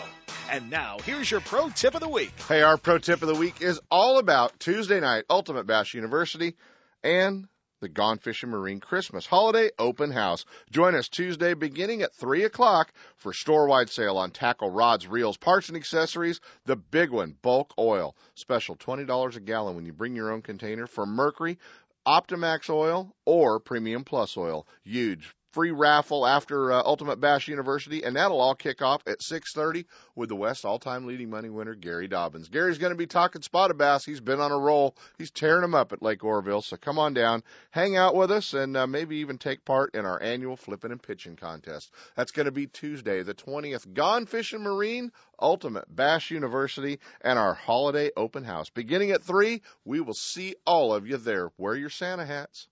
And 0.50 0.70
now, 0.70 0.98
here's 1.04 1.30
your 1.30 1.40
pro 1.40 1.70
tip 1.70 1.94
of 1.94 2.00
the 2.00 2.08
week. 2.08 2.32
Hey, 2.48 2.62
our 2.62 2.76
pro 2.76 2.98
tip 2.98 3.22
of 3.22 3.28
the 3.28 3.34
week 3.34 3.62
is 3.62 3.80
all 3.90 4.18
about 4.18 4.58
Tuesday 4.58 5.00
night 5.00 5.24
Ultimate 5.30 5.66
Bass 5.66 5.94
University 5.94 6.56
and 7.02 7.46
the 7.82 7.88
Gone 7.88 8.18
Fishing 8.18 8.50
Marine 8.50 8.78
Christmas 8.78 9.26
Holiday 9.26 9.70
Open 9.76 10.12
House. 10.12 10.44
Join 10.70 10.94
us 10.94 11.08
Tuesday 11.08 11.52
beginning 11.52 12.02
at 12.02 12.14
3 12.14 12.44
o'clock 12.44 12.92
for 13.16 13.32
store-wide 13.32 13.90
sale 13.90 14.18
on 14.18 14.30
tackle 14.30 14.70
rods, 14.70 15.08
reels, 15.08 15.36
parts, 15.36 15.66
and 15.66 15.76
accessories. 15.76 16.40
The 16.64 16.76
big 16.76 17.10
one, 17.10 17.34
bulk 17.42 17.74
oil. 17.76 18.14
Special 18.36 18.76
$20 18.76 19.36
a 19.36 19.40
gallon 19.40 19.74
when 19.74 19.84
you 19.84 19.92
bring 19.92 20.14
your 20.14 20.30
own 20.30 20.42
container 20.42 20.86
for 20.86 21.04
Mercury, 21.04 21.58
Optimax 22.06 22.70
oil, 22.70 23.16
or 23.24 23.58
Premium 23.58 24.04
Plus 24.04 24.36
oil. 24.36 24.64
Huge 24.84 25.34
free 25.52 25.70
raffle 25.70 26.26
after 26.26 26.72
uh, 26.72 26.82
Ultimate 26.84 27.20
Bass 27.20 27.46
University, 27.46 28.02
and 28.02 28.16
that'll 28.16 28.40
all 28.40 28.54
kick 28.54 28.82
off 28.82 29.02
at 29.06 29.20
6:30 29.20 29.84
with 30.14 30.28
the 30.28 30.36
West 30.36 30.64
all-time 30.64 31.06
leading 31.06 31.30
money 31.30 31.50
winner 31.50 31.74
Gary 31.74 32.08
Dobyns. 32.08 32.50
Gary's 32.50 32.78
going 32.78 32.92
to 32.92 32.98
be 32.98 33.06
talking 33.06 33.42
spotted 33.42 33.78
bass. 33.78 34.04
He's 34.04 34.20
been 34.20 34.40
on 34.40 34.50
a 34.50 34.58
roll. 34.58 34.96
He's 35.18 35.30
tearing 35.30 35.62
them 35.62 35.74
up 35.74 35.92
at 35.92 36.02
Lake 36.02 36.24
Oroville. 36.24 36.62
So 36.62 36.76
come 36.76 36.98
on 36.98 37.14
down, 37.14 37.42
hang 37.70 37.96
out 37.96 38.14
with 38.14 38.30
us, 38.30 38.54
and 38.54 38.76
uh, 38.76 38.86
maybe 38.86 39.16
even 39.16 39.38
take 39.38 39.64
part 39.64 39.94
in 39.94 40.04
our 40.06 40.20
annual 40.22 40.56
flipping 40.56 40.90
and 40.90 41.02
pitching 41.02 41.36
contest. 41.36 41.90
That's 42.16 42.32
going 42.32 42.46
to 42.46 42.52
be 42.52 42.66
Tuesday, 42.66 43.22
the 43.22 43.34
20th. 43.34 43.92
Gone 43.92 44.26
Fishing 44.26 44.62
Marine, 44.62 45.12
Ultimate 45.40 45.94
Bass 45.94 46.30
University, 46.30 46.98
and 47.20 47.38
our 47.38 47.54
holiday 47.54 48.10
open 48.16 48.44
house 48.44 48.70
beginning 48.70 49.10
at 49.10 49.22
three. 49.22 49.62
We 49.84 50.00
will 50.00 50.14
see 50.14 50.56
all 50.66 50.94
of 50.94 51.06
you 51.06 51.18
there. 51.18 51.50
Wear 51.58 51.74
your 51.74 51.90
Santa 51.90 52.24
hats. 52.24 52.68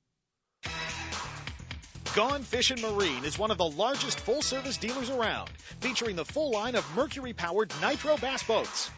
Gone 2.17 2.43
Fishing 2.43 2.81
Marine 2.81 3.25
is 3.25 3.39
one 3.39 3.53
of 3.53 3.59
the 3.59 3.71
largest 3.71 4.19
full 4.19 4.43
service 4.43 4.77
dealers 4.77 5.11
around, 5.11 5.49
featuring 5.79 6.17
the 6.17 6.25
full 6.25 6.51
line 6.51 6.75
of 6.75 6.85
Mercury 6.97 7.33
powered 7.33 7.73
Nitro 7.81 8.17
bass 8.17 8.43
boats. 8.43 8.91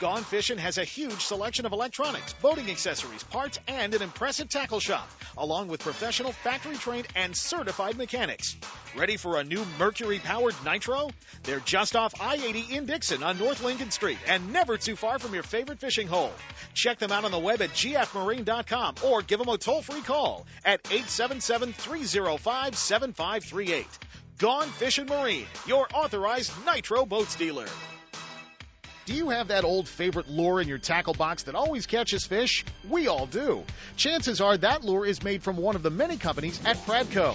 Gone 0.00 0.22
Fishing 0.22 0.58
has 0.58 0.78
a 0.78 0.84
huge 0.84 1.24
selection 1.24 1.66
of 1.66 1.72
electronics, 1.72 2.32
boating 2.34 2.70
accessories, 2.70 3.24
parts, 3.24 3.58
and 3.66 3.92
an 3.94 4.00
impressive 4.00 4.48
tackle 4.48 4.78
shop, 4.78 5.10
along 5.36 5.66
with 5.66 5.80
professional 5.80 6.30
factory 6.30 6.76
trained 6.76 7.08
and 7.16 7.36
certified 7.36 7.96
mechanics. 7.96 8.56
Ready 8.96 9.16
for 9.16 9.40
a 9.40 9.44
new 9.44 9.64
Mercury 9.76 10.20
powered 10.20 10.54
Nitro? 10.64 11.10
They're 11.42 11.58
just 11.58 11.96
off 11.96 12.14
I 12.20 12.36
80 12.36 12.76
in 12.76 12.86
Dixon 12.86 13.24
on 13.24 13.38
North 13.38 13.60
Lincoln 13.64 13.90
Street 13.90 14.18
and 14.28 14.52
never 14.52 14.78
too 14.78 14.94
far 14.94 15.18
from 15.18 15.34
your 15.34 15.42
favorite 15.42 15.80
fishing 15.80 16.06
hole. 16.06 16.32
Check 16.74 17.00
them 17.00 17.10
out 17.10 17.24
on 17.24 17.32
the 17.32 17.38
web 17.40 17.60
at 17.60 17.70
gfmarine.com 17.70 18.94
or 19.04 19.22
give 19.22 19.40
them 19.40 19.48
a 19.48 19.58
toll 19.58 19.82
free 19.82 20.02
call 20.02 20.46
at 20.64 20.80
877 20.92 21.72
305 21.72 22.76
7538. 22.76 23.86
Gone 24.38 24.68
Fishing 24.68 25.06
Marine, 25.06 25.46
your 25.66 25.88
authorized 25.92 26.52
Nitro 26.64 27.04
boats 27.04 27.34
dealer. 27.34 27.66
Do 29.08 29.14
you 29.14 29.30
have 29.30 29.48
that 29.48 29.64
old 29.64 29.88
favorite 29.88 30.28
lure 30.28 30.60
in 30.60 30.68
your 30.68 30.76
tackle 30.76 31.14
box 31.14 31.44
that 31.44 31.54
always 31.54 31.86
catches 31.86 32.26
fish? 32.26 32.62
We 32.90 33.08
all 33.08 33.24
do. 33.24 33.64
Chances 33.96 34.42
are 34.42 34.58
that 34.58 34.84
lure 34.84 35.06
is 35.06 35.22
made 35.22 35.42
from 35.42 35.56
one 35.56 35.76
of 35.76 35.82
the 35.82 35.88
many 35.88 36.18
companies 36.18 36.60
at 36.66 36.76
Pradco. 36.76 37.34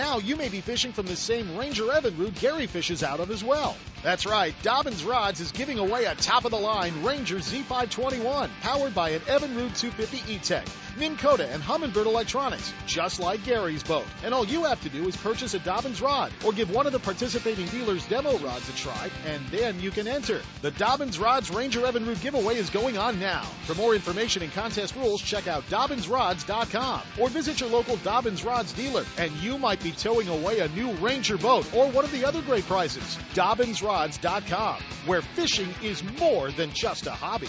now 0.00 0.16
you 0.16 0.34
may 0.34 0.48
be 0.48 0.62
fishing 0.62 0.94
from 0.94 1.04
the 1.04 1.14
same 1.14 1.58
Ranger 1.58 1.84
Evinrude 1.84 2.40
Gary 2.40 2.66
fishes 2.66 3.02
out 3.02 3.20
of 3.20 3.30
as 3.30 3.44
well. 3.44 3.76
That's 4.02 4.24
right, 4.24 4.54
Dobyns 4.62 5.06
Rods 5.06 5.40
is 5.40 5.52
giving 5.52 5.78
away 5.78 6.06
a 6.06 6.14
top 6.14 6.46
of 6.46 6.52
the 6.52 6.56
line 6.56 7.02
Ranger 7.02 7.36
Z521 7.36 8.48
powered 8.62 8.94
by 8.94 9.10
an 9.10 9.20
Evan 9.28 9.50
Evinrude 9.50 9.76
250 9.76 10.32
E-TEC, 10.32 10.66
Minn 10.98 11.18
Kota, 11.18 11.46
and 11.48 11.62
Humminbird 11.62 12.06
electronics, 12.06 12.72
just 12.86 13.20
like 13.20 13.44
Gary's 13.44 13.82
boat. 13.82 14.06
And 14.24 14.32
all 14.32 14.46
you 14.46 14.64
have 14.64 14.80
to 14.82 14.88
do 14.88 15.06
is 15.06 15.16
purchase 15.18 15.52
a 15.52 15.58
Dobyns 15.58 16.00
rod 16.00 16.32
or 16.46 16.52
give 16.52 16.70
one 16.70 16.86
of 16.86 16.92
the 16.92 16.98
participating 16.98 17.66
dealers 17.66 18.06
demo 18.06 18.38
rods 18.38 18.68
a 18.70 18.72
try, 18.72 19.10
and 19.26 19.46
then 19.48 19.78
you 19.80 19.90
can 19.90 20.08
enter. 20.08 20.40
The 20.62 20.72
Dobyns 20.72 21.20
Rods 21.20 21.50
Ranger 21.50 21.80
Evinrude 21.80 22.22
giveaway 22.22 22.56
is 22.56 22.70
going 22.70 22.96
on 22.96 23.20
now. 23.20 23.42
For 23.66 23.74
more 23.74 23.94
information 23.94 24.42
and 24.42 24.52
contest 24.52 24.96
rules, 24.96 25.20
check 25.20 25.46
out 25.46 25.62
DobynsRods.com 25.64 27.02
or 27.20 27.28
visit 27.28 27.60
your 27.60 27.68
local 27.68 27.98
Dobyns 27.98 28.46
Rods 28.46 28.72
dealer, 28.72 29.04
and 29.18 29.30
you 29.42 29.58
might 29.58 29.82
be 29.82 29.89
towing 29.92 30.28
away 30.28 30.60
a 30.60 30.68
new 30.68 30.92
Ranger 30.92 31.36
boat 31.36 31.72
or 31.74 31.88
one 31.90 32.04
of 32.04 32.12
the 32.12 32.24
other 32.24 32.42
great 32.42 32.66
prizes. 32.66 33.18
DobynsRods.com, 33.34 34.82
where 35.06 35.22
fishing 35.22 35.68
is 35.82 36.02
more 36.18 36.50
than 36.50 36.70
just 36.72 37.06
a 37.06 37.12
hobby. 37.12 37.48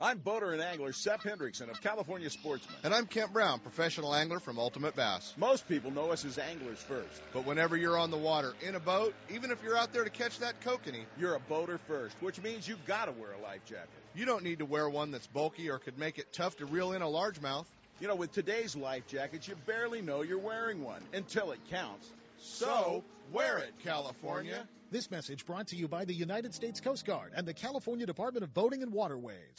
I'm 0.00 0.18
boater 0.18 0.52
and 0.52 0.62
angler 0.62 0.92
Sep 0.92 1.22
Hendrickson 1.22 1.70
of 1.70 1.80
California 1.80 2.30
Sportsman. 2.30 2.76
And 2.84 2.94
I'm 2.94 3.06
Kent 3.06 3.32
Brown, 3.32 3.58
professional 3.58 4.14
angler 4.14 4.38
from 4.38 4.56
Ultimate 4.56 4.94
Bass. 4.94 5.34
Most 5.36 5.66
people 5.66 5.90
know 5.90 6.12
us 6.12 6.24
as 6.24 6.38
anglers 6.38 6.78
first. 6.78 7.20
But 7.32 7.44
whenever 7.44 7.76
you're 7.76 7.98
on 7.98 8.12
the 8.12 8.16
water 8.16 8.52
in 8.64 8.76
a 8.76 8.80
boat, 8.80 9.12
even 9.28 9.50
if 9.50 9.60
you're 9.60 9.76
out 9.76 9.92
there 9.92 10.04
to 10.04 10.10
catch 10.10 10.38
that 10.38 10.60
kokanee, 10.60 11.04
you're 11.18 11.34
a 11.34 11.40
boater 11.40 11.78
first, 11.88 12.14
which 12.20 12.40
means 12.40 12.68
you've 12.68 12.86
got 12.86 13.06
to 13.06 13.12
wear 13.12 13.32
a 13.32 13.42
life 13.42 13.64
jacket. 13.64 13.88
You 14.14 14.24
don't 14.24 14.44
need 14.44 14.60
to 14.60 14.66
wear 14.66 14.88
one 14.88 15.10
that's 15.10 15.26
bulky 15.26 15.68
or 15.68 15.78
could 15.78 15.98
make 15.98 16.18
it 16.18 16.32
tough 16.32 16.56
to 16.58 16.66
reel 16.66 16.92
in 16.92 17.02
a 17.02 17.06
largemouth. 17.06 17.66
You 18.00 18.06
know, 18.06 18.14
with 18.14 18.30
today's 18.30 18.76
life 18.76 19.08
jackets, 19.08 19.48
you 19.48 19.56
barely 19.66 20.00
know 20.00 20.22
you're 20.22 20.38
wearing 20.38 20.84
one 20.84 21.02
until 21.12 21.50
it 21.50 21.58
counts. 21.68 22.12
So, 22.36 23.02
wear 23.32 23.58
it, 23.58 23.74
California. 23.82 24.68
This 24.92 25.10
message 25.10 25.44
brought 25.44 25.66
to 25.68 25.76
you 25.76 25.88
by 25.88 26.04
the 26.04 26.14
United 26.14 26.54
States 26.54 26.80
Coast 26.80 27.04
Guard 27.04 27.32
and 27.34 27.46
the 27.46 27.52
California 27.52 28.06
Department 28.06 28.44
of 28.44 28.54
Boating 28.54 28.82
and 28.82 28.92
Waterways. 28.92 29.56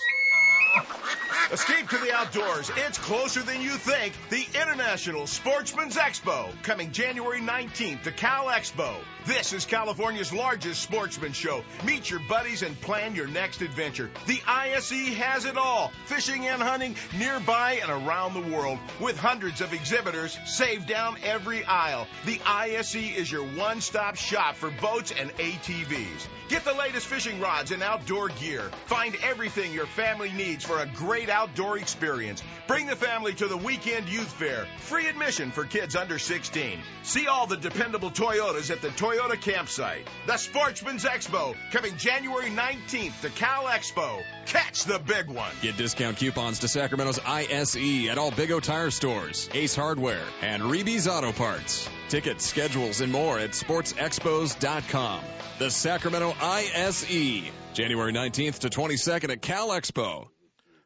Escape 1.52 1.90
to 1.90 1.98
the 1.98 2.14
outdoors. 2.14 2.70
It's 2.76 3.00
closer 3.00 3.42
than 3.42 3.60
you 3.64 3.72
think. 3.72 4.14
The 4.30 4.46
International 4.54 5.26
Sportsman's 5.26 5.96
Expo, 5.96 6.52
coming 6.62 6.92
January 6.92 7.40
19th 7.40 8.04
to 8.04 8.12
Cal 8.12 8.46
Expo. 8.46 8.94
This 9.26 9.52
is 9.54 9.66
California's 9.66 10.32
largest 10.32 10.82
sportsman 10.82 11.34
show. 11.34 11.64
Meet 11.84 12.12
your 12.12 12.20
buddies 12.30 12.62
and 12.62 12.80
plan 12.82 13.16
your 13.16 13.28
next 13.28 13.64
adventure. 13.64 14.12
The 14.28 14.40
ISE 14.46 15.16
has 15.18 15.46
it 15.46 15.58
all. 15.58 15.92
Fishing 16.06 16.46
and 16.48 16.62
hunting 16.62 16.96
nearby 17.18 17.80
and 17.82 17.90
around 17.90 18.36
the 18.36 18.56
world. 18.56 18.78
With 19.00 19.18
hundreds 19.18 19.62
of 19.62 19.74
exhibitors 19.74 20.38
saved 20.46 20.88
down 20.88 21.18
every 21.24 21.64
aisle. 21.66 22.08
The 22.26 22.40
ISE 22.46 22.96
is 22.96 23.32
your 23.32 23.44
one-stop 23.44 24.18
shop 24.18 24.56
for 24.56 24.70
boats 24.70 25.12
and 25.20 25.32
ATVs. 25.38 26.28
Get 26.48 26.64
the 26.64 26.74
latest 26.74 27.08
fishing 27.08 27.40
rods 27.40 27.72
and 27.72 27.84
outdoor 27.84 28.30
gear. 28.30 28.72
Find 28.86 29.16
everything 29.24 29.74
your 29.74 29.86
family 29.86 30.32
needs 30.32 30.64
for 30.64 30.80
a 30.80 30.88
great 30.88 31.30
outdoor 31.30 31.39
experience. 31.80 32.44
Bring 32.68 32.88
the 32.88 32.96
family 32.96 33.34
to 33.36 33.48
the 33.48 33.58
weekend 33.58 34.10
youth 34.10 34.32
fair. 34.32 34.66
Free 34.80 35.08
admission 35.08 35.52
for 35.52 35.66
kids 35.66 35.96
under 35.96 36.20
16. 36.20 36.80
See 37.04 37.28
all 37.28 37.48
the 37.48 37.58
dependable 37.58 38.12
Toyotas 38.12 38.72
at 38.72 38.82
the 38.82 38.90
Toyota 38.90 39.40
campsite. 39.40 40.08
The 40.28 40.38
Sportsman's 40.38 41.06
Expo 41.06 41.56
coming 41.72 41.96
January 41.98 42.50
19th 42.50 43.22
to 43.22 43.30
Cal 43.30 43.66
Expo. 43.66 44.22
Catch 44.46 44.86
the 44.86 45.00
big 45.00 45.28
one. 45.28 45.52
Get 45.62 45.78
discount 45.78 46.18
coupons 46.18 46.60
to 46.60 46.68
Sacramento's 46.68 47.20
ISE 47.20 48.10
at 48.10 48.18
all 48.18 48.32
Big 48.32 48.52
O 48.52 48.60
Tire 48.60 48.92
stores, 48.92 49.50
Ace 49.54 49.76
Hardware, 49.76 50.24
and 50.42 50.64
Reeby's 50.64 51.08
Auto 51.08 51.32
Parts. 51.32 51.88
Tickets, 52.10 52.46
schedules, 52.46 53.02
and 53.02 53.12
more 53.12 53.38
at 53.38 53.52
sportsexpos.com. 53.52 55.22
The 55.60 55.70
Sacramento 55.70 56.34
ISE, 56.42 57.52
January 57.74 58.14
19th 58.14 58.60
to 58.60 58.70
22nd 58.70 59.30
at 59.30 59.42
Cal 59.42 59.70
Expo. 59.70 60.28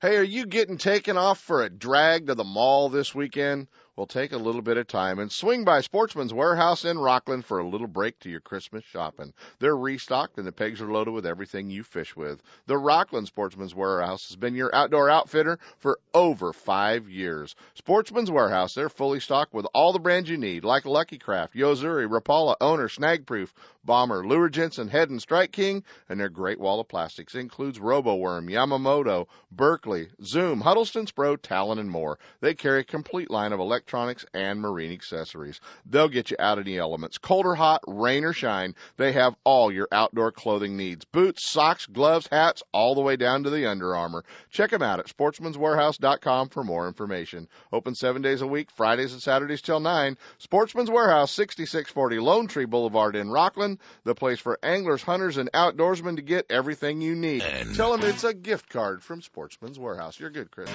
Hey, 0.04 0.18
are 0.18 0.22
you 0.22 0.46
getting 0.46 0.78
taken 0.78 1.16
off 1.16 1.40
for 1.40 1.64
a 1.64 1.70
drag 1.70 2.28
to 2.28 2.36
the 2.36 2.44
mall 2.44 2.90
this 2.90 3.16
weekend? 3.16 3.70
Well, 3.96 4.06
take 4.06 4.34
a 4.34 4.38
little 4.38 4.62
bit 4.62 4.76
of 4.76 4.88
time 4.88 5.18
and 5.18 5.32
swing 5.32 5.64
by 5.64 5.80
Sportsman's 5.80 6.34
Warehouse 6.34 6.84
in 6.84 6.98
Rocklin 6.98 7.42
for 7.42 7.60
a 7.60 7.66
little 7.66 7.88
break 7.88 8.20
to 8.20 8.30
your 8.30 8.42
Christmas 8.42 8.84
shopping. 8.84 9.34
They're 9.60 9.78
restocked 9.78 10.38
and 10.38 10.46
the 10.46 10.52
pegs 10.52 10.82
are 10.82 10.92
loaded 10.92 11.12
with 11.12 11.26
everything 11.26 11.70
you 11.70 11.84
fish 11.84 12.18
with. 12.18 12.42
The 12.66 12.74
Rocklin 12.74 13.28
Sportsman's 13.28 13.76
Warehouse 13.76 14.28
has 14.28 14.36
been 14.36 14.56
your 14.56 14.76
outdoor 14.76 15.10
outfitter 15.10 15.58
for 15.78 16.00
over 16.14 16.52
five 16.52 17.08
years. 17.08 17.56
Sportsman's 17.76 18.32
Warehouse, 18.32 18.74
they're 18.74 18.90
fully 18.90 19.22
stocked 19.22 19.54
with 19.54 19.68
all 19.74 19.94
the 19.94 20.00
brands 20.00 20.30
you 20.30 20.38
need, 20.38 20.66
like 20.66 20.84
Lucky 20.84 21.18
Craft, 21.18 21.56
Yo-Zuri, 21.56 22.10
Rapala, 22.10 22.56
Owner, 22.60 22.90
Snagproof, 22.90 23.54
Bomber, 23.86 24.24
Luhr 24.24 24.50
Jensen, 24.50 24.90
Heddon, 24.90 25.20
Strike 25.20 25.52
King, 25.52 25.84
and 26.08 26.20
their 26.20 26.30
great 26.30 26.60
wall 26.60 26.80
of 26.80 26.88
plastics 26.88 27.36
includes 27.36 27.80
RoboWorm, 27.80 28.50
Yamamoto, 28.50 29.28
Berkley, 29.52 30.08
Zoom, 30.24 30.62
Huddleston 30.62 31.06
Pro, 31.14 31.36
Talon, 31.36 31.80
and 31.80 31.90
more. 31.92 32.18
They 32.40 32.54
carry 32.54 32.80
a 32.80 32.86
complete 32.86 33.30
line 33.30 33.52
of 33.52 33.60
electronics 33.60 34.26
and 34.34 34.62
marine 34.62 34.92
accessories. 34.92 35.60
They'll 35.86 36.08
get 36.08 36.32
you 36.32 36.38
out 36.40 36.60
of 36.60 36.66
the 36.66 36.78
elements. 36.78 37.18
Cold 37.18 37.46
or 37.46 37.56
hot, 37.56 37.82
rain 37.86 38.24
or 38.24 38.32
shine, 38.32 38.76
they 38.98 39.12
have 39.12 39.36
all 39.44 39.72
your 39.72 39.90
outdoor 39.92 40.32
clothing 40.32 40.78
needs. 40.78 41.04
Boots, 41.06 41.50
socks, 41.50 41.86
gloves, 41.86 42.28
hats, 42.32 42.64
all 42.72 42.96
the 42.96 43.02
way 43.02 43.18
down 43.18 43.44
to 43.44 43.50
the 43.50 43.70
Under 43.70 43.96
Armour. 43.96 44.24
Check 44.50 44.72
them 44.72 44.82
out 44.82 45.00
at 45.00 45.08
sportsmanswarehouse.com 45.08 46.50
for 46.50 46.64
more 46.64 46.88
information. 46.88 47.50
Open 47.74 47.96
seven 47.96 48.22
days 48.22 48.42
a 48.42 48.48
week, 48.48 48.72
Fridays 48.72 49.12
and 49.12 49.22
Saturdays 49.22 49.62
till 49.62 49.82
9. 49.82 50.18
Sportsman's 50.38 50.90
Warehouse, 50.90 51.32
6640 51.32 52.20
Lone 52.20 52.48
Tree 52.48 52.66
Boulevard 52.66 53.16
in 53.16 53.28
Rocklin 53.28 53.73
the 54.04 54.16
place 54.16 54.40
for 54.40 54.60
anglers, 54.64 55.02
hunters, 55.02 55.38
and 55.38 55.52
outdoorsmen 55.52 56.16
to 56.18 56.22
get 56.22 56.46
everything 56.50 57.02
you 57.02 57.16
need. 57.16 57.42
And 57.42 57.76
Tell 57.76 57.96
them 57.96 58.08
it's 58.10 58.24
a 58.24 58.34
gift 58.34 58.70
card 58.70 59.04
from 59.04 59.22
Sportsman's 59.22 59.80
Warehouse. 59.80 60.20
You're 60.20 60.30
good, 60.30 60.52
Chris. 60.52 60.70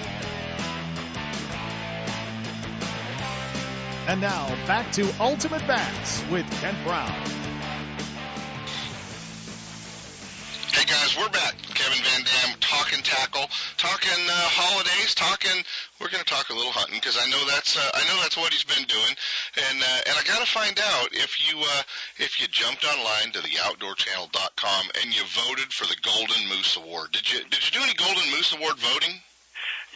And 4.07 4.21
now 4.21 4.47
back 4.65 4.91
to 4.93 5.07
Ultimate 5.19 5.65
Bass 5.67 6.23
with 6.31 6.49
Kent 6.61 6.77
Brown. 6.83 7.11
Hey 10.73 10.85
guys, 10.85 11.15
we're 11.15 11.29
back. 11.29 11.55
Kevin 11.75 12.03
Van 12.03 12.23
Dam 12.23 12.55
talking 12.59 13.03
tackle, 13.03 13.45
talking 13.77 14.23
uh, 14.27 14.33
holidays, 14.33 15.13
talking. 15.13 15.63
We're 15.99 16.07
going 16.07 16.23
to 16.23 16.31
talk 16.31 16.47
a 16.47 16.55
little 16.55 16.71
hunting 16.71 16.95
because 16.95 17.19
I 17.19 17.27
know 17.27 17.43
that's 17.51 17.75
uh, 17.75 17.91
I 17.91 18.07
know 18.07 18.15
that's 18.23 18.39
what 18.39 18.55
he's 18.55 18.63
been 18.63 18.87
doing, 18.87 19.13
and 19.67 19.77
uh, 19.83 20.07
and 20.07 20.15
I 20.15 20.23
got 20.23 20.39
to 20.39 20.47
find 20.47 20.79
out 20.79 21.11
if 21.11 21.43
you 21.43 21.59
uh, 21.59 21.83
if 22.23 22.39
you 22.39 22.47
jumped 22.47 22.87
online 22.87 23.35
to 23.35 23.43
the 23.43 23.59
OutdoorChannel.com 23.67 24.83
and 25.03 25.11
you 25.11 25.27
voted 25.35 25.67
for 25.75 25.83
the 25.91 25.99
Golden 25.99 26.47
Moose 26.47 26.79
Award. 26.79 27.11
Did 27.11 27.27
you 27.27 27.43
did 27.51 27.59
you 27.67 27.71
do 27.75 27.83
any 27.83 27.91
Golden 27.99 28.23
Moose 28.31 28.55
Award 28.55 28.79
voting? 28.79 29.19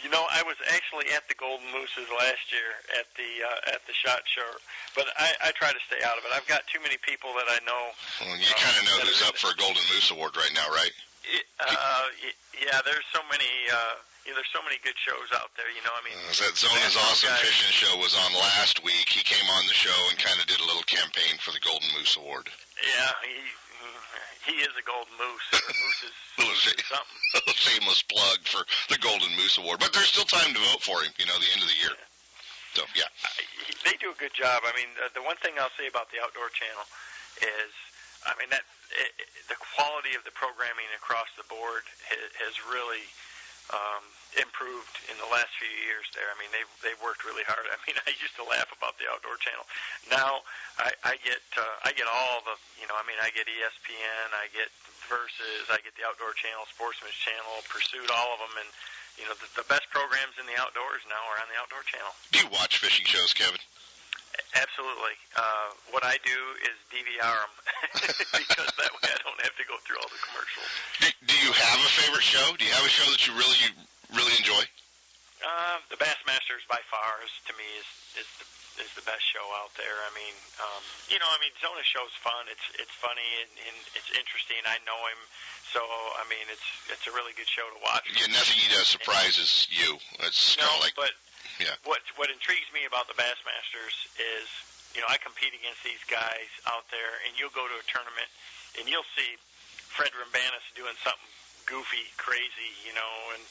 You 0.03 0.11
know, 0.11 0.27
I 0.27 0.43
was 0.43 0.59
actually 0.67 1.07
at 1.15 1.23
the 1.31 1.39
Golden 1.39 1.63
Mooses 1.71 2.11
last 2.11 2.51
year 2.51 2.75
at 2.99 3.07
the 3.15 3.31
uh, 3.39 3.79
at 3.79 3.87
the 3.87 3.95
shot 3.95 4.27
show, 4.27 4.51
but 4.99 5.07
I, 5.15 5.31
I 5.39 5.49
try 5.55 5.71
to 5.71 5.79
stay 5.87 6.03
out 6.03 6.19
of 6.19 6.27
it. 6.27 6.35
I've 6.35 6.47
got 6.51 6.67
too 6.67 6.83
many 6.83 6.99
people 6.99 7.31
that 7.39 7.47
I 7.47 7.63
know. 7.63 7.83
Well, 8.19 8.35
you 8.35 8.51
kind 8.59 8.75
of 8.75 8.83
know 8.91 9.07
who's 9.07 9.23
up 9.23 9.39
for 9.39 9.55
a 9.55 9.57
Golden 9.57 9.79
Moose 9.87 10.11
Award 10.11 10.35
right 10.35 10.51
now, 10.51 10.67
right? 10.67 10.91
It, 11.31 11.47
uh, 11.63 12.11
yeah, 12.59 12.83
there's 12.83 13.07
so 13.15 13.23
many. 13.31 13.47
Uh, 13.71 14.03
yeah, 14.23 14.33
there's 14.35 14.51
so 14.55 14.63
many 14.63 14.79
good 14.83 14.95
shows 14.95 15.29
out 15.35 15.51
there. 15.59 15.67
You 15.71 15.83
know, 15.83 15.91
I 15.91 16.01
mean, 16.07 16.15
uh, 16.15 16.31
that 16.31 16.55
Zona's 16.55 16.95
Awesome 16.95 17.29
guy. 17.29 17.43
Fishing 17.43 17.73
Show 17.75 17.93
was 17.99 18.15
on 18.15 18.31
last 18.39 18.83
week. 18.83 19.11
He 19.11 19.23
came 19.23 19.45
on 19.59 19.67
the 19.67 19.75
show 19.75 19.95
and 20.09 20.15
kind 20.15 20.39
of 20.39 20.47
did 20.47 20.59
a 20.63 20.67
little 20.67 20.85
campaign 20.87 21.35
for 21.43 21.51
the 21.51 21.59
Golden 21.59 21.87
Moose 21.95 22.15
Award. 22.15 22.47
Yeah, 22.81 23.11
he 23.23 23.35
he 24.43 24.59
is 24.59 24.75
a 24.75 24.83
golden 24.83 25.15
moose. 25.15 25.47
moose 25.55 26.01
is, 26.03 26.15
moose 26.39 26.65
is 26.67 26.79
something. 26.87 27.55
Shameless 27.55 28.03
plug 28.11 28.39
for 28.43 28.63
the 28.91 28.99
Golden 28.99 29.31
Moose 29.39 29.55
Award, 29.55 29.79
but 29.79 29.95
there's 29.95 30.11
still 30.11 30.27
time 30.27 30.51
to 30.51 30.59
vote 30.71 30.83
for 30.83 30.99
him. 30.99 31.11
You 31.15 31.27
know, 31.27 31.35
the 31.39 31.51
end 31.55 31.63
of 31.63 31.69
the 31.71 31.79
year. 31.79 31.95
So 32.75 32.83
yeah, 32.97 33.07
they 33.85 33.95
do 34.01 34.11
a 34.11 34.17
good 34.17 34.33
job. 34.33 34.65
I 34.65 34.73
mean, 34.75 34.89
the, 34.97 35.21
the 35.21 35.23
one 35.23 35.37
thing 35.39 35.55
I'll 35.61 35.73
say 35.77 35.87
about 35.87 36.09
the 36.09 36.19
Outdoor 36.19 36.49
Channel 36.51 36.85
is, 37.39 37.71
I 38.25 38.33
mean 38.35 38.49
that 38.49 38.65
it, 38.97 39.13
the 39.47 39.59
quality 39.77 40.17
of 40.17 40.25
the 40.25 40.33
programming 40.33 40.89
across 40.97 41.29
the 41.37 41.45
board 41.47 41.85
has, 42.09 42.25
has 42.41 42.53
really 42.67 43.05
um, 43.73 44.03
improved 44.37 45.01
in 45.09 45.17
the 45.17 45.29
last 45.33 45.49
few 45.57 45.69
years 45.83 46.05
there. 46.13 46.29
I 46.29 46.37
mean, 46.37 46.53
they've 46.53 46.69
they've 46.85 47.01
worked 47.01 47.25
really 47.25 47.43
hard. 47.43 47.65
I 47.67 47.77
mean, 47.89 47.97
I 48.07 48.13
used 48.15 48.37
to 48.37 48.45
laugh 48.45 48.69
about 48.69 49.01
the 49.01 49.09
Outdoor 49.09 49.35
Channel. 49.41 49.65
Now 50.13 50.45
I, 50.77 50.93
I 51.03 51.17
get 51.25 51.41
uh, 51.57 51.85
I 51.85 51.91
get 51.97 52.05
all 52.05 52.45
the 52.45 52.55
you 52.77 52.85
know 52.85 52.95
I 52.95 53.03
mean 53.09 53.17
I 53.19 53.33
get 53.33 53.49
ESPN, 53.49 54.29
I 54.37 54.47
get 54.53 54.69
Versus, 55.11 55.67
I 55.67 55.83
get 55.83 55.99
the 55.99 56.07
Outdoor 56.07 56.31
Channel, 56.31 56.63
Sportsman's 56.71 57.19
Channel, 57.19 57.59
Pursuit, 57.67 58.07
all 58.07 58.39
of 58.39 58.39
them, 58.39 58.55
and 58.55 58.69
you 59.19 59.27
know 59.27 59.35
the, 59.35 59.51
the 59.59 59.67
best 59.67 59.83
programs 59.91 60.39
in 60.39 60.47
the 60.47 60.55
outdoors 60.55 61.03
now 61.11 61.19
are 61.27 61.43
on 61.43 61.51
the 61.51 61.59
Outdoor 61.59 61.83
Channel. 61.83 62.07
Do 62.31 62.39
you 62.39 62.49
watch 62.55 62.79
fishing 62.79 63.03
shows, 63.03 63.35
Kevin? 63.35 63.59
Absolutely. 64.53 65.17
Uh, 65.37 65.69
what 65.93 66.05
I 66.05 66.17
do 66.25 66.39
is 66.65 66.75
DVR 66.89 67.37
them 67.37 67.53
because 68.37 68.69
that 68.81 68.91
way 68.93 69.09
I 69.09 69.19
don't 69.21 69.41
have 69.41 69.55
to 69.57 69.65
go 69.65 69.77
through 69.85 69.97
all 70.01 70.09
the 70.09 70.21
commercials. 70.21 70.69
Do, 71.01 71.07
do 71.29 71.35
you 71.41 71.51
have 71.53 71.79
a 71.81 71.91
favorite 71.97 72.25
show? 72.25 72.53
Do 72.57 72.65
you 72.65 72.73
have 72.73 72.85
a 72.85 72.93
show 72.93 73.05
that 73.09 73.21
you 73.25 73.33
really 73.33 73.57
really 74.13 74.33
enjoy? 74.37 74.61
Uh, 75.43 75.77
the 75.89 75.99
Bassmasters 75.99 76.63
by 76.69 76.79
far 76.87 77.21
is 77.25 77.33
to 77.49 77.53
me 77.57 77.67
is 77.77 77.89
is 78.25 78.29
the 78.41 78.45
is 78.81 78.89
the 78.97 79.05
best 79.05 79.21
show 79.21 79.43
out 79.61 79.69
there. 79.77 79.93
I 80.01 80.11
mean, 80.17 80.33
um, 80.57 80.83
you 81.13 81.21
know, 81.21 81.29
I 81.29 81.37
mean, 81.37 81.53
Zona 81.61 81.85
show's 81.85 82.13
fun. 82.25 82.49
It's 82.49 82.65
it's 82.81 82.93
funny 82.97 83.25
and, 83.45 83.51
and 83.69 83.77
it's 83.93 84.09
interesting. 84.17 84.57
I 84.65 84.81
know 84.87 84.97
him, 84.97 85.21
so 85.69 85.81
I 86.17 86.25
mean, 86.29 86.45
it's 86.49 86.65
it's 86.89 87.05
a 87.05 87.13
really 87.13 87.37
good 87.37 87.49
show 87.49 87.65
to 87.69 87.79
watch. 87.85 88.05
Yeah, 88.17 88.33
nothing 88.33 88.57
he 88.57 88.69
does 88.73 88.89
surprises 88.89 89.69
you. 89.69 89.97
It's 90.25 90.57
no, 90.57 90.65
kind 90.65 90.77
of 90.77 90.81
like 90.81 90.97
but 90.97 91.13
yeah. 91.63 91.75
what 91.87 92.03
what 92.19 92.27
intrigues 92.29 92.67
me 92.75 92.85
about 92.85 93.07
the 93.07 93.15
Bassmasters 93.15 93.95
is, 94.19 94.47
you 94.93 95.01
know, 95.01 95.09
I 95.09 95.17
compete 95.17 95.55
against 95.55 95.81
these 95.81 96.01
guys 96.11 96.51
out 96.67 96.85
there, 96.91 97.23
and 97.25 97.33
you'll 97.39 97.53
go 97.55 97.65
to 97.65 97.77
a 97.79 97.85
tournament, 97.87 98.29
and 98.79 98.85
you'll 98.85 99.07
see 99.15 99.39
Fred 99.93 100.11
Roumbanis 100.13 100.65
doing 100.75 100.95
something 101.01 101.31
goofy, 101.65 102.11
crazy, 102.19 102.71
you 102.83 102.91
know, 102.93 103.13
and 103.37 103.43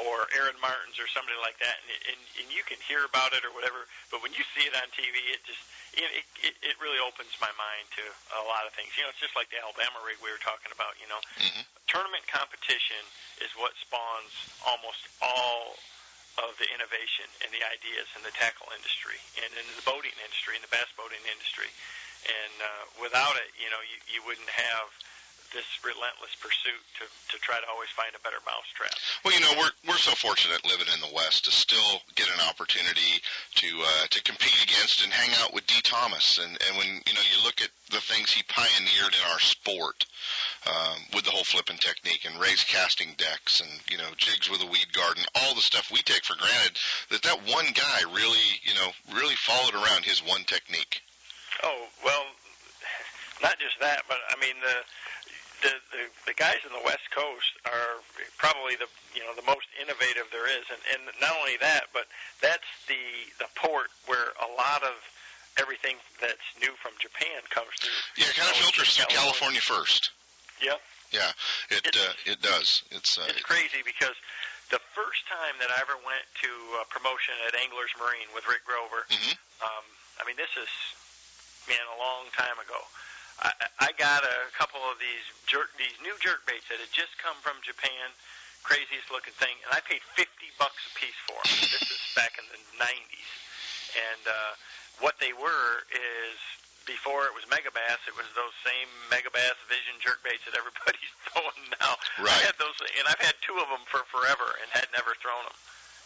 or 0.00 0.26
Aaron 0.32 0.56
Martens 0.58 0.96
or 0.96 1.06
somebody 1.12 1.36
like 1.44 1.60
that, 1.60 1.76
and, 1.84 2.16
and 2.16 2.20
and 2.40 2.46
you 2.48 2.64
can 2.64 2.80
hear 2.88 3.04
about 3.04 3.36
it 3.36 3.44
or 3.44 3.52
whatever. 3.52 3.84
But 4.08 4.24
when 4.24 4.32
you 4.32 4.42
see 4.56 4.64
it 4.64 4.74
on 4.74 4.88
TV, 4.96 5.14
it 5.30 5.44
just 5.44 5.60
it, 5.92 6.08
it 6.40 6.54
it 6.64 6.74
really 6.80 6.98
opens 6.98 7.36
my 7.38 7.52
mind 7.54 7.86
to 8.00 8.04
a 8.40 8.44
lot 8.48 8.64
of 8.64 8.72
things. 8.72 8.96
You 8.96 9.04
know, 9.04 9.12
it's 9.12 9.20
just 9.20 9.36
like 9.36 9.52
the 9.52 9.60
Alabama 9.60 10.00
rig 10.02 10.18
we 10.24 10.32
were 10.32 10.40
talking 10.40 10.72
about. 10.72 10.96
You 10.98 11.06
know, 11.12 11.20
mm-hmm. 11.36 11.62
tournament 11.86 12.24
competition 12.26 13.04
is 13.44 13.52
what 13.60 13.76
spawns 13.76 14.32
almost 14.64 15.04
all 15.20 15.76
of 16.42 16.58
the 16.58 16.66
innovation 16.74 17.26
and 17.44 17.50
the 17.54 17.62
ideas 17.62 18.10
in 18.18 18.22
the 18.26 18.34
tackle 18.34 18.66
industry 18.74 19.18
and 19.38 19.50
in 19.54 19.66
the 19.78 19.84
boating 19.86 20.14
industry 20.22 20.58
and 20.58 20.64
the 20.66 20.72
bass 20.72 20.90
boating 20.98 21.22
industry. 21.30 21.70
And 22.24 22.54
uh, 22.58 22.84
without 22.98 23.36
it, 23.36 23.52
you 23.60 23.68
know, 23.68 23.80
you, 23.84 23.98
you 24.08 24.20
wouldn't 24.24 24.48
have 24.48 24.88
this 25.54 25.64
relentless 25.86 26.34
pursuit 26.42 26.82
to, 26.98 27.06
to 27.30 27.36
try 27.38 27.54
to 27.62 27.68
always 27.70 27.88
find 27.94 28.10
a 28.18 28.22
better 28.26 28.42
mousetrap. 28.42 28.90
Well, 29.22 29.32
you 29.32 29.40
know, 29.40 29.54
we're 29.54 29.74
we're 29.86 30.02
so 30.02 30.10
fortunate 30.18 30.66
living 30.66 30.90
in 30.90 31.00
the 31.00 31.14
West 31.14 31.46
to 31.46 31.52
still 31.54 32.02
get 32.18 32.26
an 32.26 32.42
opportunity 32.50 33.22
to 33.62 33.68
uh, 33.70 34.04
to 34.10 34.18
compete 34.26 34.58
against 34.66 35.06
and 35.06 35.14
hang 35.14 35.30
out 35.40 35.54
with 35.54 35.64
Dee 35.70 35.80
Thomas. 35.86 36.42
And 36.42 36.50
and 36.50 36.72
when 36.76 36.90
you 37.06 37.14
know 37.14 37.24
you 37.30 37.38
look 37.46 37.62
at 37.62 37.70
the 37.94 38.02
things 38.02 38.34
he 38.34 38.42
pioneered 38.50 39.14
in 39.14 39.24
our 39.30 39.40
sport. 39.40 40.04
Um, 40.64 40.96
with 41.12 41.24
the 41.24 41.30
whole 41.30 41.44
flipping 41.44 41.76
technique 41.76 42.24
and 42.24 42.40
raised 42.40 42.68
casting 42.68 43.12
decks 43.18 43.60
and 43.60 43.68
you 43.90 43.98
know 43.98 44.08
jigs 44.16 44.48
with 44.48 44.62
a 44.62 44.66
weed 44.66 44.88
guard, 44.94 45.18
all 45.36 45.54
the 45.54 45.60
stuff 45.60 45.92
we 45.92 46.00
take 46.00 46.24
for 46.24 46.36
granted, 46.40 46.78
that 47.10 47.22
that 47.22 47.44
one 47.52 47.68
guy 47.74 48.00
really 48.08 48.48
you 48.64 48.72
know 48.72 48.88
really 49.12 49.36
followed 49.36 49.74
around 49.74 50.04
his 50.04 50.24
one 50.24 50.42
technique. 50.44 51.02
Oh 51.62 51.84
well, 52.02 52.24
not 53.42 53.58
just 53.58 53.78
that, 53.80 54.08
but 54.08 54.16
I 54.30 54.40
mean 54.40 54.56
the 54.64 54.76
the, 55.64 55.72
the 55.92 56.32
the 56.32 56.36
guys 56.36 56.60
in 56.64 56.72
the 56.72 56.84
West 56.84 57.08
Coast 57.12 57.52
are 57.64 58.00
probably 58.36 58.76
the 58.76 58.88
you 59.16 59.24
know 59.24 59.32
the 59.36 59.44
most 59.48 59.68
innovative 59.80 60.28
there 60.32 60.48
is, 60.48 60.64
and 60.68 60.80
and 60.92 61.02
not 61.20 61.32
only 61.40 61.56
that, 61.60 61.88
but 61.92 62.04
that's 62.40 62.68
the 62.88 63.00
the 63.40 63.48
port 63.56 63.88
where 64.06 64.32
a 64.44 64.48
lot 64.56 64.84
of 64.84 64.96
everything 65.58 65.96
that's 66.20 66.44
new 66.60 66.72
from 66.82 66.92
Japan 67.00 67.40
comes 67.48 67.72
through. 67.80 68.00
Yeah, 68.16 68.28
it 68.28 68.36
kind 68.36 68.50
of 68.50 68.56
filters 68.56 68.96
through 68.96 69.08
California 69.08 69.60
first. 69.60 70.10
Yep. 70.64 70.80
Yeah, 71.12 71.30
it 71.70 71.84
it's, 71.84 72.00
uh, 72.00 72.12
it 72.26 72.40
does. 72.40 72.82
It's 72.90 73.20
uh, 73.20 73.28
it's 73.28 73.44
crazy 73.44 73.84
because 73.84 74.16
the 74.72 74.80
first 74.96 75.22
time 75.28 75.54
that 75.60 75.68
I 75.70 75.78
ever 75.84 75.94
went 76.02 76.24
to 76.42 76.50
a 76.80 76.88
promotion 76.88 77.36
at 77.46 77.54
Anglers 77.54 77.92
Marine 78.00 78.26
with 78.32 78.48
Rick 78.48 78.64
Grover, 78.64 79.04
mm-hmm. 79.06 79.36
um, 79.62 79.84
I 80.18 80.26
mean 80.26 80.34
this 80.40 80.50
is 80.56 80.70
man 81.68 81.84
a 81.94 81.98
long 82.00 82.26
time 82.32 82.56
ago. 82.58 82.80
I, 83.44 83.52
I 83.78 83.90
got 83.94 84.24
a 84.24 84.50
couple 84.56 84.80
of 84.88 84.98
these 84.98 85.26
jerk, 85.46 85.74
these 85.78 85.94
new 86.00 86.14
jerk 86.18 86.46
baits 86.48 86.66
that 86.72 86.80
had 86.80 86.90
just 86.90 87.14
come 87.20 87.36
from 87.44 87.60
Japan, 87.60 88.10
craziest 88.66 89.12
looking 89.12 89.36
thing, 89.36 89.54
and 89.62 89.70
I 89.70 89.84
paid 89.84 90.02
fifty 90.16 90.50
bucks 90.56 90.80
a 90.88 90.92
piece 90.96 91.18
for 91.28 91.38
them. 91.44 91.60
this 91.68 91.86
is 91.92 92.02
back 92.16 92.34
in 92.40 92.46
the 92.48 92.58
'90s, 92.80 93.30
and 93.94 94.22
uh, 94.26 94.52
what 94.98 95.20
they 95.20 95.36
were 95.36 95.84
is 95.92 96.38
before 96.84 97.26
it 97.28 97.34
was 97.36 97.44
Megabass, 97.48 98.00
it 98.08 98.16
was 98.16 98.28
those 98.36 98.52
same 98.64 98.88
Megabass 99.08 99.56
Vision 99.68 99.96
jerk 100.00 100.20
baits 100.24 100.44
that 100.48 100.56
everybody's 100.56 101.12
throwing 101.28 101.64
now. 101.80 101.96
Right. 102.20 102.32
I 102.32 102.38
had 102.48 102.56
those, 102.60 102.76
and 102.80 103.04
I've 103.08 103.20
had 103.20 103.36
two 103.44 103.56
of 103.60 103.68
them 103.68 103.82
for 103.88 104.04
forever, 104.12 104.48
and 104.60 104.68
had 104.72 104.88
never 104.92 105.16
thrown 105.20 105.40
them. 105.44 105.58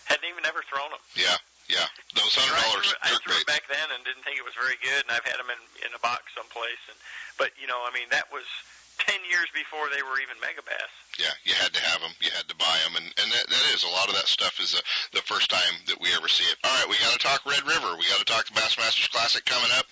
Hadn't 0.07 0.29
even 0.31 0.47
ever 0.49 0.65
thrown 0.67 0.89
them. 0.91 1.05
Yeah. 1.15 1.37
Yeah, 1.69 1.85
those 2.17 2.33
hundred 2.33 2.57
dollars 2.65 2.89
I 3.05 3.13
threw 3.21 3.37
it 3.37 3.45
back 3.45 3.69
then 3.69 3.93
and 3.93 4.01
didn't 4.01 4.25
think 4.25 4.41
it 4.41 4.47
was 4.49 4.57
very 4.57 4.81
good, 4.81 5.05
and 5.05 5.13
I've 5.13 5.29
had 5.29 5.37
them 5.37 5.53
in 5.53 5.61
in 5.85 5.93
a 5.93 6.01
box 6.01 6.33
someplace. 6.33 6.81
And 6.89 6.97
but 7.37 7.53
you 7.61 7.69
know, 7.69 7.85
I 7.85 7.93
mean, 7.93 8.09
that 8.09 8.33
was 8.33 8.49
ten 8.97 9.21
years 9.29 9.53
before 9.53 9.93
they 9.93 10.01
were 10.01 10.17
even 10.17 10.41
megabass. 10.41 10.89
Yeah, 11.19 11.35
you 11.43 11.55
had 11.59 11.75
to 11.75 11.83
have 11.83 12.01
them, 12.01 12.15
you 12.23 12.31
had 12.31 12.47
to 12.47 12.55
buy 12.55 12.79
them, 12.87 12.95
and 12.95 13.07
and 13.07 13.29
that, 13.33 13.47
that 13.51 13.65
is 13.75 13.83
a 13.83 13.91
lot 13.91 14.07
of 14.07 14.15
that 14.15 14.31
stuff 14.31 14.63
is 14.63 14.75
uh, 14.75 14.81
the 15.13 15.23
first 15.27 15.51
time 15.51 15.75
that 15.91 16.01
we 16.01 16.15
ever 16.15 16.29
see 16.31 16.47
it. 16.47 16.57
All 16.63 16.71
right, 16.71 16.89
we 16.89 16.95
got 17.03 17.11
to 17.11 17.19
talk 17.19 17.43
Red 17.43 17.67
River. 17.67 17.91
We 17.99 18.07
got 18.07 18.23
to 18.23 18.31
talk 18.31 18.47
the 18.47 18.55
Bassmasters 18.55 19.11
Classic 19.11 19.45
coming 19.45 19.71
up. 19.75 19.87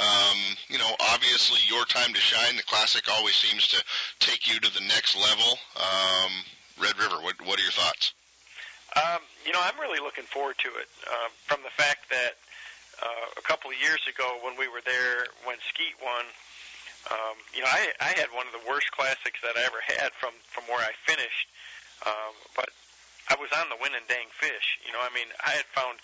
Um, 0.00 0.38
you 0.72 0.78
know, 0.78 0.88
obviously 1.12 1.60
your 1.68 1.84
time 1.84 2.14
to 2.16 2.20
shine. 2.20 2.56
The 2.56 2.64
Classic 2.64 3.04
always 3.12 3.36
seems 3.36 3.68
to 3.76 3.78
take 4.24 4.48
you 4.48 4.58
to 4.58 4.72
the 4.72 4.84
next 4.88 5.20
level. 5.20 5.60
Um, 5.76 6.32
Red 6.80 6.96
River, 6.96 7.20
what 7.20 7.36
what 7.44 7.60
are 7.60 7.62
your 7.62 7.76
thoughts? 7.76 8.16
Um, 8.96 9.20
you 9.44 9.52
know, 9.52 9.60
I'm 9.62 9.78
really 9.78 10.00
looking 10.00 10.24
forward 10.24 10.56
to 10.64 10.68
it 10.80 10.88
uh, 11.06 11.28
from 11.44 11.60
the 11.62 11.70
fact 11.76 12.08
that 12.10 12.40
uh, 13.04 13.26
a 13.36 13.42
couple 13.42 13.70
of 13.70 13.76
years 13.78 14.00
ago 14.08 14.40
when 14.42 14.56
we 14.58 14.66
were 14.66 14.82
there, 14.84 15.28
when 15.44 15.56
Skeet 15.68 15.94
won, 16.02 16.24
um, 17.08 17.36
you 17.56 17.64
know, 17.64 17.70
I, 17.72 17.88
I 18.00 18.12
had 18.20 18.28
one 18.36 18.44
of 18.44 18.52
the 18.52 18.64
worst 18.68 18.92
classics 18.92 19.40
that 19.40 19.56
I 19.56 19.64
ever 19.64 19.80
had 19.80 20.12
from 20.20 20.36
from 20.52 20.68
where 20.68 20.82
I 20.82 20.92
finished. 21.08 21.48
Um, 22.04 22.34
but 22.56 22.68
I 23.28 23.36
was 23.40 23.52
on 23.56 23.72
the 23.72 23.80
winning 23.80 24.04
dang 24.08 24.28
fish. 24.36 24.80
You 24.84 24.92
know, 24.92 25.00
I 25.00 25.08
mean, 25.16 25.28
I 25.40 25.56
had 25.56 25.68
found 25.72 26.00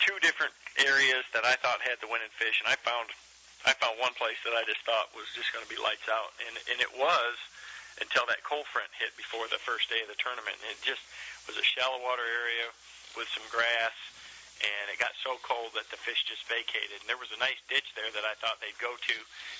two 0.00 0.16
different 0.20 0.52
areas 0.78 1.24
that 1.32 1.44
I 1.44 1.56
thought 1.58 1.80
had 1.80 2.00
the 2.04 2.10
winning 2.10 2.32
fish, 2.36 2.60
and 2.60 2.68
I 2.68 2.76
found 2.84 3.08
I 3.66 3.72
found 3.80 3.98
one 3.98 4.14
place 4.14 4.38
that 4.44 4.54
I 4.54 4.62
just 4.68 4.84
thought 4.84 5.10
was 5.16 5.26
just 5.32 5.50
going 5.50 5.64
to 5.64 5.70
be 5.72 5.80
lights 5.80 6.06
out, 6.12 6.36
and 6.44 6.54
and 6.70 6.78
it 6.78 6.92
was 6.92 7.34
until 7.98 8.22
that 8.30 8.44
cold 8.46 8.66
front 8.70 8.90
hit 8.94 9.10
before 9.18 9.50
the 9.50 9.58
first 9.58 9.90
day 9.90 9.98
of 10.04 10.08
the 10.08 10.18
tournament. 10.22 10.54
And 10.62 10.70
it 10.70 10.80
just 10.86 11.02
was 11.50 11.58
a 11.58 11.66
shallow 11.66 11.98
water 11.98 12.22
area 12.22 12.70
with 13.18 13.26
some 13.34 13.42
grass, 13.50 13.94
and 14.58 14.90
it 14.90 14.98
got 14.98 15.14
so 15.22 15.38
cold 15.46 15.74
that 15.78 15.86
the 15.90 16.00
fish 16.00 16.26
just 16.26 16.42
vacated. 16.50 16.98
And 16.98 17.06
there 17.06 17.20
was 17.20 17.30
a 17.30 17.38
nice 17.38 17.58
ditch 17.70 17.86
there 17.94 18.10
that 18.10 18.26
I 18.26 18.34
thought 18.42 18.58
they'd 18.58 18.78
go 18.82 18.94
to, 18.94 19.16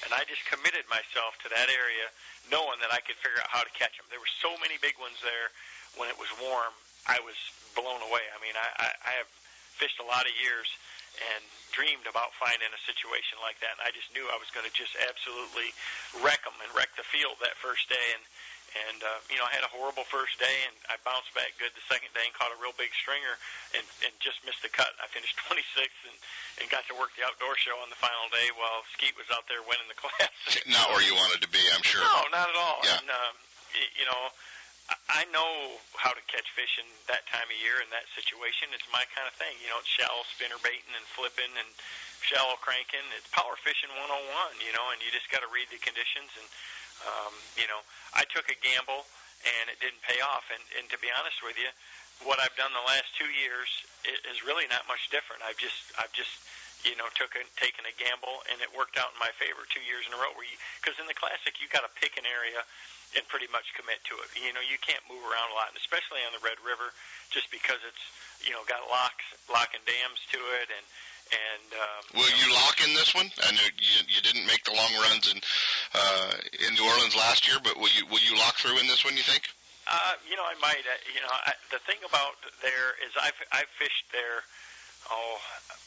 and 0.07 0.11
I 0.11 0.27
just 0.27 0.43
committed 0.51 0.87
myself 0.91 1.39
to 1.47 1.49
that 1.55 1.71
area, 1.71 2.11
knowing 2.51 2.83
that 2.83 2.91
I 2.91 2.99
could 3.03 3.19
figure 3.23 3.39
out 3.39 3.51
how 3.51 3.63
to 3.63 3.73
catch 3.79 3.95
them. 3.95 4.07
There 4.11 4.23
were 4.23 4.37
so 4.43 4.55
many 4.59 4.77
big 4.83 4.99
ones 4.99 5.19
there 5.23 5.55
when 5.95 6.11
it 6.11 6.19
was 6.19 6.31
warm. 6.43 6.75
I 7.07 7.23
was 7.23 7.39
blown 7.79 8.03
away. 8.11 8.27
I 8.35 8.39
mean, 8.43 8.59
I, 8.59 8.69
I, 8.79 8.89
I 9.07 9.13
have 9.23 9.31
fished 9.79 10.03
a 10.03 10.07
lot 10.07 10.27
of 10.27 10.35
years 10.43 10.67
and 11.35 11.43
dreamed 11.75 12.07
about 12.07 12.35
finding 12.39 12.71
a 12.71 12.83
situation 12.87 13.39
like 13.43 13.59
that. 13.63 13.79
And 13.79 13.83
I 13.87 13.91
just 13.95 14.11
knew 14.15 14.27
I 14.31 14.39
was 14.39 14.51
going 14.51 14.67
to 14.67 14.75
just 14.75 14.95
absolutely 14.99 15.71
wreck 16.23 16.43
them 16.43 16.55
and 16.63 16.71
wreck 16.75 16.91
the 16.99 17.07
field 17.07 17.39
that 17.43 17.59
first 17.59 17.87
day. 17.91 18.07
And 18.15 18.23
and 18.75 19.01
uh, 19.01 19.21
you 19.33 19.41
know, 19.41 19.47
I 19.49 19.53
had 19.53 19.65
a 19.65 19.73
horrible 19.73 20.05
first 20.09 20.37
day, 20.37 20.57
and 20.69 20.75
I 20.93 21.01
bounced 21.05 21.33
back 21.33 21.57
good 21.57 21.73
the 21.73 21.85
second 21.89 22.13
day 22.13 22.29
and 22.29 22.35
caught 22.37 22.53
a 22.53 22.59
real 22.61 22.77
big 22.77 22.93
stringer, 22.93 23.35
and 23.73 23.85
and 24.05 24.13
just 24.21 24.45
missed 24.45 24.61
the 24.61 24.73
cut. 24.73 24.93
I 25.01 25.09
finished 25.09 25.37
26th 25.49 26.03
and 26.09 26.17
and 26.61 26.67
got 26.69 26.85
to 26.93 26.95
work 26.97 27.15
the 27.17 27.25
outdoor 27.25 27.57
show 27.57 27.77
on 27.81 27.89
the 27.89 27.99
final 27.99 28.29
day 28.35 28.51
while 28.59 28.85
Skeet 28.93 29.17
was 29.17 29.29
out 29.33 29.47
there 29.49 29.63
winning 29.65 29.89
the 29.89 29.99
class. 29.99 30.33
not 30.69 30.93
where 30.93 31.05
you 31.05 31.15
wanted 31.17 31.41
to 31.41 31.51
be, 31.51 31.63
I'm 31.73 31.85
sure. 31.85 32.03
No, 32.03 32.29
not 32.35 32.49
at 32.51 32.59
all. 32.59 32.81
Yeah. 32.85 33.01
And 33.01 33.09
um, 33.09 33.35
you 33.97 34.07
know, 34.09 34.23
I 35.13 35.29
know 35.33 35.77
how 36.01 36.17
to 36.17 36.23
catch 36.33 36.49
fish 36.57 36.81
in 36.81 36.89
that 37.13 37.29
time 37.29 37.45
of 37.45 37.59
year 37.61 37.85
in 37.85 37.89
that 37.93 38.09
situation. 38.17 38.73
It's 38.73 38.89
my 38.89 39.05
kind 39.13 39.29
of 39.29 39.37
thing. 39.37 39.53
You 39.61 39.69
know, 39.69 39.81
it's 39.81 39.91
shallow 39.91 40.25
spinner 40.33 40.57
baiting 40.65 40.97
and 40.97 41.05
flipping 41.13 41.53
and 41.61 41.69
shallow 42.25 42.57
cranking. 42.61 43.05
It's 43.13 43.29
power 43.29 43.57
fishing 43.61 43.93
101. 43.93 44.09
You 44.65 44.73
know, 44.73 44.89
and 44.93 44.99
you 45.05 45.13
just 45.13 45.29
got 45.29 45.45
to 45.45 45.51
read 45.53 45.69
the 45.69 45.81
conditions 45.81 46.33
and 46.41 46.49
um, 47.07 47.35
you 47.55 47.67
know, 47.71 47.81
I 48.17 48.25
took 48.31 48.49
a 48.51 48.59
gamble 48.59 49.07
and 49.45 49.71
it 49.71 49.79
didn't 49.79 50.03
pay 50.03 50.19
off. 50.23 50.47
And, 50.51 50.63
and 50.79 50.85
to 50.91 50.99
be 50.99 51.13
honest 51.15 51.39
with 51.47 51.55
you, 51.55 51.71
what 52.27 52.43
I've 52.43 52.55
done 52.59 52.75
the 52.75 52.87
last 52.91 53.15
two 53.15 53.31
years 53.31 53.71
is 54.27 54.43
really 54.43 54.67
not 54.67 54.83
much 54.91 55.07
different. 55.15 55.47
I've 55.47 55.59
just 55.59 55.95
I've 55.95 56.11
just 56.11 56.35
you 56.87 56.95
know, 56.95 57.11
took 57.19 57.35
a, 57.35 57.43
taken 57.59 57.83
a 57.91 57.95
gamble, 57.99 58.39
and 58.47 58.63
it 58.63 58.71
worked 58.71 58.95
out 58.95 59.11
in 59.11 59.19
my 59.19 59.35
favor 59.35 59.67
two 59.67 59.83
years 59.83 60.07
in 60.07 60.15
a 60.15 60.19
row. 60.19 60.31
Where 60.39 60.47
you, 60.47 60.55
because 60.79 60.95
in 61.03 61.11
the 61.11 61.17
classic, 61.17 61.59
you 61.59 61.67
got 61.67 61.83
to 61.83 61.91
pick 61.99 62.15
an 62.15 62.27
area 62.27 62.63
and 63.17 63.25
pretty 63.27 63.51
much 63.51 63.75
commit 63.75 63.99
to 64.07 64.15
it. 64.23 64.31
You 64.39 64.55
know, 64.55 64.63
you 64.63 64.79
can't 64.79 65.03
move 65.11 65.25
around 65.27 65.51
a 65.51 65.57
lot, 65.59 65.75
and 65.75 65.79
especially 65.81 66.23
on 66.23 66.31
the 66.31 66.43
Red 66.45 66.61
River, 66.63 66.95
just 67.35 67.51
because 67.51 67.83
it's 67.83 68.05
you 68.47 68.55
know 68.55 68.63
got 68.71 68.87
locks, 68.87 69.27
lock 69.51 69.75
and 69.75 69.83
dams 69.89 70.23
to 70.31 70.39
it, 70.63 70.71
and 70.71 70.85
and 71.33 71.69
um, 71.77 72.03
will 72.17 72.35
you 72.41 72.49
lock 72.55 72.81
in 72.81 72.95
this 72.95 73.15
one? 73.15 73.29
I 73.45 73.53
know 73.53 73.67
you 73.77 73.99
you 74.09 74.21
didn't 74.23 74.47
make 74.47 74.65
the 74.65 74.73
long 74.73 74.93
runs 75.09 75.29
in 75.29 75.39
uh, 75.95 76.33
in 76.65 76.75
New 76.75 76.87
Orleans 76.89 77.17
last 77.17 77.47
year, 77.49 77.61
but 77.63 77.77
will 77.77 77.93
you 77.93 78.07
will 78.09 78.23
you 78.25 78.37
lock 78.39 78.57
through 78.57 78.79
in 78.79 78.87
this 78.89 79.05
one? 79.05 79.17
You 79.17 79.25
think? 79.25 79.45
Uh, 79.89 80.21
you 80.29 80.37
know, 80.37 80.45
I 80.45 80.57
might. 80.61 80.85
Uh, 80.85 81.01
you 81.09 81.21
know, 81.25 81.33
I, 81.33 81.57
the 81.73 81.81
thing 81.89 82.01
about 82.05 82.37
there 82.61 82.97
is 83.05 83.13
I've 83.17 83.37
I've 83.53 83.73
fished 83.81 84.09
there 84.13 84.45
oh 85.09 85.37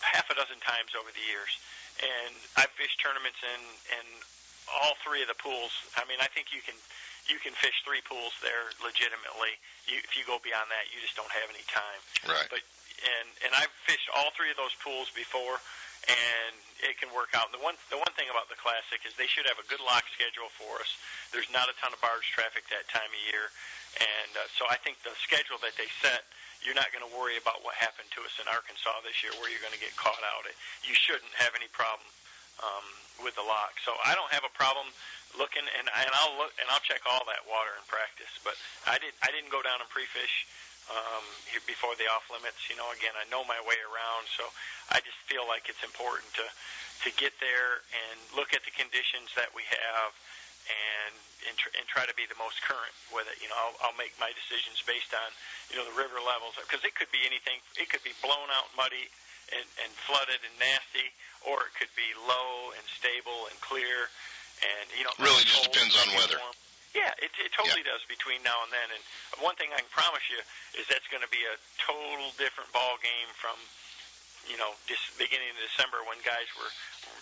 half 0.01 0.29
a 0.29 0.35
dozen 0.37 0.57
times 0.61 0.93
over 0.97 1.09
the 1.13 1.25
years, 1.25 1.53
and 2.01 2.33
I've 2.57 2.73
fished 2.77 3.01
tournaments 3.01 3.41
in 3.41 3.61
in 3.97 4.05
all 4.69 4.97
three 5.05 5.21
of 5.21 5.29
the 5.29 5.37
pools. 5.37 5.73
I 5.97 6.05
mean, 6.09 6.17
I 6.21 6.29
think 6.33 6.53
you 6.53 6.61
can 6.65 6.77
you 7.29 7.37
can 7.37 7.53
fish 7.53 7.77
three 7.85 8.01
pools 8.01 8.33
there 8.41 8.73
legitimately. 8.81 9.53
You, 9.85 10.01
if 10.01 10.17
you 10.17 10.25
go 10.25 10.41
beyond 10.41 10.73
that, 10.73 10.89
you 10.89 10.97
just 11.01 11.13
don't 11.13 11.29
have 11.29 11.49
any 11.53 11.65
time. 11.69 12.01
Right. 12.25 12.49
But 12.49 12.65
and 13.03 13.27
and 13.45 13.51
I've 13.57 13.73
fished 13.85 14.07
all 14.13 14.29
three 14.37 14.53
of 14.53 14.57
those 14.57 14.73
pools 14.81 15.09
before, 15.13 15.57
and 16.07 16.53
it 16.81 16.97
can 17.01 17.09
work 17.13 17.33
out. 17.33 17.49
The 17.53 17.61
one 17.61 17.75
the 17.89 17.99
one 17.99 18.13
thing 18.13 18.29
about 18.29 18.47
the 18.47 18.59
classic 18.59 19.05
is 19.05 19.13
they 19.17 19.29
should 19.29 19.45
have 19.49 19.57
a 19.57 19.67
good 19.67 19.81
lock 19.81 20.05
schedule 20.13 20.49
for 20.55 20.81
us. 20.81 20.89
There's 21.33 21.49
not 21.49 21.69
a 21.69 21.75
ton 21.81 21.93
of 21.93 21.99
barge 21.99 22.29
traffic 22.31 22.65
that 22.69 22.85
time 22.89 23.09
of 23.09 23.21
year, 23.29 23.49
and 23.97 24.31
uh, 24.37 24.47
so 24.55 24.69
I 24.69 24.77
think 24.81 25.01
the 25.01 25.13
schedule 25.21 25.57
that 25.65 25.75
they 25.75 25.89
set 26.01 26.25
you're 26.61 26.77
not 26.77 26.93
going 26.93 27.01
to 27.01 27.09
worry 27.17 27.41
about 27.41 27.65
what 27.65 27.73
happened 27.73 28.05
to 28.13 28.21
us 28.21 28.37
in 28.37 28.45
Arkansas 28.45 29.01
this 29.01 29.17
year, 29.25 29.33
where 29.41 29.49
you're 29.49 29.65
going 29.65 29.73
to 29.73 29.81
get 29.81 29.97
caught 29.97 30.21
out. 30.21 30.45
You 30.85 30.93
shouldn't 30.93 31.33
have 31.41 31.57
any 31.57 31.65
problem 31.73 32.05
um, 32.61 32.85
with 33.25 33.33
the 33.33 33.45
lock. 33.45 33.81
So 33.81 33.97
I 34.05 34.13
don't 34.13 34.29
have 34.29 34.45
a 34.45 34.53
problem 34.53 34.85
looking, 35.37 35.65
and, 35.65 35.89
and 35.89 36.11
I'll 36.21 36.37
look 36.37 36.53
and 36.61 36.69
I'll 36.69 36.83
check 36.85 37.01
all 37.09 37.25
that 37.25 37.43
water 37.49 37.73
in 37.77 37.83
practice. 37.89 38.29
But 38.45 38.55
I 38.85 39.01
did 39.01 39.13
I 39.25 39.33
didn't 39.33 39.49
go 39.49 39.65
down 39.65 39.81
and 39.81 39.89
pre-fish 39.89 40.45
um, 40.91 41.23
before 41.63 41.95
the 41.95 42.07
off 42.11 42.27
limits. 42.27 42.67
You 42.67 42.75
know, 42.75 42.87
again, 42.91 43.15
I 43.15 43.23
know 43.31 43.47
my 43.47 43.59
way 43.63 43.79
around, 43.87 44.27
so 44.35 44.43
I 44.91 44.99
just 44.99 45.17
feel 45.25 45.47
like 45.47 45.71
it's 45.71 45.83
important 45.83 46.27
to 46.35 46.45
to 47.07 47.09
get 47.17 47.33
there 47.41 47.81
and 47.97 48.17
look 48.37 48.53
at 48.53 48.61
the 48.61 48.73
conditions 48.77 49.33
that 49.33 49.49
we 49.57 49.65
have 49.65 50.11
and 50.69 51.13
and, 51.49 51.57
tr- 51.57 51.73
and 51.73 51.89
try 51.89 52.05
to 52.05 52.13
be 52.13 52.29
the 52.29 52.37
most 52.37 52.61
current 52.61 52.93
with 53.09 53.25
it. 53.25 53.41
You 53.41 53.49
know, 53.49 53.57
I'll, 53.57 53.89
I'll 53.89 53.97
make 53.97 54.13
my 54.21 54.29
decisions 54.35 54.77
based 54.85 55.09
on 55.15 55.29
you 55.73 55.81
know 55.81 55.85
the 55.87 55.97
river 55.97 56.21
levels 56.21 56.53
because 56.61 56.85
it 56.85 56.93
could 56.93 57.09
be 57.09 57.25
anything. 57.25 57.57
It 57.79 57.89
could 57.89 58.05
be 58.05 58.13
blown 58.21 58.51
out 58.53 58.69
muddy 58.77 59.09
and, 59.49 59.65
and 59.81 59.91
flooded 60.05 60.39
and 60.45 60.55
nasty, 60.61 61.09
or 61.43 61.65
it 61.65 61.73
could 61.75 61.91
be 61.97 62.13
low 62.29 62.75
and 62.77 62.85
stable 62.93 63.49
and 63.49 63.57
clear. 63.63 64.11
And 64.61 64.85
you 64.93 65.03
know, 65.07 65.13
really 65.17 65.41
just 65.41 65.65
depends 65.65 65.97
on 65.97 66.05
weather. 66.13 66.37
Warm. 66.37 66.60
Yeah, 66.91 67.15
it, 67.23 67.31
it 67.39 67.55
totally 67.55 67.87
yeah. 67.87 67.95
does 67.95 68.03
between 68.07 68.43
now 68.43 68.59
and 68.67 68.71
then. 68.71 68.87
And 68.91 69.01
one 69.39 69.55
thing 69.55 69.71
I 69.71 69.79
can 69.79 69.91
promise 69.95 70.23
you 70.27 70.39
is 70.75 70.83
that's 70.91 71.07
going 71.07 71.23
to 71.23 71.31
be 71.31 71.39
a 71.47 71.55
total 71.79 72.35
different 72.35 72.67
ball 72.75 72.99
game 72.99 73.31
from 73.39 73.55
you 74.49 74.57
know 74.59 74.75
just 74.91 75.01
beginning 75.15 75.55
of 75.55 75.59
December 75.63 76.03
when 76.03 76.19
guys 76.27 76.47
were 76.59 76.71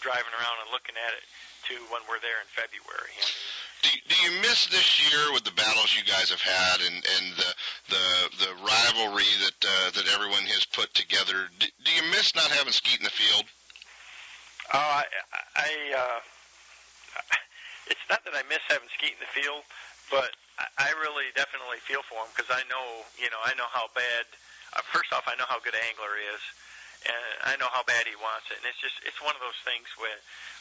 driving 0.02 0.34
around 0.34 0.58
and 0.66 0.74
looking 0.74 0.98
at 0.98 1.14
it 1.14 1.26
to 1.70 1.76
when 1.94 2.02
we're 2.10 2.22
there 2.24 2.42
in 2.42 2.50
February. 2.56 3.14
I 3.14 3.22
mean, 3.22 3.46
do, 3.86 3.90
do 4.10 4.16
you 4.26 4.32
miss 4.42 4.68
this 4.74 4.90
year 5.06 5.32
with 5.32 5.46
the 5.46 5.54
battles 5.54 5.94
you 5.94 6.04
guys 6.04 6.34
have 6.34 6.42
had 6.42 6.82
and, 6.82 6.98
and 6.98 7.26
the 7.38 7.52
the 7.94 8.06
the 8.48 8.52
rivalry 8.66 9.30
that 9.46 9.60
uh, 9.62 9.88
that 10.02 10.08
everyone 10.18 10.50
has 10.50 10.66
put 10.66 10.94
together? 10.98 11.48
Do, 11.62 11.68
do 11.86 11.92
you 11.94 12.04
miss 12.12 12.34
not 12.36 12.50
having 12.52 12.74
Skeet 12.74 13.00
in 13.00 13.06
the 13.06 13.14
field? 13.14 13.46
Oh, 14.74 14.78
I, 14.78 15.06
I 15.56 15.70
uh, 15.98 16.20
it's 17.90 18.06
not 18.10 18.24
that 18.26 18.34
I 18.38 18.46
miss 18.48 18.62
having 18.70 18.90
Skeet 18.96 19.18
in 19.18 19.22
the 19.22 19.34
field, 19.34 19.66
but 20.10 20.34
I 20.78 20.92
really 21.00 21.30
definitely 21.36 21.80
feel 21.84 22.04
for 22.06 22.20
him 22.24 22.32
because 22.36 22.50
I 22.52 22.64
know, 22.68 23.06
you 23.20 23.30
know, 23.30 23.42
I 23.44 23.54
know 23.56 23.70
how 23.70 23.90
bad. 23.94 24.26
Uh, 24.76 24.86
first 24.94 25.10
off, 25.14 25.26
I 25.26 25.34
know 25.36 25.50
how 25.50 25.58
good 25.62 25.74
an 25.74 25.82
angler 25.90 26.14
he 26.20 26.26
is, 26.30 26.44
and 27.10 27.26
I 27.50 27.58
know 27.58 27.72
how 27.74 27.82
bad 27.88 28.06
he 28.06 28.14
wants 28.20 28.54
it. 28.54 28.62
And 28.62 28.68
it's 28.70 28.78
just, 28.78 29.02
it's 29.02 29.18
one 29.24 29.34
of 29.34 29.42
those 29.42 29.58
things 29.66 29.90
when, 29.98 30.18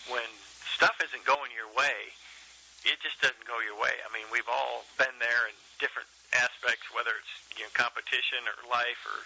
when 0.09 0.29
stuff 0.65 0.97
isn't 1.03 1.25
going 1.29 1.53
your 1.53 1.69
way, 1.77 2.15
it 2.87 3.03
just 3.03 3.19
doesn't 3.19 3.43
go 3.43 3.59
your 3.59 3.75
way. 3.75 3.95
I 4.07 4.09
mean, 4.15 4.29
we've 4.31 4.47
all 4.47 4.87
been 4.97 5.17
there 5.19 5.51
in 5.51 5.57
different 5.83 6.07
aspects, 6.37 6.87
whether 6.95 7.11
it's 7.19 7.35
you 7.59 7.67
know 7.67 7.73
competition 7.75 8.47
or 8.47 8.55
life 8.71 9.03
or 9.03 9.19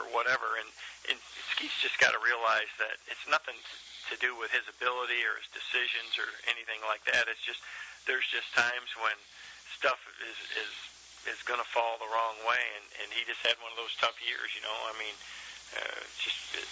or 0.00 0.02
whatever. 0.16 0.56
And 0.56 0.68
and 1.12 1.18
Skeet's 1.52 1.76
just 1.84 2.00
got 2.00 2.16
to 2.16 2.20
realize 2.24 2.70
that 2.80 2.96
it's 3.10 3.22
nothing 3.28 3.56
to 4.12 4.16
do 4.22 4.34
with 4.38 4.50
his 4.54 4.66
ability 4.68 5.20
or 5.26 5.38
his 5.38 5.50
decisions 5.50 6.16
or 6.18 6.28
anything 6.50 6.80
like 6.86 7.02
that. 7.10 7.26
It's 7.26 7.42
just 7.42 7.60
there's 8.06 8.26
just 8.30 8.48
times 8.54 8.90
when 9.02 9.16
stuff 9.74 9.98
is 10.22 10.38
is 10.62 10.74
is 11.26 11.40
going 11.42 11.58
to 11.58 11.66
fall 11.74 11.98
the 11.98 12.10
wrong 12.10 12.38
way, 12.46 12.62
and 12.78 12.86
and 13.02 13.08
he 13.10 13.26
just 13.26 13.42
had 13.42 13.58
one 13.62 13.70
of 13.74 13.78
those 13.78 13.94
tough 13.98 14.16
years. 14.22 14.54
You 14.54 14.62
know, 14.62 14.76
I 14.86 14.94
mean, 14.98 15.16
uh, 15.74 16.00
just. 16.22 16.40
It, 16.54 16.68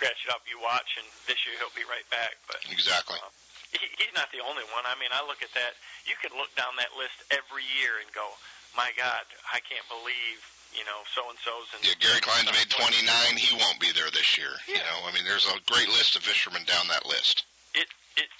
scratch 0.00 0.24
it 0.24 0.32
up, 0.32 0.40
you 0.48 0.56
watch, 0.56 0.96
and 0.96 1.04
this 1.28 1.36
year 1.44 1.60
he'll 1.60 1.76
be 1.76 1.84
right 1.84 2.08
back. 2.08 2.40
But 2.48 2.64
exactly, 2.72 3.20
uh, 3.20 3.28
he, 3.68 3.84
he's 4.00 4.16
not 4.16 4.32
the 4.32 4.40
only 4.40 4.64
one. 4.72 4.88
I 4.88 4.96
mean, 4.96 5.12
I 5.12 5.20
look 5.28 5.44
at 5.44 5.52
that. 5.52 5.76
You 6.08 6.16
can 6.24 6.32
look 6.40 6.48
down 6.56 6.72
that 6.80 6.96
list 6.96 7.20
every 7.28 7.68
year 7.76 8.00
and 8.00 8.08
go, 8.16 8.24
"My 8.72 8.96
God, 8.96 9.28
I 9.52 9.60
can't 9.60 9.84
believe." 9.92 10.40
You 10.76 10.86
know, 10.86 11.02
so 11.14 11.26
and 11.26 11.38
so's 11.42 11.66
yeah. 11.82 11.98
Gary 11.98 12.22
Klein's 12.22 12.46
made 12.54 12.70
29. 12.70 13.02
He 13.36 13.58
won't 13.58 13.82
be 13.82 13.90
there 13.90 14.06
this 14.14 14.38
year. 14.38 14.54
Yeah. 14.70 14.78
You 14.78 14.82
know, 14.86 14.98
I 15.06 15.10
mean, 15.10 15.26
there's 15.26 15.46
a 15.50 15.58
great 15.66 15.90
list 15.90 16.14
of 16.14 16.22
fishermen 16.22 16.62
down 16.62 16.86
that 16.88 17.06
list. 17.10 17.42
It 17.74 17.90
it 18.14 18.30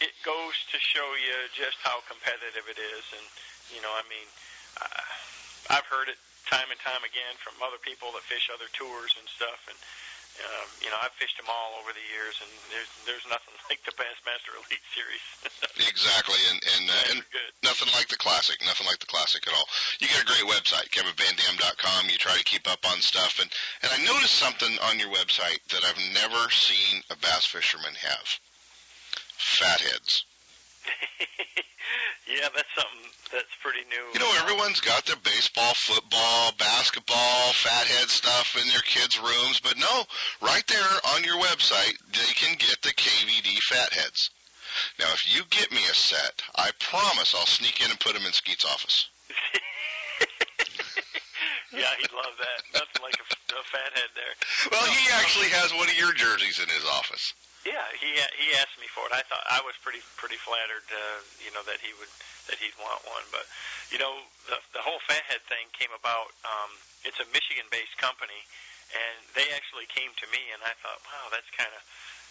it 0.00 0.12
goes 0.24 0.56
to 0.72 0.78
show 0.80 1.04
you 1.20 1.36
just 1.52 1.76
how 1.84 2.00
competitive 2.08 2.64
it 2.64 2.80
is, 2.80 3.04
and 3.12 3.26
you 3.76 3.80
know, 3.84 3.92
I 3.92 4.04
mean, 4.08 4.28
uh, 4.80 5.76
I've 5.76 5.88
heard 5.92 6.08
it 6.08 6.16
time 6.48 6.70
and 6.72 6.80
time 6.80 7.02
again 7.02 7.34
from 7.42 7.58
other 7.60 7.78
people 7.82 8.14
that 8.14 8.24
fish 8.24 8.48
other 8.48 8.70
tours 8.72 9.12
and 9.18 9.26
stuff, 9.28 9.60
and 9.68 9.76
um, 10.36 10.68
you 10.84 10.90
know, 10.92 11.00
I've 11.00 11.16
fished 11.16 11.36
them 11.40 11.48
all 11.48 11.80
over 11.80 11.92
the 11.96 12.06
years, 12.12 12.36
and 12.44 12.50
there's 12.68 12.90
there's 13.08 13.26
nothing 13.28 13.54
like 13.70 13.80
the 13.88 13.94
Bassmaster 13.96 14.52
Elite 14.56 14.86
Series. 14.92 15.24
exactly, 15.88 16.40
and 16.52 16.60
and, 16.60 16.84
uh, 16.90 17.12
and 17.12 17.18
nothing 17.64 17.88
like 17.96 18.08
the 18.08 18.20
classic, 18.20 18.60
nothing 18.64 18.86
like 18.86 19.00
the 19.00 19.10
classic 19.10 19.46
at 19.48 19.54
all. 19.54 19.66
You 20.00 20.08
got 20.08 20.22
a 20.22 20.30
great 20.30 20.46
website, 20.48 20.92
kevinvandam.com. 20.92 22.10
You 22.10 22.18
try 22.20 22.36
to 22.36 22.44
keep 22.44 22.68
up 22.68 22.84
on 22.84 23.00
stuff, 23.00 23.40
and 23.40 23.50
and 23.82 23.90
I 23.92 23.98
noticed 24.04 24.36
something 24.36 24.72
on 24.90 25.00
your 25.00 25.12
website 25.12 25.62
that 25.72 25.84
I've 25.84 26.02
never 26.12 26.42
seen 26.50 27.02
a 27.10 27.16
bass 27.16 27.46
fisherman 27.46 27.94
have: 27.96 28.26
fatheads. 29.36 30.24
yeah, 32.26 32.48
that's 32.54 32.68
something 32.74 33.06
that's 33.32 33.54
pretty 33.62 33.82
new. 33.90 34.04
You 34.14 34.20
know, 34.20 34.32
everyone's 34.42 34.80
got 34.80 35.06
their 35.06 35.18
baseball, 35.22 35.74
football, 35.74 36.52
basketball, 36.58 37.52
fathead 37.52 38.08
stuff 38.10 38.56
in 38.60 38.66
their 38.68 38.82
kids' 38.82 39.18
rooms, 39.18 39.60
but 39.60 39.78
no, 39.78 40.04
right 40.42 40.66
there 40.66 40.94
on 41.14 41.24
your 41.24 41.38
website, 41.38 41.94
they 42.12 42.32
can 42.34 42.56
get 42.58 42.82
the 42.82 42.94
KVD 42.94 43.58
fatheads. 43.62 44.30
Now, 44.98 45.12
if 45.14 45.24
you 45.34 45.42
get 45.50 45.72
me 45.72 45.82
a 45.90 45.94
set, 45.94 46.42
I 46.54 46.70
promise 46.80 47.34
I'll 47.34 47.46
sneak 47.46 47.80
in 47.82 47.90
and 47.90 48.00
put 48.00 48.14
them 48.14 48.26
in 48.26 48.32
Skeet's 48.32 48.64
office. 48.64 49.08
yeah, 51.72 51.92
he'd 51.98 52.12
love 52.12 52.34
that. 52.38 52.60
Nothing 52.74 53.02
like 53.02 53.16
a, 53.16 53.26
a 53.54 53.62
fathead 53.64 54.10
there. 54.14 54.34
Well, 54.70 54.84
he 54.84 55.12
actually 55.14 55.48
has 55.48 55.72
one 55.72 55.88
of 55.88 55.96
your 55.98 56.12
jerseys 56.12 56.60
in 56.60 56.68
his 56.68 56.84
office. 56.84 57.32
Yeah, 57.66 57.82
he 57.98 58.14
he 58.38 58.54
asked 58.62 58.78
me 58.78 58.86
for 58.86 59.10
it. 59.10 59.12
I 59.12 59.26
thought 59.26 59.42
I 59.50 59.58
was 59.66 59.74
pretty 59.82 59.98
pretty 60.14 60.38
flattered, 60.38 60.86
uh, 60.86 61.18
you 61.42 61.50
know, 61.50 61.66
that 61.66 61.82
he 61.82 61.90
would 61.98 62.10
that 62.46 62.62
he'd 62.62 62.78
want 62.78 63.02
one. 63.10 63.26
But 63.34 63.42
you 63.90 63.98
know, 63.98 64.22
the 64.46 64.62
the 64.70 64.82
whole 64.86 65.02
fathead 65.10 65.42
thing 65.50 65.66
came 65.74 65.90
about. 65.90 66.30
Um, 66.46 66.70
it's 67.02 67.18
a 67.18 67.26
Michigan-based 67.34 67.98
company, 67.98 68.38
and 68.94 69.18
they 69.34 69.50
actually 69.50 69.90
came 69.90 70.14
to 70.14 70.26
me, 70.30 70.42
and 70.54 70.62
I 70.62 70.74
thought, 70.78 71.02
wow, 71.10 71.26
that's 71.34 71.50
kind 71.58 71.70
of 71.74 71.82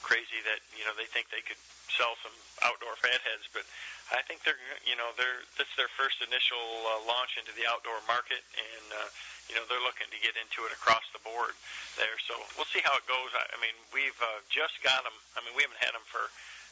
crazy 0.07 0.39
that 0.47 0.63
you 0.71 0.87
know 0.87 0.95
they 0.95 1.07
think 1.11 1.27
they 1.35 1.43
could 1.43 1.59
sell 1.91 2.15
some 2.23 2.35
outdoor 2.63 2.95
fatheads, 3.03 3.51
but 3.51 3.67
I 4.15 4.23
think 4.23 4.39
they're 4.47 4.59
you 4.87 4.95
know 4.95 5.11
they're 5.19 5.43
that's 5.59 5.75
their 5.75 5.91
first 5.99 6.23
initial 6.23 6.63
uh, 6.95 7.03
launch 7.11 7.35
into 7.35 7.51
the 7.59 7.67
outdoor 7.67 7.99
market, 8.07 8.39
and 8.55 8.87
uh, 8.95 9.09
you 9.49 9.55
know 9.55 9.63
they're 9.69 9.83
looking 9.83 10.09
to 10.09 10.19
get 10.21 10.33
into 10.37 10.65
it 10.65 10.71
across 10.73 11.05
the 11.13 11.21
board 11.21 11.53
there. 11.97 12.17
So 12.25 12.37
we'll 12.57 12.69
see 12.69 12.81
how 12.81 12.95
it 12.97 13.05
goes. 13.05 13.29
I, 13.33 13.43
I 13.53 13.57
mean, 13.61 13.75
we've 13.93 14.17
uh, 14.21 14.41
just 14.49 14.77
got 14.81 15.05
them. 15.05 15.15
I 15.37 15.45
mean, 15.45 15.53
we 15.53 15.63
haven't 15.65 15.81
had 15.81 15.93
them 15.93 16.05
for 16.07 16.29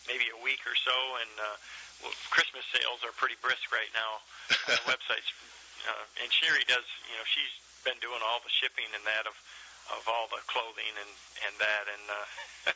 maybe 0.09 0.28
a 0.34 0.39
week 0.43 0.63
or 0.67 0.76
so, 0.76 0.95
and 1.21 1.34
uh, 1.39 1.57
well, 2.03 2.15
Christmas 2.34 2.65
sales 2.74 3.05
are 3.07 3.13
pretty 3.15 3.39
brisk 3.39 3.71
right 3.71 3.91
now 3.95 4.19
on 4.67 4.76
the 4.76 4.86
websites. 4.91 5.30
Uh, 5.84 6.24
and 6.24 6.32
Sherry 6.32 6.63
does, 6.67 6.88
you 7.11 7.15
know, 7.19 7.28
she's 7.28 7.53
been 7.84 7.99
doing 7.99 8.19
all 8.24 8.39
the 8.39 8.51
shipping 8.51 8.88
and 8.95 9.03
that 9.03 9.28
of 9.28 9.36
of 9.91 10.01
all 10.07 10.31
the 10.31 10.39
clothing 10.47 10.93
and 10.95 11.11
and 11.43 11.53
that 11.59 11.86
and 11.91 12.03
uh 12.07 12.27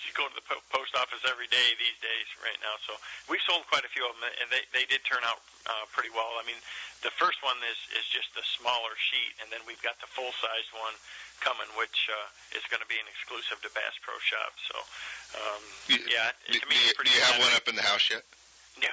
she's 0.00 0.12
going 0.12 0.28
to 0.28 0.36
the 0.36 0.44
po- 0.44 0.60
post 0.68 0.92
office 1.00 1.24
every 1.24 1.48
day 1.48 1.68
these 1.80 1.96
days 2.04 2.28
right 2.44 2.58
now 2.60 2.76
so 2.84 2.92
we 3.32 3.40
sold 3.48 3.64
quite 3.72 3.84
a 3.86 3.92
few 3.92 4.04
of 4.04 4.12
them 4.20 4.28
and 4.44 4.48
they 4.52 4.60
they 4.76 4.84
did 4.84 5.00
turn 5.08 5.24
out 5.24 5.40
uh 5.72 5.88
pretty 5.96 6.12
well 6.12 6.36
i 6.36 6.44
mean 6.44 6.58
the 7.00 7.12
first 7.16 7.40
one 7.40 7.56
is 7.64 7.80
is 7.96 8.04
just 8.12 8.28
a 8.36 8.44
smaller 8.60 8.92
sheet 9.08 9.32
and 9.40 9.48
then 9.48 9.64
we've 9.64 9.80
got 9.80 9.96
the 10.04 10.10
full 10.12 10.28
sized 10.36 10.72
one 10.76 10.92
coming 11.40 11.68
which 11.80 12.12
uh 12.12 12.28
is 12.52 12.64
going 12.68 12.82
to 12.84 12.90
be 12.92 13.00
an 13.00 13.08
exclusive 13.08 13.56
to 13.64 13.70
bass 13.72 13.96
pro 14.04 14.12
shop 14.20 14.52
so 14.68 14.76
um 15.40 15.62
You- 15.88 16.04
yeah 16.12 16.36
Do, 16.52 16.60
to 16.60 16.66
me 16.68 16.76
do 16.76 16.84
you, 16.84 16.92
pretty 16.92 17.12
do 17.12 17.16
you 17.16 17.24
have 17.24 17.40
one 17.40 17.54
up 17.56 17.64
in 17.70 17.76
the 17.78 17.86
house 17.86 18.04
yet? 18.12 18.22
no 18.84 18.92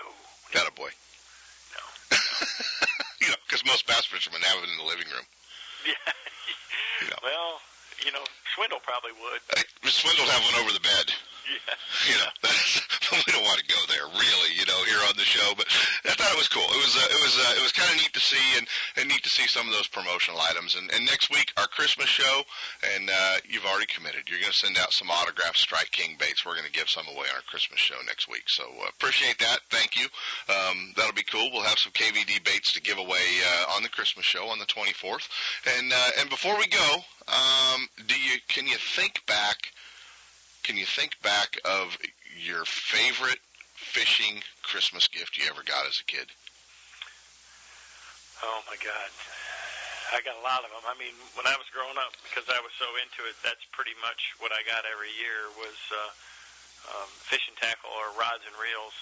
Got 0.53 0.69
a 0.69 0.75
boy. 0.77 0.87
No. 1.73 1.83
you 3.19 3.27
know, 3.27 3.35
because 3.49 3.65
most 3.65 3.83
bass 3.89 4.05
fishermen 4.05 4.39
have 4.45 4.61
it 4.63 4.69
in 4.69 4.77
the 4.77 4.85
living 4.87 5.09
room. 5.11 5.25
yeah. 5.83 5.97
well 7.23 7.59
you 8.05 8.11
know 8.11 8.23
swindle 8.55 8.79
probably 8.83 9.11
would 9.11 9.41
Uh, 9.55 9.61
Swindle 9.89 10.25
have 10.25 10.41
one 10.51 10.61
over 10.63 10.73
the 10.73 10.79
bed. 10.81 11.13
Yeah 11.45 11.75
You 12.09 12.17
know, 12.19 12.29
we 13.25 13.31
don't 13.31 13.45
want 13.45 13.59
to 13.59 13.67
go 13.69 13.81
there, 13.89 14.05
really. 14.05 14.51
You 14.57 14.65
know, 14.65 14.79
here 14.85 15.01
on 15.07 15.15
the 15.15 15.25
show, 15.25 15.53
but 15.57 15.65
I 16.05 16.13
thought 16.13 16.31
it 16.33 16.37
was 16.37 16.49
cool. 16.49 16.65
It 16.65 16.81
was, 16.81 16.93
uh, 16.95 17.07
it 17.07 17.21
was, 17.23 17.35
uh, 17.39 17.53
it 17.59 17.63
was 17.63 17.71
kind 17.71 17.89
of 17.89 17.97
neat 17.97 18.13
to 18.13 18.19
see, 18.19 18.45
and, 18.57 18.67
and 18.97 19.09
neat 19.09 19.23
to 19.23 19.29
see 19.29 19.47
some 19.47 19.67
of 19.67 19.73
those 19.73 19.87
promotional 19.87 20.39
items. 20.41 20.75
And, 20.75 20.91
and 20.91 21.05
next 21.05 21.29
week, 21.31 21.53
our 21.57 21.67
Christmas 21.67 22.07
show, 22.07 22.41
and 22.95 23.09
uh, 23.09 23.35
you've 23.47 23.65
already 23.65 23.87
committed. 23.87 24.27
You're 24.27 24.39
going 24.39 24.51
to 24.51 24.57
send 24.57 24.77
out 24.77 24.93
some 24.93 25.09
autographed 25.09 25.57
Strike 25.57 25.91
King 25.91 26.17
baits. 26.19 26.45
We're 26.45 26.57
going 26.57 26.69
to 26.69 26.75
give 26.75 26.89
some 26.89 27.07
away 27.07 27.25
on 27.31 27.37
our 27.39 27.47
Christmas 27.47 27.79
show 27.79 27.97
next 28.05 28.27
week. 28.29 28.45
So 28.47 28.63
uh, 28.65 28.89
appreciate 28.89 29.39
that. 29.39 29.59
Thank 29.69 29.95
you. 29.95 30.05
Um, 30.49 30.93
that'll 30.95 31.15
be 31.15 31.23
cool. 31.23 31.49
We'll 31.53 31.63
have 31.67 31.79
some 31.79 31.93
KVD 31.93 32.43
baits 32.43 32.73
to 32.73 32.81
give 32.81 32.97
away 32.97 33.25
uh, 33.45 33.75
on 33.75 33.83
the 33.83 33.89
Christmas 33.89 34.25
show 34.25 34.47
on 34.47 34.59
the 34.59 34.65
24th. 34.65 35.27
And 35.77 35.91
uh, 35.91 36.11
and 36.19 36.29
before 36.29 36.57
we 36.57 36.67
go, 36.67 36.89
um, 37.27 37.87
do 38.07 38.15
you 38.15 38.37
can 38.47 38.67
you 38.67 38.77
think 38.77 39.25
back? 39.25 39.71
Can 40.65 40.81
you 40.81 40.89
think 40.89 41.13
back 41.21 41.61
of 41.61 41.93
your 42.41 42.65
favorite 42.65 43.37
fishing 43.77 44.41
Christmas 44.65 45.05
gift 45.05 45.37
you 45.37 45.45
ever 45.45 45.61
got 45.61 45.85
as 45.85 46.01
a 46.01 46.07
kid? 46.09 46.25
Oh 48.41 48.65
my 48.65 48.73
God, 48.81 49.09
I 50.09 50.25
got 50.25 50.33
a 50.33 50.41
lot 50.41 50.65
of 50.65 50.73
them. 50.73 50.81
I 50.89 50.97
mean, 50.97 51.13
when 51.37 51.45
I 51.45 51.53
was 51.61 51.69
growing 51.69 52.01
up, 52.01 52.17
because 52.25 52.49
I 52.49 52.57
was 52.65 52.73
so 52.81 52.89
into 52.97 53.29
it, 53.29 53.37
that's 53.45 53.61
pretty 53.77 53.93
much 54.01 54.33
what 54.41 54.49
I 54.57 54.65
got 54.65 54.89
every 54.89 55.13
year 55.21 55.53
was 55.53 55.77
uh, 55.93 56.97
um, 56.97 57.09
fishing 57.29 57.53
tackle 57.61 57.93
or 57.93 58.09
rods 58.17 58.41
and 58.49 58.57
reels. 58.57 58.97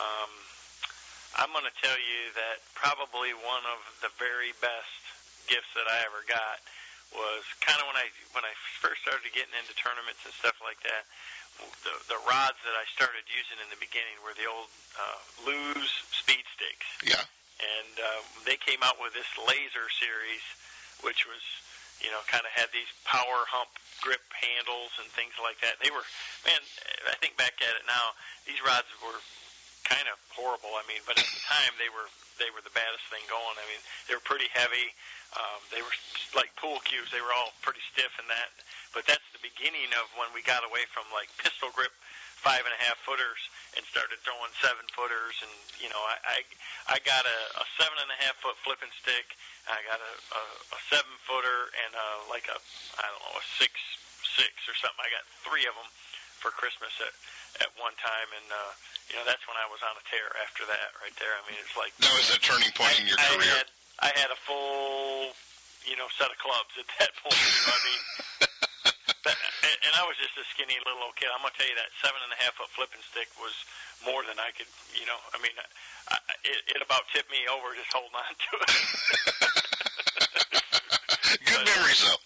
Um, 0.00 0.32
I'm 1.36 1.52
going 1.52 1.68
to 1.68 1.78
tell 1.84 2.00
you 2.00 2.32
that 2.32 2.64
probably 2.72 3.36
one 3.44 3.64
of 3.68 3.84
the 4.00 4.08
very 4.16 4.56
best 4.64 5.04
gifts 5.52 5.68
that 5.76 5.84
I 5.84 6.00
ever 6.08 6.24
got 6.24 6.64
was 7.14 7.42
kind 7.62 7.78
of 7.80 7.86
when 7.88 7.96
I 7.98 8.06
when 8.34 8.44
I 8.44 8.52
first 8.82 9.02
started 9.06 9.26
getting 9.32 9.54
into 9.56 9.72
tournaments 9.78 10.22
and 10.26 10.34
stuff 10.34 10.58
like 10.62 10.78
that. 10.86 11.06
The 11.86 11.94
the 12.10 12.20
rods 12.26 12.58
that 12.66 12.74
I 12.74 12.82
started 12.90 13.22
using 13.30 13.58
in 13.62 13.70
the 13.70 13.78
beginning 13.78 14.18
were 14.26 14.34
the 14.34 14.50
old 14.50 14.66
uh, 14.98 15.18
Lew's 15.46 15.90
speed 16.10 16.42
sticks 16.54 16.86
Yeah. 17.06 17.22
and 17.62 17.94
uh, 17.98 18.20
they 18.42 18.58
came 18.58 18.82
out 18.82 18.98
with 18.98 19.14
this 19.14 19.30
laser 19.46 19.86
series, 19.94 20.42
which 21.06 21.22
was, 21.30 21.42
you 22.02 22.10
know, 22.10 22.18
kind 22.26 22.42
of 22.42 22.50
had 22.54 22.74
these 22.74 22.90
power 23.06 23.46
hump 23.46 23.70
grip 24.02 24.22
handles 24.34 24.90
and 24.98 25.06
things 25.14 25.34
like 25.38 25.58
that. 25.62 25.78
They 25.78 25.94
were, 25.94 26.02
man, 26.42 26.58
I 27.06 27.14
think 27.22 27.38
back 27.38 27.54
at 27.62 27.74
it 27.78 27.86
now, 27.86 28.14
these 28.50 28.58
rods 28.66 28.90
were 28.98 29.18
kind 29.86 30.10
of 30.10 30.18
horrible. 30.34 30.74
I 30.74 30.82
mean, 30.90 31.02
but 31.06 31.14
at 31.22 31.26
the 31.26 31.42
time 31.46 31.70
they 31.78 31.90
were 31.94 32.10
they 32.38 32.50
were 32.50 32.62
the 32.62 32.74
baddest 32.74 33.06
thing 33.10 33.22
going. 33.30 33.56
I 33.58 33.64
mean, 33.70 33.82
they 34.06 34.14
were 34.14 34.24
pretty 34.24 34.50
heavy. 34.50 34.92
Um, 35.34 35.60
they 35.74 35.82
were 35.82 35.94
like 36.34 36.54
pool 36.54 36.78
cues. 36.86 37.10
They 37.10 37.22
were 37.22 37.34
all 37.34 37.54
pretty 37.62 37.82
stiff 37.94 38.10
and 38.18 38.28
that. 38.30 38.50
But 38.94 39.06
that's 39.06 39.26
the 39.34 39.42
beginning 39.42 39.90
of 39.98 40.06
when 40.14 40.30
we 40.30 40.42
got 40.46 40.62
away 40.62 40.86
from 40.90 41.06
like 41.10 41.30
pistol 41.42 41.74
grip 41.74 41.94
five 42.44 42.60
and 42.68 42.76
a 42.76 42.80
half 42.84 43.00
footers 43.08 43.40
and 43.72 43.80
started 43.88 44.20
throwing 44.20 44.52
seven 44.60 44.84
footers 44.92 45.32
and 45.40 45.54
you 45.80 45.88
know 45.88 45.96
I 45.96 46.16
I, 46.28 46.38
I 46.92 46.96
got 47.00 47.24
a, 47.24 47.38
a 47.56 47.64
seven 47.80 47.96
and 47.96 48.12
a 48.12 48.18
half 48.20 48.36
foot 48.44 48.52
flipping 48.60 48.92
stick 49.00 49.32
I 49.64 49.80
got 49.88 49.96
a, 49.96 50.12
a, 50.36 50.42
a 50.76 50.80
seven 50.92 51.14
footer 51.24 51.72
and 51.72 51.96
a, 51.96 52.06
like 52.28 52.44
a 52.52 52.60
I 53.00 53.08
don't 53.08 53.22
know 53.24 53.40
a 53.40 53.44
six 53.56 53.72
six 54.36 54.52
or 54.68 54.76
something 54.76 55.00
I 55.00 55.08
got 55.08 55.24
three 55.40 55.64
of 55.64 55.72
them 55.72 55.88
for 56.36 56.52
Christmas 56.52 56.92
at 57.00 57.16
at 57.64 57.72
one 57.80 57.96
time 57.96 58.28
and 58.36 58.48
uh 58.52 58.72
you 59.10 59.16
know 59.18 59.24
that's 59.28 59.44
when 59.48 59.56
I 59.60 59.66
was 59.68 59.80
on 59.84 59.92
a 59.96 60.04
tear 60.08 60.28
after 60.44 60.64
that 60.68 60.88
right 61.04 61.14
there 61.20 61.34
I 61.36 61.42
mean 61.48 61.58
it's 61.60 61.76
like 61.76 61.92
That 62.00 62.12
was 62.16 62.30
a 62.32 62.38
turning 62.40 62.72
point 62.76 62.96
in 63.00 63.06
your 63.08 63.18
I 63.20 63.26
career. 63.36 63.54
had 63.54 63.68
I 64.00 64.10
had 64.16 64.30
a 64.32 64.36
full 64.44 65.32
you 65.88 65.96
know 66.00 66.08
set 66.16 66.30
of 66.32 66.38
clubs 66.40 66.72
at 66.80 66.88
that 67.00 67.12
point 67.22 67.36
know, 67.36 67.74
I 67.74 67.78
mean 67.84 68.00
that, 69.24 69.36
and, 69.88 69.94
I 69.96 70.04
was 70.04 70.20
just 70.20 70.36
a 70.36 70.44
skinny 70.52 70.76
little 70.84 71.00
old 71.00 71.16
kid. 71.16 71.32
I'm 71.32 71.40
gonna 71.40 71.56
tell 71.56 71.64
you 71.68 71.76
that 71.80 71.88
seven 72.04 72.20
and 72.20 72.32
a 72.36 72.38
half 72.44 72.60
foot 72.60 72.68
flipping 72.76 73.00
stick 73.08 73.28
was 73.40 73.56
more 74.04 74.20
than 74.28 74.36
I 74.36 74.52
could, 74.52 74.68
you 74.92 75.08
know. 75.08 75.16
I 75.32 75.40
mean, 75.40 75.56
I, 75.56 75.64
I, 76.12 76.16
it, 76.44 76.60
it 76.76 76.80
about 76.84 77.08
tipped 77.12 77.32
me 77.32 77.40
over 77.48 77.72
just 77.72 77.88
holding 77.88 78.12
on 78.12 78.28
to 78.36 78.52
it. 78.60 78.68
Good 81.48 81.64
memories, 81.64 82.04
though. 82.04 82.20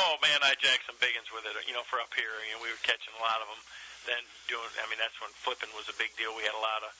oh 0.00 0.16
man, 0.24 0.40
I 0.40 0.56
jacked 0.56 0.88
some 0.88 0.96
big 0.96 1.12
ones 1.16 1.28
with 1.28 1.44
it, 1.44 1.52
you 1.68 1.76
know, 1.76 1.84
for 1.84 2.00
up 2.00 2.12
here. 2.16 2.32
You 2.48 2.56
know, 2.56 2.64
we 2.64 2.72
were 2.72 2.80
catching 2.88 3.12
a 3.16 3.20
lot 3.22 3.44
of 3.44 3.48
them. 3.52 3.60
Then 4.08 4.22
doing, 4.48 4.70
I 4.80 4.88
mean, 4.88 5.00
that's 5.00 5.16
when 5.20 5.32
flipping 5.44 5.68
was 5.76 5.88
a 5.92 5.96
big 6.00 6.12
deal. 6.16 6.32
We 6.32 6.44
had 6.44 6.56
a 6.56 6.64
lot 6.64 6.80
of 6.84 6.90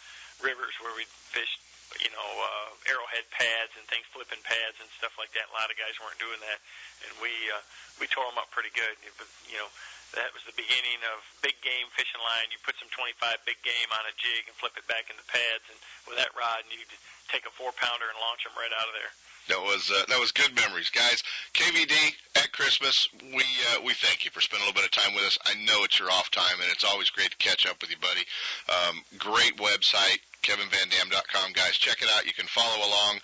rivers 0.44 0.76
where 0.80 0.92
we 0.96 1.08
fished, 1.08 1.60
you 2.00 2.12
know, 2.12 2.28
uh, 2.40 2.70
arrowhead 2.88 3.24
pads 3.32 3.72
and 3.76 3.84
things, 3.88 4.04
flipping 4.12 4.40
pads 4.44 4.76
and 4.80 4.88
stuff 4.96 5.16
like 5.16 5.32
that. 5.36 5.48
A 5.48 5.54
lot 5.56 5.72
of 5.72 5.76
guys 5.80 5.96
weren't 6.00 6.20
doing 6.20 6.38
that, 6.44 6.60
and 7.08 7.12
we 7.24 7.32
uh, 7.50 7.62
we 7.98 8.06
tore 8.08 8.28
them 8.28 8.38
up 8.40 8.52
pretty 8.52 8.72
good. 8.76 8.94
But 9.16 9.28
you 9.48 9.58
know, 9.58 9.68
that 10.16 10.30
was 10.36 10.44
the 10.44 10.54
beginning 10.54 11.00
of 11.10 11.22
big 11.40 11.58
game 11.64 11.88
fishing 11.96 12.20
line. 12.20 12.52
You 12.52 12.60
put 12.62 12.76
some 12.78 12.90
25 12.92 13.16
big 13.48 13.58
game 13.64 13.90
on 13.96 14.04
a 14.06 14.14
jig 14.20 14.46
and 14.46 14.54
flip 14.60 14.76
it 14.76 14.86
back 14.86 15.08
into 15.08 15.24
pads, 15.30 15.66
and 15.72 15.78
with 16.06 16.20
that 16.20 16.30
rod, 16.36 16.62
and 16.66 16.70
you 16.70 16.84
would 16.84 16.94
take 17.30 17.46
a 17.46 17.52
four 17.54 17.74
pounder 17.74 18.06
and 18.06 18.18
launch 18.20 18.44
them 18.44 18.54
right 18.54 18.72
out 18.74 18.86
of 18.86 18.94
there. 18.94 19.12
That 19.50 19.66
was 19.66 19.90
uh, 19.90 20.06
that 20.06 20.20
was 20.20 20.30
good 20.30 20.54
memories, 20.54 20.90
guys. 20.90 21.24
KVD 21.54 21.90
at 22.36 22.52
Christmas, 22.52 23.08
we 23.34 23.42
uh, 23.74 23.82
we 23.82 23.94
thank 23.94 24.24
you 24.24 24.30
for 24.30 24.40
spending 24.40 24.62
a 24.62 24.70
little 24.70 24.78
bit 24.78 24.86
of 24.86 24.94
time 24.94 25.12
with 25.12 25.24
us. 25.24 25.38
I 25.42 25.58
know 25.66 25.82
it's 25.82 25.98
your 25.98 26.08
off 26.08 26.30
time, 26.30 26.54
and 26.62 26.70
it's 26.70 26.84
always 26.84 27.10
great 27.10 27.32
to 27.32 27.36
catch 27.36 27.66
up 27.66 27.82
with 27.82 27.90
you, 27.90 27.98
buddy. 27.98 28.22
Um, 28.70 29.02
great 29.18 29.58
website, 29.58 30.22
kevinvandam.com, 30.46 31.50
guys. 31.50 31.74
Check 31.74 31.98
it 32.00 32.08
out. 32.14 32.26
You 32.26 32.32
can 32.32 32.46
follow 32.46 32.78
along, 32.78 33.18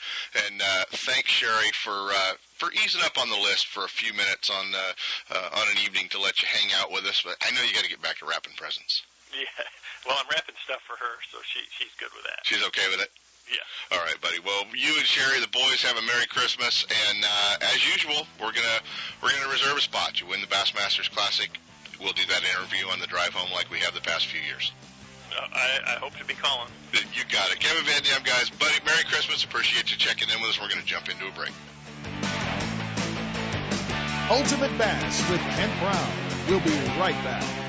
and 0.50 0.60
uh, 0.60 0.84
thank 1.06 1.28
Sherry 1.30 1.70
for 1.78 1.94
uh, 1.94 2.34
for 2.58 2.72
easing 2.72 3.02
up 3.06 3.22
on 3.22 3.30
the 3.30 3.38
list 3.38 3.68
for 3.68 3.84
a 3.84 3.88
few 3.88 4.12
minutes 4.12 4.50
on 4.50 4.74
uh, 4.74 4.92
uh, 5.30 5.62
on 5.62 5.66
an 5.70 5.78
evening 5.86 6.08
to 6.10 6.18
let 6.18 6.42
you 6.42 6.48
hang 6.50 6.74
out 6.82 6.90
with 6.90 7.06
us. 7.06 7.22
But 7.22 7.38
I 7.46 7.54
know 7.54 7.62
you 7.62 7.72
got 7.72 7.84
to 7.84 7.90
get 7.90 8.02
back 8.02 8.18
to 8.18 8.26
wrapping 8.26 8.58
presents. 8.58 9.06
Yeah. 9.30 9.46
Well, 10.02 10.18
I'm 10.18 10.26
wrapping 10.30 10.58
stuff 10.64 10.82
for 10.82 10.98
her, 10.98 11.14
so 11.30 11.38
she 11.46 11.62
she's 11.78 11.94
good 12.02 12.10
with 12.18 12.26
that. 12.26 12.42
She's 12.42 12.66
okay 12.66 12.90
with 12.90 12.98
it. 13.00 13.10
Yeah. 13.50 13.96
All 13.96 14.04
right, 14.04 14.20
buddy. 14.20 14.38
Well, 14.44 14.64
you 14.74 14.96
and 14.96 15.06
Sherry, 15.06 15.40
the 15.40 15.48
boys, 15.48 15.82
have 15.82 15.96
a 15.96 16.02
Merry 16.02 16.26
Christmas, 16.26 16.84
and 16.84 17.24
uh, 17.24 17.56
as 17.74 17.86
usual, 17.86 18.26
we're 18.40 18.52
gonna 18.52 18.80
we're 19.22 19.30
gonna 19.30 19.52
reserve 19.52 19.76
a 19.76 19.80
spot. 19.80 20.20
You 20.20 20.26
win 20.26 20.40
the 20.40 20.48
Bassmasters 20.48 21.10
Classic. 21.10 21.50
We'll 22.00 22.12
do 22.12 22.26
that 22.26 22.42
interview 22.42 22.88
on 22.88 22.98
the 22.98 23.06
drive 23.06 23.32
home 23.32 23.50
like 23.52 23.70
we 23.70 23.78
have 23.78 23.94
the 23.94 24.00
past 24.00 24.26
few 24.26 24.40
years. 24.40 24.72
Uh, 25.30 25.46
I, 25.52 25.94
I 25.94 25.98
hope 25.98 26.16
to 26.16 26.24
be 26.24 26.34
calling. 26.34 26.68
You 26.92 27.22
got 27.30 27.50
it, 27.52 27.60
Kevin 27.60 27.84
Van 27.84 28.02
Dam, 28.02 28.22
guys. 28.24 28.50
Buddy, 28.50 28.74
Merry 28.84 29.04
Christmas. 29.04 29.44
Appreciate 29.44 29.90
you 29.90 29.96
checking 29.96 30.28
in 30.28 30.40
with 30.40 30.50
us. 30.50 30.60
We're 30.60 30.68
gonna 30.68 30.82
jump 30.82 31.08
into 31.08 31.28
a 31.28 31.32
break. 31.32 31.52
Ultimate 34.28 34.76
Bass 34.76 35.30
with 35.30 35.40
Kent 35.40 35.72
Brown. 35.78 36.10
We'll 36.48 36.60
be 36.60 36.74
right 36.98 37.14
back. 37.22 37.65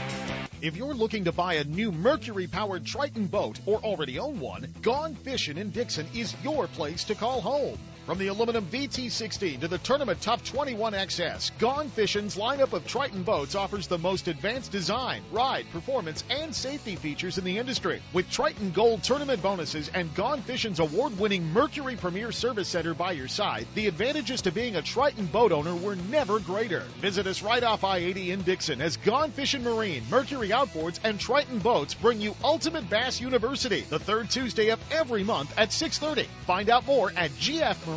If 0.60 0.76
you're 0.76 0.96
looking 0.96 1.26
to 1.26 1.32
buy 1.32 1.56
a 1.56 1.64
new 1.64 1.92
Mercury 1.92 2.48
powered 2.48 2.84
Triton 2.84 3.28
boat 3.28 3.60
or 3.68 3.78
already 3.78 4.18
own 4.18 4.40
one, 4.40 4.74
Gone 4.82 5.14
Fishing 5.14 5.60
in 5.60 5.70
Dixon 5.70 6.08
is 6.16 6.36
your 6.44 6.66
place 6.66 7.04
to 7.06 7.16
call 7.16 7.42
home. 7.42 7.78
From 8.08 8.20
the 8.20 8.28
aluminum 8.28 8.66
VT16 8.68 9.60
to 9.60 9.68
the 9.68 9.80
Tournament 9.80 10.22
Top 10.22 10.42
21XS, 10.42 11.52
Gone 11.60 11.90
Fishing's 11.90 12.38
lineup 12.38 12.72
of 12.72 12.88
Triton 12.88 13.24
boats 13.24 13.54
offers 13.54 13.88
the 13.88 13.98
most 13.98 14.30
advanced 14.30 14.72
design, 14.72 15.24
ride, 15.30 15.70
performance, 15.74 16.24
and 16.30 16.56
safety 16.56 16.96
features 16.96 17.38
in 17.38 17.44
the 17.44 17.58
industry. 17.58 18.02
With 18.14 18.32
Triton 18.32 18.72
Gold 18.72 19.04
tournament 19.04 19.42
bonuses 19.42 19.90
and 19.94 20.16
Gone 20.16 20.42
Fishing's 20.42 20.80
award 20.80 21.20
winning 21.20 21.52
Mercury 21.52 21.98
Premier 21.98 22.32
Service 22.32 22.70
Center 22.70 22.94
by 22.94 23.12
your 23.12 23.28
side, 23.28 23.68
the 23.76 23.88
advantages 23.88 24.42
to 24.44 24.54
being 24.54 24.78
a 24.78 24.82
Triton 24.82 25.26
boat 25.26 25.52
owner 25.52 25.76
were 25.76 25.98
never 25.98 26.40
greater. 26.40 26.84
Visit 27.02 27.28
us 27.28 27.44
right 27.44 27.62
off 27.62 27.84
I 27.84 27.98
80 27.98 28.32
in 28.32 28.42
Dixon 28.44 28.80
as 28.80 28.96
Gone 28.96 29.32
Fishing 29.32 29.64
Marine, 29.66 30.04
Mercury 30.10 30.52
Outboards, 30.52 31.02
and 31.04 31.20
Triton 31.20 31.60
Boats 31.60 31.94
bring 31.94 32.22
you 32.22 32.38
Ultimate 32.42 32.90
Bass 32.90 33.20
University 33.20 33.82
the 33.82 34.00
third 34.00 34.30
Tuesday 34.30 34.70
of 34.70 34.80
every 34.94 35.26
month 35.26 35.54
at 35.60 35.74
6:30. 35.74 36.26
Find 36.46 36.70
out 36.70 36.86
more 36.86 37.12
at 37.18 37.38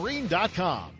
gfmarine.com. 0.01 1.00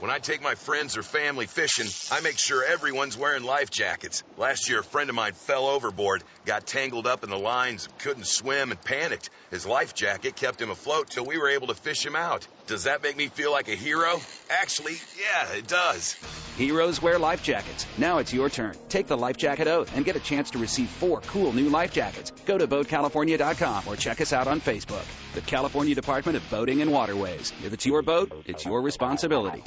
When 0.00 0.10
I 0.10 0.18
take 0.18 0.42
my 0.42 0.54
friends 0.54 0.96
or 0.96 1.02
family 1.02 1.46
fishing, 1.46 1.86
I 2.10 2.20
make 2.20 2.36
sure 2.36 2.64
everyone's 2.64 3.16
wearing 3.16 3.44
life 3.44 3.70
jackets. 3.70 4.22
Last 4.36 4.68
year, 4.68 4.80
a 4.80 4.84
friend 4.84 5.08
of 5.08 5.16
mine 5.16 5.32
fell 5.32 5.66
overboard, 5.66 6.22
got 6.44 6.66
tangled 6.66 7.06
up 7.06 7.22
in 7.22 7.30
the 7.30 7.38
lines, 7.38 7.86
couldn't 8.00 8.26
swim, 8.26 8.72
and 8.72 8.84
panicked. 8.84 9.30
His 9.50 9.64
life 9.64 9.94
jacket 9.94 10.34
kept 10.36 10.60
him 10.60 10.70
afloat 10.70 11.10
till 11.10 11.24
we 11.24 11.38
were 11.38 11.48
able 11.48 11.68
to 11.68 11.74
fish 11.74 12.04
him 12.04 12.16
out. 12.16 12.46
Does 12.66 12.84
that 12.84 13.02
make 13.02 13.16
me 13.16 13.26
feel 13.26 13.52
like 13.52 13.68
a 13.68 13.74
hero? 13.74 14.18
Actually, 14.48 14.94
yeah, 15.20 15.52
it 15.52 15.66
does. 15.66 16.14
Heroes 16.56 17.02
wear 17.02 17.18
life 17.18 17.42
jackets. 17.42 17.86
Now 17.98 18.18
it's 18.18 18.32
your 18.32 18.48
turn. 18.48 18.74
Take 18.88 19.06
the 19.06 19.18
life 19.18 19.36
jacket 19.36 19.68
oath 19.68 19.94
and 19.94 20.02
get 20.02 20.16
a 20.16 20.20
chance 20.20 20.50
to 20.52 20.58
receive 20.58 20.88
four 20.88 21.20
cool 21.22 21.52
new 21.52 21.68
life 21.68 21.92
jackets. 21.92 22.30
Go 22.46 22.56
to 22.56 22.66
BoatCalifornia.com 22.66 23.84
or 23.86 23.96
check 23.96 24.22
us 24.22 24.32
out 24.32 24.46
on 24.46 24.62
Facebook. 24.62 25.04
The 25.34 25.42
California 25.42 25.94
Department 25.94 26.38
of 26.38 26.50
Boating 26.50 26.80
and 26.80 26.90
Waterways. 26.90 27.52
If 27.64 27.74
it's 27.74 27.84
your 27.84 28.00
boat, 28.00 28.32
it's 28.46 28.64
your 28.64 28.80
responsibility. 28.80 29.62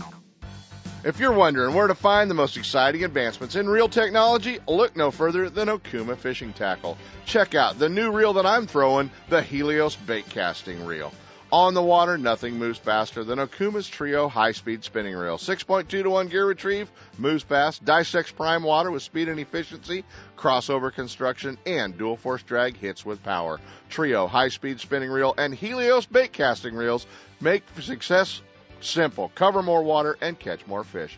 If 1.04 1.20
you're 1.20 1.34
wondering 1.34 1.76
where 1.76 1.88
to 1.88 1.96
find 1.96 2.32
the 2.32 2.36
most 2.36 2.58
exciting 2.58 3.04
advancements 3.04 3.56
in 3.56 3.70
reel 3.70 3.88
technology, 3.88 4.58
look 4.68 4.98
no 4.98 5.12
further 5.12 5.52
than 5.52 5.68
Okuma 5.68 6.18
Fishing 6.18 6.52
Tackle. 6.52 6.98
Check 7.26 7.54
out 7.54 7.78
the 7.78 7.90
new 7.90 8.12
reel 8.12 8.34
that 8.34 8.48
I'm 8.48 8.66
throwing, 8.66 9.12
the 9.30 9.44
Helios 9.44 9.96
Bait 9.96 10.28
Casting 10.30 10.84
Reel. 10.84 11.14
On 11.52 11.74
the 11.74 11.82
water, 11.82 12.18
nothing 12.18 12.60
moves 12.60 12.78
faster 12.78 13.24
than 13.24 13.40
Okuma's 13.40 13.88
Trio 13.88 14.28
high 14.28 14.52
speed 14.52 14.84
spinning 14.84 15.16
reel. 15.16 15.38
6.2 15.38 15.88
to 15.88 16.10
1 16.10 16.28
gear 16.28 16.46
retrieve, 16.46 16.92
moves 17.18 17.42
fast, 17.42 17.86
dissects 17.86 18.34
prime 18.34 18.64
water 18.64 18.92
with 18.92 19.02
speed 19.02 19.30
and 19.30 19.40
efficiency, 19.40 20.04
crossover 20.38 20.94
construction, 20.94 21.58
and 21.66 21.98
dual 21.98 22.18
force 22.18 22.44
drag 22.44 22.76
hits 22.76 23.06
with 23.06 23.24
power. 23.24 23.62
Trio 23.90 24.28
high 24.28 24.50
speed 24.50 24.82
spinning 24.82 25.10
reel 25.10 25.34
and 25.38 25.56
Helios 25.56 26.06
bait 26.06 26.34
casting 26.34 26.76
reels 26.76 27.08
make 27.40 27.64
success 27.80 28.42
simple. 28.82 29.32
Cover 29.34 29.64
more 29.64 29.84
water 29.84 30.18
and 30.20 30.38
catch 30.38 30.68
more 30.68 30.84
fish. 30.84 31.18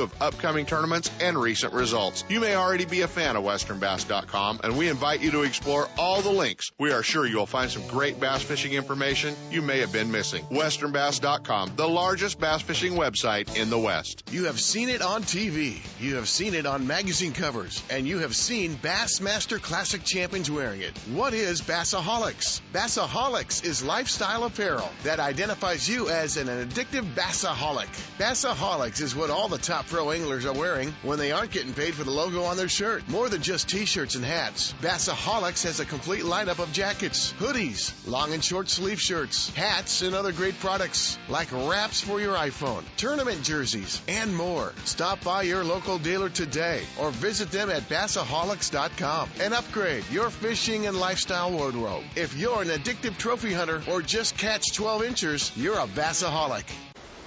of 0.01 0.21
upcoming 0.21 0.65
tournaments 0.65 1.09
and 1.21 1.37
recent 1.37 1.73
results. 1.73 2.25
You 2.29 2.39
may 2.39 2.55
already 2.55 2.85
be 2.85 3.01
a 3.01 3.07
fan 3.07 3.35
of 3.35 3.43
westernbass.com 3.43 4.61
and 4.63 4.77
we 4.77 4.89
invite 4.89 5.21
you 5.21 5.31
to 5.31 5.43
explore 5.43 5.87
all 5.97 6.21
the 6.21 6.31
links. 6.31 6.71
We 6.77 6.91
are 6.91 7.03
sure 7.03 7.25
you'll 7.25 7.45
find 7.45 7.71
some 7.71 7.87
great 7.87 8.19
bass 8.19 8.41
fishing 8.41 8.73
information 8.73 9.35
you 9.49 9.61
may 9.61 9.79
have 9.79 9.93
been 9.93 10.11
missing. 10.11 10.43
westernbass.com, 10.45 11.73
the 11.75 11.87
largest 11.87 12.39
bass 12.39 12.61
fishing 12.61 12.93
website 12.93 13.55
in 13.55 13.69
the 13.69 13.79
West. 13.79 14.23
You 14.31 14.45
have 14.45 14.59
seen 14.59 14.89
it 14.89 15.01
on 15.01 15.23
TV, 15.23 15.79
you 15.99 16.15
have 16.15 16.27
seen 16.27 16.53
it 16.53 16.65
on 16.65 16.87
magazine 16.87 17.33
covers, 17.33 17.81
and 17.89 18.07
you 18.07 18.19
have 18.19 18.35
seen 18.35 18.75
Bassmaster 18.75 19.61
Classic 19.61 20.03
champions 20.03 20.49
wearing 20.49 20.81
it. 20.81 20.97
What 21.13 21.33
is 21.33 21.61
Bassaholics? 21.61 22.61
Bassaholics 22.73 23.63
is 23.63 23.83
lifestyle 23.83 24.43
apparel 24.43 24.89
that 25.03 25.19
identifies 25.19 25.87
you 25.87 26.09
as 26.09 26.37
an 26.37 26.47
addictive 26.47 27.13
bassaholic. 27.13 27.87
Bassaholics 28.17 29.01
is 29.01 29.15
what 29.15 29.29
all 29.29 29.47
the 29.47 29.57
top 29.57 29.85
pro 29.91 30.09
anglers 30.11 30.45
are 30.45 30.53
wearing 30.53 30.93
when 31.03 31.19
they 31.19 31.33
aren't 31.33 31.51
getting 31.51 31.73
paid 31.73 31.93
for 31.93 32.05
the 32.05 32.11
logo 32.11 32.43
on 32.43 32.55
their 32.55 32.69
shirt. 32.69 33.05
More 33.09 33.27
than 33.27 33.41
just 33.41 33.67
t-shirts 33.67 34.15
and 34.15 34.23
hats. 34.23 34.73
Bassaholics 34.81 35.65
has 35.65 35.81
a 35.81 35.85
complete 35.85 36.23
lineup 36.23 36.59
of 36.59 36.71
jackets, 36.71 37.33
hoodies, 37.33 37.91
long 38.07 38.33
and 38.33 38.41
short 38.41 38.69
sleeve 38.69 39.01
shirts, 39.01 39.53
hats, 39.53 40.01
and 40.01 40.15
other 40.15 40.31
great 40.31 40.57
products 40.61 41.19
like 41.27 41.51
wraps 41.51 41.99
for 41.99 42.21
your 42.21 42.35
iPhone, 42.35 42.83
tournament 42.95 43.43
jerseys, 43.43 44.01
and 44.07 44.33
more. 44.33 44.71
Stop 44.85 45.25
by 45.25 45.41
your 45.41 45.65
local 45.65 45.97
dealer 45.97 46.29
today 46.29 46.83
or 46.97 47.11
visit 47.11 47.51
them 47.51 47.69
at 47.69 47.89
bassaholics.com 47.89 49.29
and 49.41 49.53
upgrade 49.53 50.05
your 50.09 50.29
fishing 50.29 50.87
and 50.87 50.97
lifestyle 50.97 51.51
wardrobe. 51.51 52.05
If 52.15 52.37
you're 52.37 52.61
an 52.61 52.69
addictive 52.69 53.17
trophy 53.17 53.51
hunter 53.51 53.83
or 53.91 54.01
just 54.01 54.37
catch 54.37 54.71
12 54.73 55.03
inchers, 55.03 55.51
you're 55.57 55.77
a 55.77 55.87
bassaholic. 55.87 56.63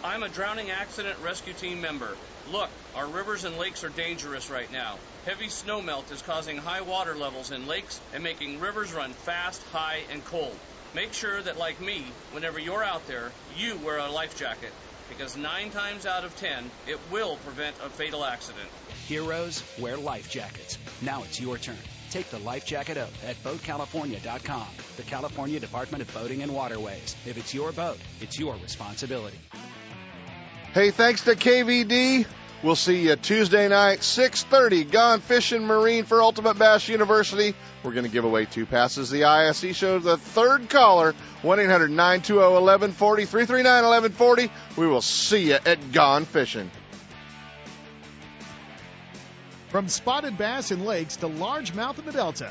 I'm 0.03 0.23
a 0.23 0.31
drowning 0.31 0.71
accident 0.71 1.19
rescue 1.23 1.53
team 1.53 1.83
member. 1.83 2.17
Look, 2.53 2.70
our 2.95 3.07
rivers 3.07 3.45
and 3.45 3.57
lakes 3.59 3.84
are 3.84 3.88
dangerous 3.88 4.51
right 4.51 4.70
now. 4.70 4.99
Heavy 5.24 5.47
snowmelt 5.47 6.12
is 6.12 6.22
causing 6.22 6.57
high 6.57 6.82
water 6.82 7.14
levels 7.14 7.51
in 7.51 7.66
lakes 7.66 8.01
and 8.12 8.22
making 8.22 8.61
rivers 8.61 8.92
run 8.92 9.12
fast, 9.12 9.62
high, 9.72 10.01
and 10.11 10.24
cold. 10.26 10.57
Make 10.95 11.12
sure 11.12 11.40
that, 11.42 11.59
like 11.59 11.80
me, 11.80 12.05
whenever 12.32 12.59
you're 12.59 12.84
out 12.84 13.07
there, 13.07 13.32
you 13.57 13.76
wear 13.78 13.99
a 13.99 14.11
life 14.11 14.38
jacket 14.38 14.72
because 15.09 15.36
nine 15.36 15.70
times 15.70 16.07
out 16.07 16.24
of 16.24 16.36
ten, 16.36 16.70
it 16.86 16.99
will 17.11 17.36
prevent 17.36 17.76
a 17.84 17.88
fatal 17.88 18.24
accident. 18.24 18.68
Heroes 19.07 19.62
wear 19.80 19.97
life 19.97 20.30
jackets. 20.30 20.78
Now 21.03 21.22
it's 21.22 21.40
your 21.40 21.59
turn. 21.59 21.76
Take 22.11 22.30
the 22.30 22.38
life 22.38 22.64
jacket 22.64 22.97
oath 22.97 23.24
at 23.26 23.42
BoatCalifornia.com. 23.42 24.66
The 24.97 25.03
California 25.03 25.59
Department 25.59 26.03
of 26.03 26.14
Boating 26.14 26.42
and 26.42 26.55
Waterways. 26.55 27.16
If 27.26 27.36
it's 27.38 27.53
your 27.53 27.72
boat, 27.72 27.99
it's 28.20 28.38
your 28.38 28.55
responsibility. 28.62 29.38
Hey, 30.75 30.91
thanks 30.91 31.22
to 31.22 31.37
KVD. 31.37 32.27
We'll 32.64 32.75
see 32.75 33.03
you 33.03 33.14
Tuesday 33.14 33.68
night, 33.68 34.01
6:30. 34.01 34.91
Gone 34.91 35.20
fishing 35.20 35.68
marine 35.68 36.05
for 36.05 36.20
Ultimate 36.20 36.59
Bass 36.59 36.89
University. 36.89 37.55
We're 37.85 37.93
going 37.93 38.07
to 38.07 38.11
give 38.11 38.25
away 38.25 38.47
two 38.47 38.66
passes. 38.66 39.09
The 39.09 39.22
ISE 39.22 39.77
show 39.77 40.01
the 40.01 40.16
third 40.16 40.68
caller, 40.68 41.14
1-800-920-1140, 41.43 42.93
339-1140. 42.93 44.51
We 44.77 44.89
will 44.89 45.01
see 45.01 45.51
you 45.51 45.59
at 45.64 45.93
Gone 45.93 46.25
Fishing. 46.25 46.68
From 49.68 49.87
spotted 49.87 50.37
bass 50.37 50.72
in 50.72 50.85
lakes 50.85 51.14
to 51.18 51.29
largemouth 51.29 52.01
in 52.01 52.05
the 52.05 52.11
Delta, 52.11 52.51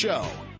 show. 0.01 0.50